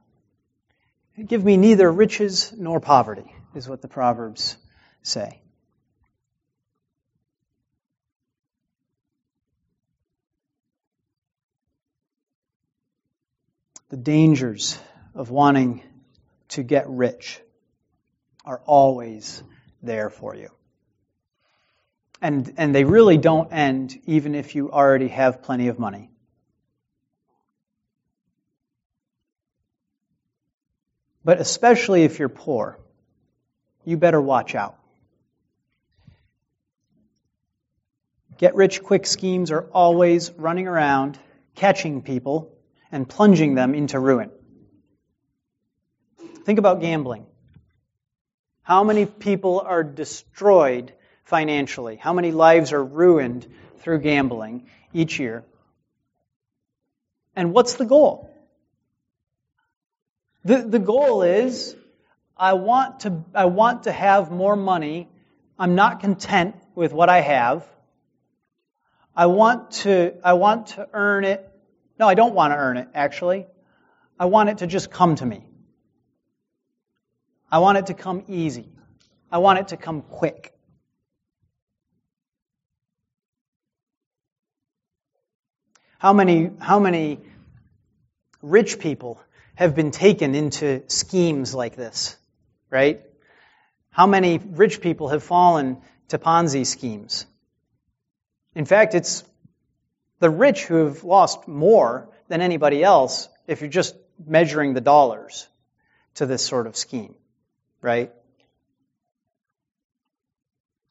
Give 1.26 1.44
me 1.44 1.56
neither 1.56 1.90
riches 1.90 2.54
nor 2.56 2.78
poverty, 2.78 3.34
is 3.56 3.68
what 3.68 3.82
the 3.82 3.88
Proverbs 3.88 4.56
say. 5.02 5.42
The 13.90 13.96
dangers 13.96 14.78
of 15.14 15.30
wanting 15.30 15.82
to 16.48 16.62
get 16.62 16.88
rich 16.88 17.40
are 18.44 18.60
always 18.66 19.42
there 19.82 20.10
for 20.10 20.34
you. 20.34 20.50
And, 22.20 22.52
and 22.56 22.74
they 22.74 22.84
really 22.84 23.16
don't 23.16 23.52
end 23.52 23.98
even 24.06 24.34
if 24.34 24.54
you 24.54 24.70
already 24.70 25.08
have 25.08 25.42
plenty 25.42 25.68
of 25.68 25.78
money. 25.78 26.10
But 31.24 31.40
especially 31.40 32.04
if 32.04 32.18
you're 32.18 32.28
poor, 32.28 32.78
you 33.84 33.96
better 33.96 34.20
watch 34.20 34.54
out. 34.54 34.78
Get 38.38 38.54
rich 38.54 38.82
quick 38.82 39.06
schemes 39.06 39.50
are 39.50 39.62
always 39.72 40.30
running 40.32 40.66
around, 40.66 41.18
catching 41.54 42.02
people, 42.02 42.57
and 42.90 43.08
plunging 43.08 43.54
them 43.54 43.74
into 43.74 43.98
ruin. 43.98 44.30
Think 46.44 46.58
about 46.58 46.80
gambling. 46.80 47.26
How 48.62 48.84
many 48.84 49.06
people 49.06 49.60
are 49.60 49.82
destroyed 49.82 50.92
financially? 51.24 51.96
How 51.96 52.12
many 52.12 52.32
lives 52.32 52.72
are 52.72 52.84
ruined 52.84 53.46
through 53.78 54.00
gambling 54.00 54.66
each 54.92 55.18
year? 55.18 55.44
And 57.36 57.52
what's 57.52 57.74
the 57.74 57.84
goal? 57.84 58.34
The, 60.44 60.58
the 60.58 60.78
goal 60.78 61.22
is 61.22 61.76
I 62.36 62.52
want, 62.52 63.00
to, 63.00 63.24
I 63.34 63.46
want 63.46 63.84
to 63.84 63.92
have 63.92 64.30
more 64.30 64.56
money. 64.56 65.08
I'm 65.58 65.74
not 65.74 66.00
content 66.00 66.54
with 66.74 66.92
what 66.92 67.08
I 67.08 67.20
have. 67.20 67.66
I 69.16 69.26
want 69.26 69.72
to, 69.82 70.14
I 70.22 70.34
want 70.34 70.68
to 70.68 70.88
earn 70.92 71.24
it. 71.24 71.47
No, 71.98 72.08
I 72.08 72.14
don't 72.14 72.34
want 72.34 72.52
to 72.52 72.56
earn 72.56 72.76
it, 72.76 72.88
actually. 72.94 73.46
I 74.18 74.26
want 74.26 74.48
it 74.48 74.58
to 74.58 74.66
just 74.66 74.90
come 74.90 75.16
to 75.16 75.26
me. 75.26 75.44
I 77.50 77.58
want 77.58 77.78
it 77.78 77.86
to 77.86 77.94
come 77.94 78.24
easy. 78.28 78.68
I 79.30 79.38
want 79.38 79.58
it 79.58 79.68
to 79.68 79.76
come 79.76 80.02
quick. 80.02 80.52
How 85.98 86.12
many, 86.12 86.50
how 86.60 86.78
many 86.78 87.20
rich 88.42 88.78
people 88.78 89.20
have 89.56 89.74
been 89.74 89.90
taken 89.90 90.36
into 90.36 90.84
schemes 90.86 91.52
like 91.54 91.74
this, 91.74 92.16
right? 92.70 93.02
How 93.90 94.06
many 94.06 94.38
rich 94.38 94.80
people 94.80 95.08
have 95.08 95.24
fallen 95.24 95.78
to 96.08 96.18
Ponzi 96.18 96.64
schemes? 96.64 97.26
In 98.54 98.64
fact, 98.64 98.94
it's 98.94 99.24
the 100.20 100.30
rich 100.30 100.64
who 100.64 100.86
have 100.86 101.04
lost 101.04 101.46
more 101.46 102.08
than 102.28 102.40
anybody 102.40 102.82
else 102.82 103.28
if 103.46 103.60
you're 103.60 103.70
just 103.70 103.94
measuring 104.26 104.74
the 104.74 104.80
dollars 104.80 105.46
to 106.14 106.26
this 106.26 106.44
sort 106.44 106.66
of 106.66 106.76
scheme, 106.76 107.14
right? 107.80 108.12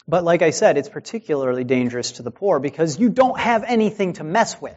But 0.07 0.23
like 0.23 0.41
I 0.41 0.51
said, 0.51 0.77
it's 0.77 0.87
particularly 0.87 1.65
dangerous 1.65 2.13
to 2.13 2.23
the 2.23 2.31
poor 2.31 2.59
because 2.59 2.97
you 2.97 3.09
don't 3.09 3.37
have 3.39 3.63
anything 3.65 4.13
to 4.13 4.23
mess 4.23 4.61
with. 4.61 4.75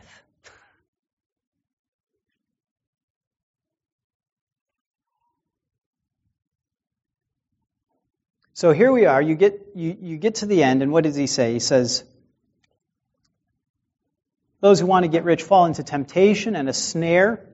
So 8.55 8.73
here 8.73 8.93
we 8.93 9.07
are. 9.07 9.23
You 9.23 9.37
get, 9.37 9.69
you, 9.75 9.97
you 9.99 10.17
get 10.19 10.35
to 10.37 10.47
the 10.47 10.63
end, 10.65 10.83
and 10.83 10.93
what 10.93 11.05
does 11.05 11.17
he 11.17 11.27
say? 11.27 11.55
He 11.55 11.61
says, 11.61 12.05
Those 14.61 14.81
who 14.81 14.87
want 14.87 15.05
to 15.05 15.09
get 15.09 15.25
rich 15.25 15.43
fall 15.43 15.67
into 15.67 15.83
temptation 15.83 16.55
and 16.55 16.69
a 16.69 16.73
snare 16.73 17.47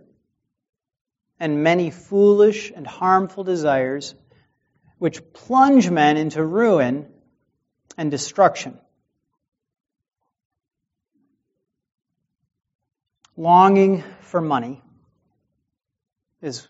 and 1.38 1.62
many 1.62 1.90
foolish 1.90 2.72
and 2.74 2.86
harmful 2.86 3.44
desires, 3.44 4.14
which 4.98 5.32
plunge 5.32 5.90
men 5.90 6.16
into 6.16 6.42
ruin 6.42 7.06
and 7.96 8.10
destruction. 8.10 8.78
Longing 13.36 14.02
for 14.20 14.40
money 14.40 14.82
is 16.40 16.66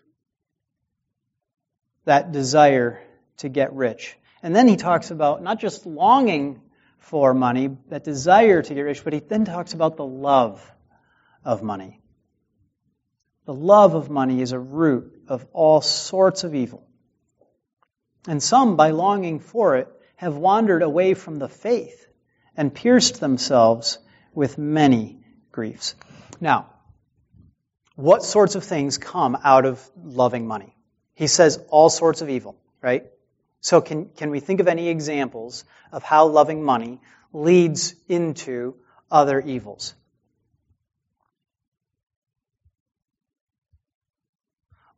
that 2.05 2.31
desire 2.31 3.01
to 3.37 3.49
get 3.49 3.73
rich. 3.73 4.17
And 4.43 4.55
then 4.55 4.67
he 4.67 4.75
talks 4.75 5.09
about 5.09 5.41
not 5.41 5.59
just 5.59 5.85
longing 5.85 6.61
for 6.99 7.33
money, 7.33 7.77
that 7.89 8.03
desire 8.03 8.61
to 8.61 8.73
get 8.73 8.81
rich, 8.81 9.03
but 9.03 9.13
he 9.13 9.19
then 9.19 9.45
talks 9.45 9.73
about 9.73 9.97
the 9.97 10.05
love 10.05 10.61
of 11.43 11.63
money. 11.63 12.01
The 13.45 13.53
love 13.53 13.95
of 13.95 14.09
money 14.09 14.41
is 14.41 14.51
a 14.51 14.59
root 14.59 15.23
of 15.27 15.45
all 15.53 15.81
sorts 15.81 16.43
of 16.43 16.53
evil. 16.53 16.85
And 18.27 18.43
some, 18.43 18.75
by 18.75 18.91
longing 18.91 19.39
for 19.39 19.77
it, 19.77 19.87
have 20.17 20.35
wandered 20.35 20.83
away 20.83 21.13
from 21.13 21.39
the 21.39 21.47
faith 21.47 22.07
and 22.57 22.73
pierced 22.73 23.19
themselves 23.19 23.99
with 24.33 24.57
many 24.57 25.23
griefs. 25.51 25.95
Now, 26.41 26.67
what 27.95 28.23
sorts 28.23 28.55
of 28.55 28.63
things 28.63 28.97
come 28.97 29.37
out 29.43 29.65
of 29.65 29.89
loving 29.95 30.45
money? 30.45 30.75
He 31.13 31.27
says 31.27 31.59
all 31.69 31.89
sorts 31.89 32.21
of 32.21 32.29
evil, 32.29 32.57
right? 32.81 33.05
So 33.61 33.81
can, 33.81 34.09
can 34.15 34.29
we 34.29 34.39
think 34.39 34.59
of 34.59 34.67
any 34.67 34.89
examples 34.89 35.63
of 35.91 36.03
how 36.03 36.27
loving 36.27 36.63
money 36.63 37.01
leads 37.33 37.95
into 38.07 38.75
other 39.11 39.39
evils? 39.41 39.93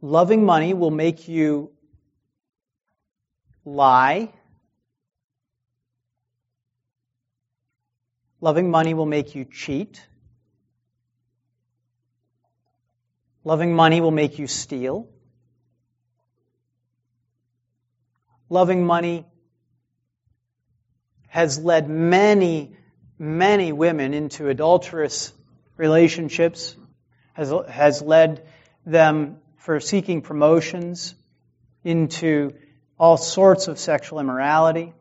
Loving 0.02 0.46
money 0.46 0.74
will 0.74 0.92
make 0.92 1.28
you 1.28 1.72
lie. 3.66 4.32
Loving 8.40 8.72
money 8.72 8.94
will 8.94 9.06
make 9.06 9.36
you 9.36 9.46
cheat. 9.46 10.02
Loving 13.44 13.76
money 13.76 14.00
will 14.00 14.12
make 14.12 14.40
you 14.40 14.48
steal. 14.48 15.10
Loving 18.50 18.86
money 18.86 19.26
has 21.28 21.60
led 21.60 21.88
many, 21.88 22.76
many 23.20 23.72
women 23.72 24.16
into 24.16 24.50
adulterous 24.50 25.32
relationships, 25.78 26.76
has, 27.34 27.54
has 27.70 28.02
led 28.02 28.48
them 28.86 29.38
for 29.58 29.80
seeking 29.80 30.24
promotions 30.24 31.14
into 31.84 32.54
all 33.00 33.18
sorts 33.18 33.68
of 33.68 33.78
sexual 33.78 34.20
immorality 34.20 34.94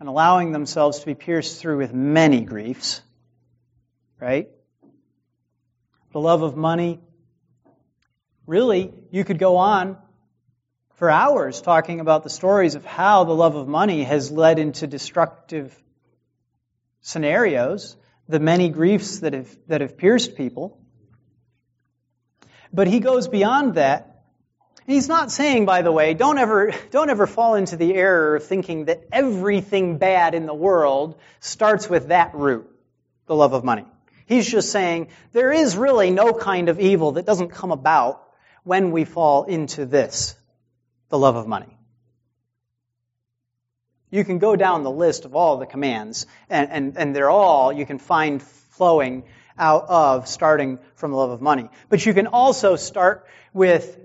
and 0.00 0.08
allowing 0.08 0.52
themselves 0.52 1.00
to 1.00 1.06
be 1.06 1.14
pierced 1.14 1.60
through 1.60 1.76
with 1.76 1.92
many 1.92 2.40
griefs. 2.40 3.02
Right? 4.18 4.48
The 6.12 6.20
love 6.20 6.42
of 6.42 6.56
money. 6.56 7.00
Really, 8.46 8.92
you 9.10 9.24
could 9.24 9.38
go 9.38 9.58
on 9.58 9.98
for 10.98 11.08
hours 11.08 11.62
talking 11.62 12.00
about 12.00 12.24
the 12.24 12.30
stories 12.30 12.74
of 12.74 12.84
how 12.84 13.22
the 13.22 13.32
love 13.32 13.54
of 13.54 13.68
money 13.68 14.02
has 14.02 14.32
led 14.32 14.58
into 14.58 14.88
destructive 14.88 15.72
scenarios, 17.02 17.96
the 18.28 18.40
many 18.40 18.68
griefs 18.68 19.20
that 19.20 19.32
have, 19.32 19.56
that 19.68 19.80
have 19.80 19.96
pierced 19.96 20.36
people. 20.36 20.76
But 22.72 22.88
he 22.88 22.98
goes 22.98 23.28
beyond 23.28 23.76
that. 23.76 24.24
He's 24.86 25.06
not 25.06 25.30
saying, 25.30 25.66
by 25.66 25.82
the 25.82 25.92
way, 25.92 26.14
don't 26.14 26.36
ever, 26.36 26.72
don't 26.90 27.10
ever 27.10 27.28
fall 27.28 27.54
into 27.54 27.76
the 27.76 27.94
error 27.94 28.34
of 28.34 28.44
thinking 28.44 28.86
that 28.86 29.06
everything 29.12 29.98
bad 29.98 30.34
in 30.34 30.46
the 30.46 30.54
world 30.54 31.20
starts 31.38 31.88
with 31.88 32.08
that 32.08 32.34
root, 32.34 32.68
the 33.26 33.36
love 33.36 33.52
of 33.52 33.62
money. 33.62 33.84
He's 34.26 34.50
just 34.50 34.72
saying 34.72 35.08
there 35.32 35.52
is 35.52 35.76
really 35.76 36.10
no 36.10 36.32
kind 36.32 36.68
of 36.68 36.80
evil 36.80 37.12
that 37.12 37.24
doesn't 37.24 37.50
come 37.50 37.70
about 37.70 38.20
when 38.64 38.90
we 38.90 39.04
fall 39.04 39.44
into 39.44 39.86
this, 39.86 40.34
the 41.08 41.18
love 41.18 41.36
of 41.36 41.46
money. 41.46 41.78
You 44.10 44.24
can 44.24 44.38
go 44.38 44.56
down 44.56 44.84
the 44.84 44.90
list 44.90 45.24
of 45.24 45.34
all 45.34 45.58
the 45.58 45.66
commands, 45.66 46.26
and, 46.48 46.70
and, 46.70 46.96
and 46.96 47.16
they're 47.16 47.30
all, 47.30 47.72
you 47.72 47.84
can 47.84 47.98
find 47.98 48.42
flowing 48.42 49.24
out 49.58 49.86
of 49.88 50.28
starting 50.28 50.78
from 50.94 51.10
the 51.10 51.16
love 51.16 51.30
of 51.30 51.42
money. 51.42 51.68
But 51.88 52.04
you 52.06 52.14
can 52.14 52.26
also 52.26 52.76
start 52.76 53.26
with, 53.52 53.98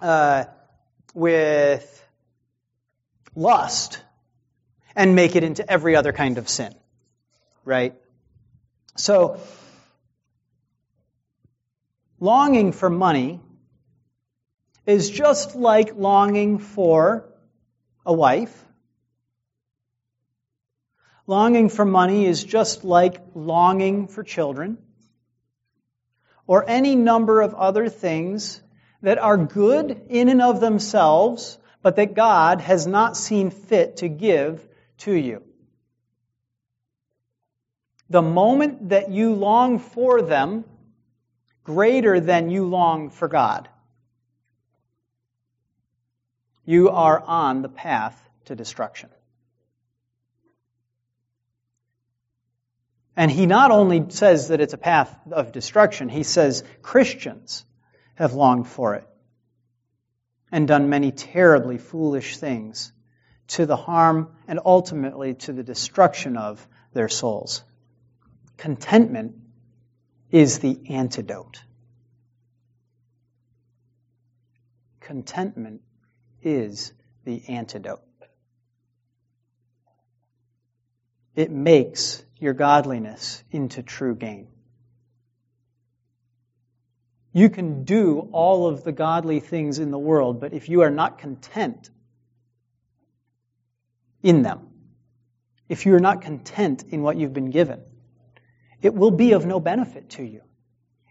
uh, 0.00 0.44
with 1.14 2.06
lust 3.34 4.00
and 4.94 5.14
make 5.14 5.36
it 5.36 5.42
into 5.42 5.68
every 5.68 5.96
other 5.96 6.12
kind 6.12 6.38
of 6.38 6.48
sin. 6.48 6.74
Right? 7.64 7.94
So, 8.96 9.40
longing 12.20 12.72
for 12.72 12.90
money 12.90 13.40
is 14.88 15.08
just 15.08 15.54
like 15.54 15.94
longing 15.94 16.58
for 16.58 17.28
a 18.04 18.12
wife 18.12 18.64
Longing 21.28 21.68
for 21.68 21.84
money 21.84 22.24
is 22.24 22.42
just 22.42 22.84
like 22.84 23.20
longing 23.34 24.08
for 24.08 24.24
children 24.24 24.78
or 26.46 26.64
any 26.66 26.96
number 26.96 27.42
of 27.42 27.54
other 27.54 27.90
things 27.90 28.62
that 29.02 29.18
are 29.18 29.36
good 29.36 30.06
in 30.08 30.30
and 30.30 30.40
of 30.40 30.60
themselves, 30.60 31.58
but 31.82 31.96
that 31.96 32.14
God 32.14 32.62
has 32.62 32.86
not 32.86 33.14
seen 33.14 33.50
fit 33.50 33.98
to 33.98 34.08
give 34.08 34.66
to 35.04 35.12
you. 35.12 35.42
The 38.08 38.22
moment 38.22 38.88
that 38.88 39.10
you 39.10 39.34
long 39.34 39.80
for 39.80 40.22
them, 40.22 40.64
greater 41.62 42.20
than 42.20 42.48
you 42.48 42.64
long 42.64 43.10
for 43.10 43.28
God, 43.28 43.68
you 46.68 46.90
are 46.90 47.18
on 47.18 47.62
the 47.62 47.68
path 47.70 48.14
to 48.44 48.54
destruction. 48.54 49.08
And 53.16 53.30
he 53.30 53.46
not 53.46 53.70
only 53.70 54.04
says 54.10 54.48
that 54.48 54.60
it's 54.60 54.74
a 54.74 54.78
path 54.78 55.18
of 55.30 55.50
destruction, 55.52 56.10
he 56.10 56.24
says 56.24 56.62
Christians 56.82 57.64
have 58.16 58.34
longed 58.34 58.68
for 58.68 58.96
it 58.96 59.08
and 60.52 60.68
done 60.68 60.90
many 60.90 61.10
terribly 61.10 61.78
foolish 61.78 62.36
things 62.36 62.92
to 63.46 63.64
the 63.64 63.76
harm 63.76 64.36
and 64.46 64.60
ultimately 64.62 65.32
to 65.36 65.54
the 65.54 65.62
destruction 65.62 66.36
of 66.36 66.68
their 66.92 67.08
souls. 67.08 67.62
Contentment 68.58 69.36
is 70.30 70.58
the 70.58 70.78
antidote. 70.90 71.62
Contentment 75.00 75.80
is 76.42 76.92
the 77.24 77.42
antidote. 77.48 78.02
It 81.34 81.50
makes 81.50 82.24
your 82.38 82.52
godliness 82.52 83.42
into 83.50 83.82
true 83.82 84.14
gain. 84.14 84.48
You 87.32 87.50
can 87.50 87.84
do 87.84 88.28
all 88.32 88.66
of 88.66 88.82
the 88.82 88.92
godly 88.92 89.40
things 89.40 89.78
in 89.78 89.90
the 89.90 89.98
world, 89.98 90.40
but 90.40 90.52
if 90.52 90.68
you 90.68 90.82
are 90.82 90.90
not 90.90 91.18
content 91.18 91.90
in 94.22 94.42
them, 94.42 94.68
if 95.68 95.86
you 95.86 95.94
are 95.94 96.00
not 96.00 96.22
content 96.22 96.84
in 96.88 97.02
what 97.02 97.16
you've 97.16 97.34
been 97.34 97.50
given, 97.50 97.82
it 98.82 98.94
will 98.94 99.10
be 99.10 99.32
of 99.32 99.44
no 99.44 99.60
benefit 99.60 100.10
to 100.10 100.22
you. 100.22 100.40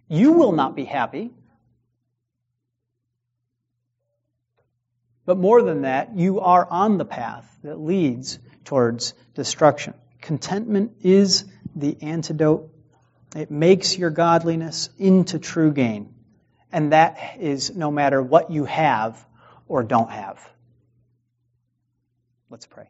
You 0.09 0.33
will 0.33 0.51
not 0.51 0.75
be 0.75 0.85
happy. 0.85 1.31
But 5.27 5.37
more 5.37 5.61
than 5.61 5.81
that, 5.81 6.15
you 6.15 6.39
are 6.39 6.65
on 6.65 6.97
the 6.97 7.03
path 7.03 7.45
that 7.61 7.77
leads 7.77 8.39
towards 8.63 9.13
destruction. 9.35 9.93
Contentment 10.21 10.93
is 11.03 11.43
the 11.75 11.97
antidote. 12.01 12.73
It 13.35 13.51
makes 13.51 13.97
your 13.97 14.09
godliness 14.09 14.89
into 14.97 15.37
true 15.37 15.73
gain. 15.73 16.15
And 16.71 16.93
that 16.93 17.17
is 17.41 17.75
no 17.75 17.91
matter 17.91 18.23
what 18.23 18.51
you 18.51 18.63
have 18.63 19.23
or 19.67 19.83
don't 19.83 20.09
have. 20.09 20.49
Let's 22.49 22.65
pray. 22.65 22.87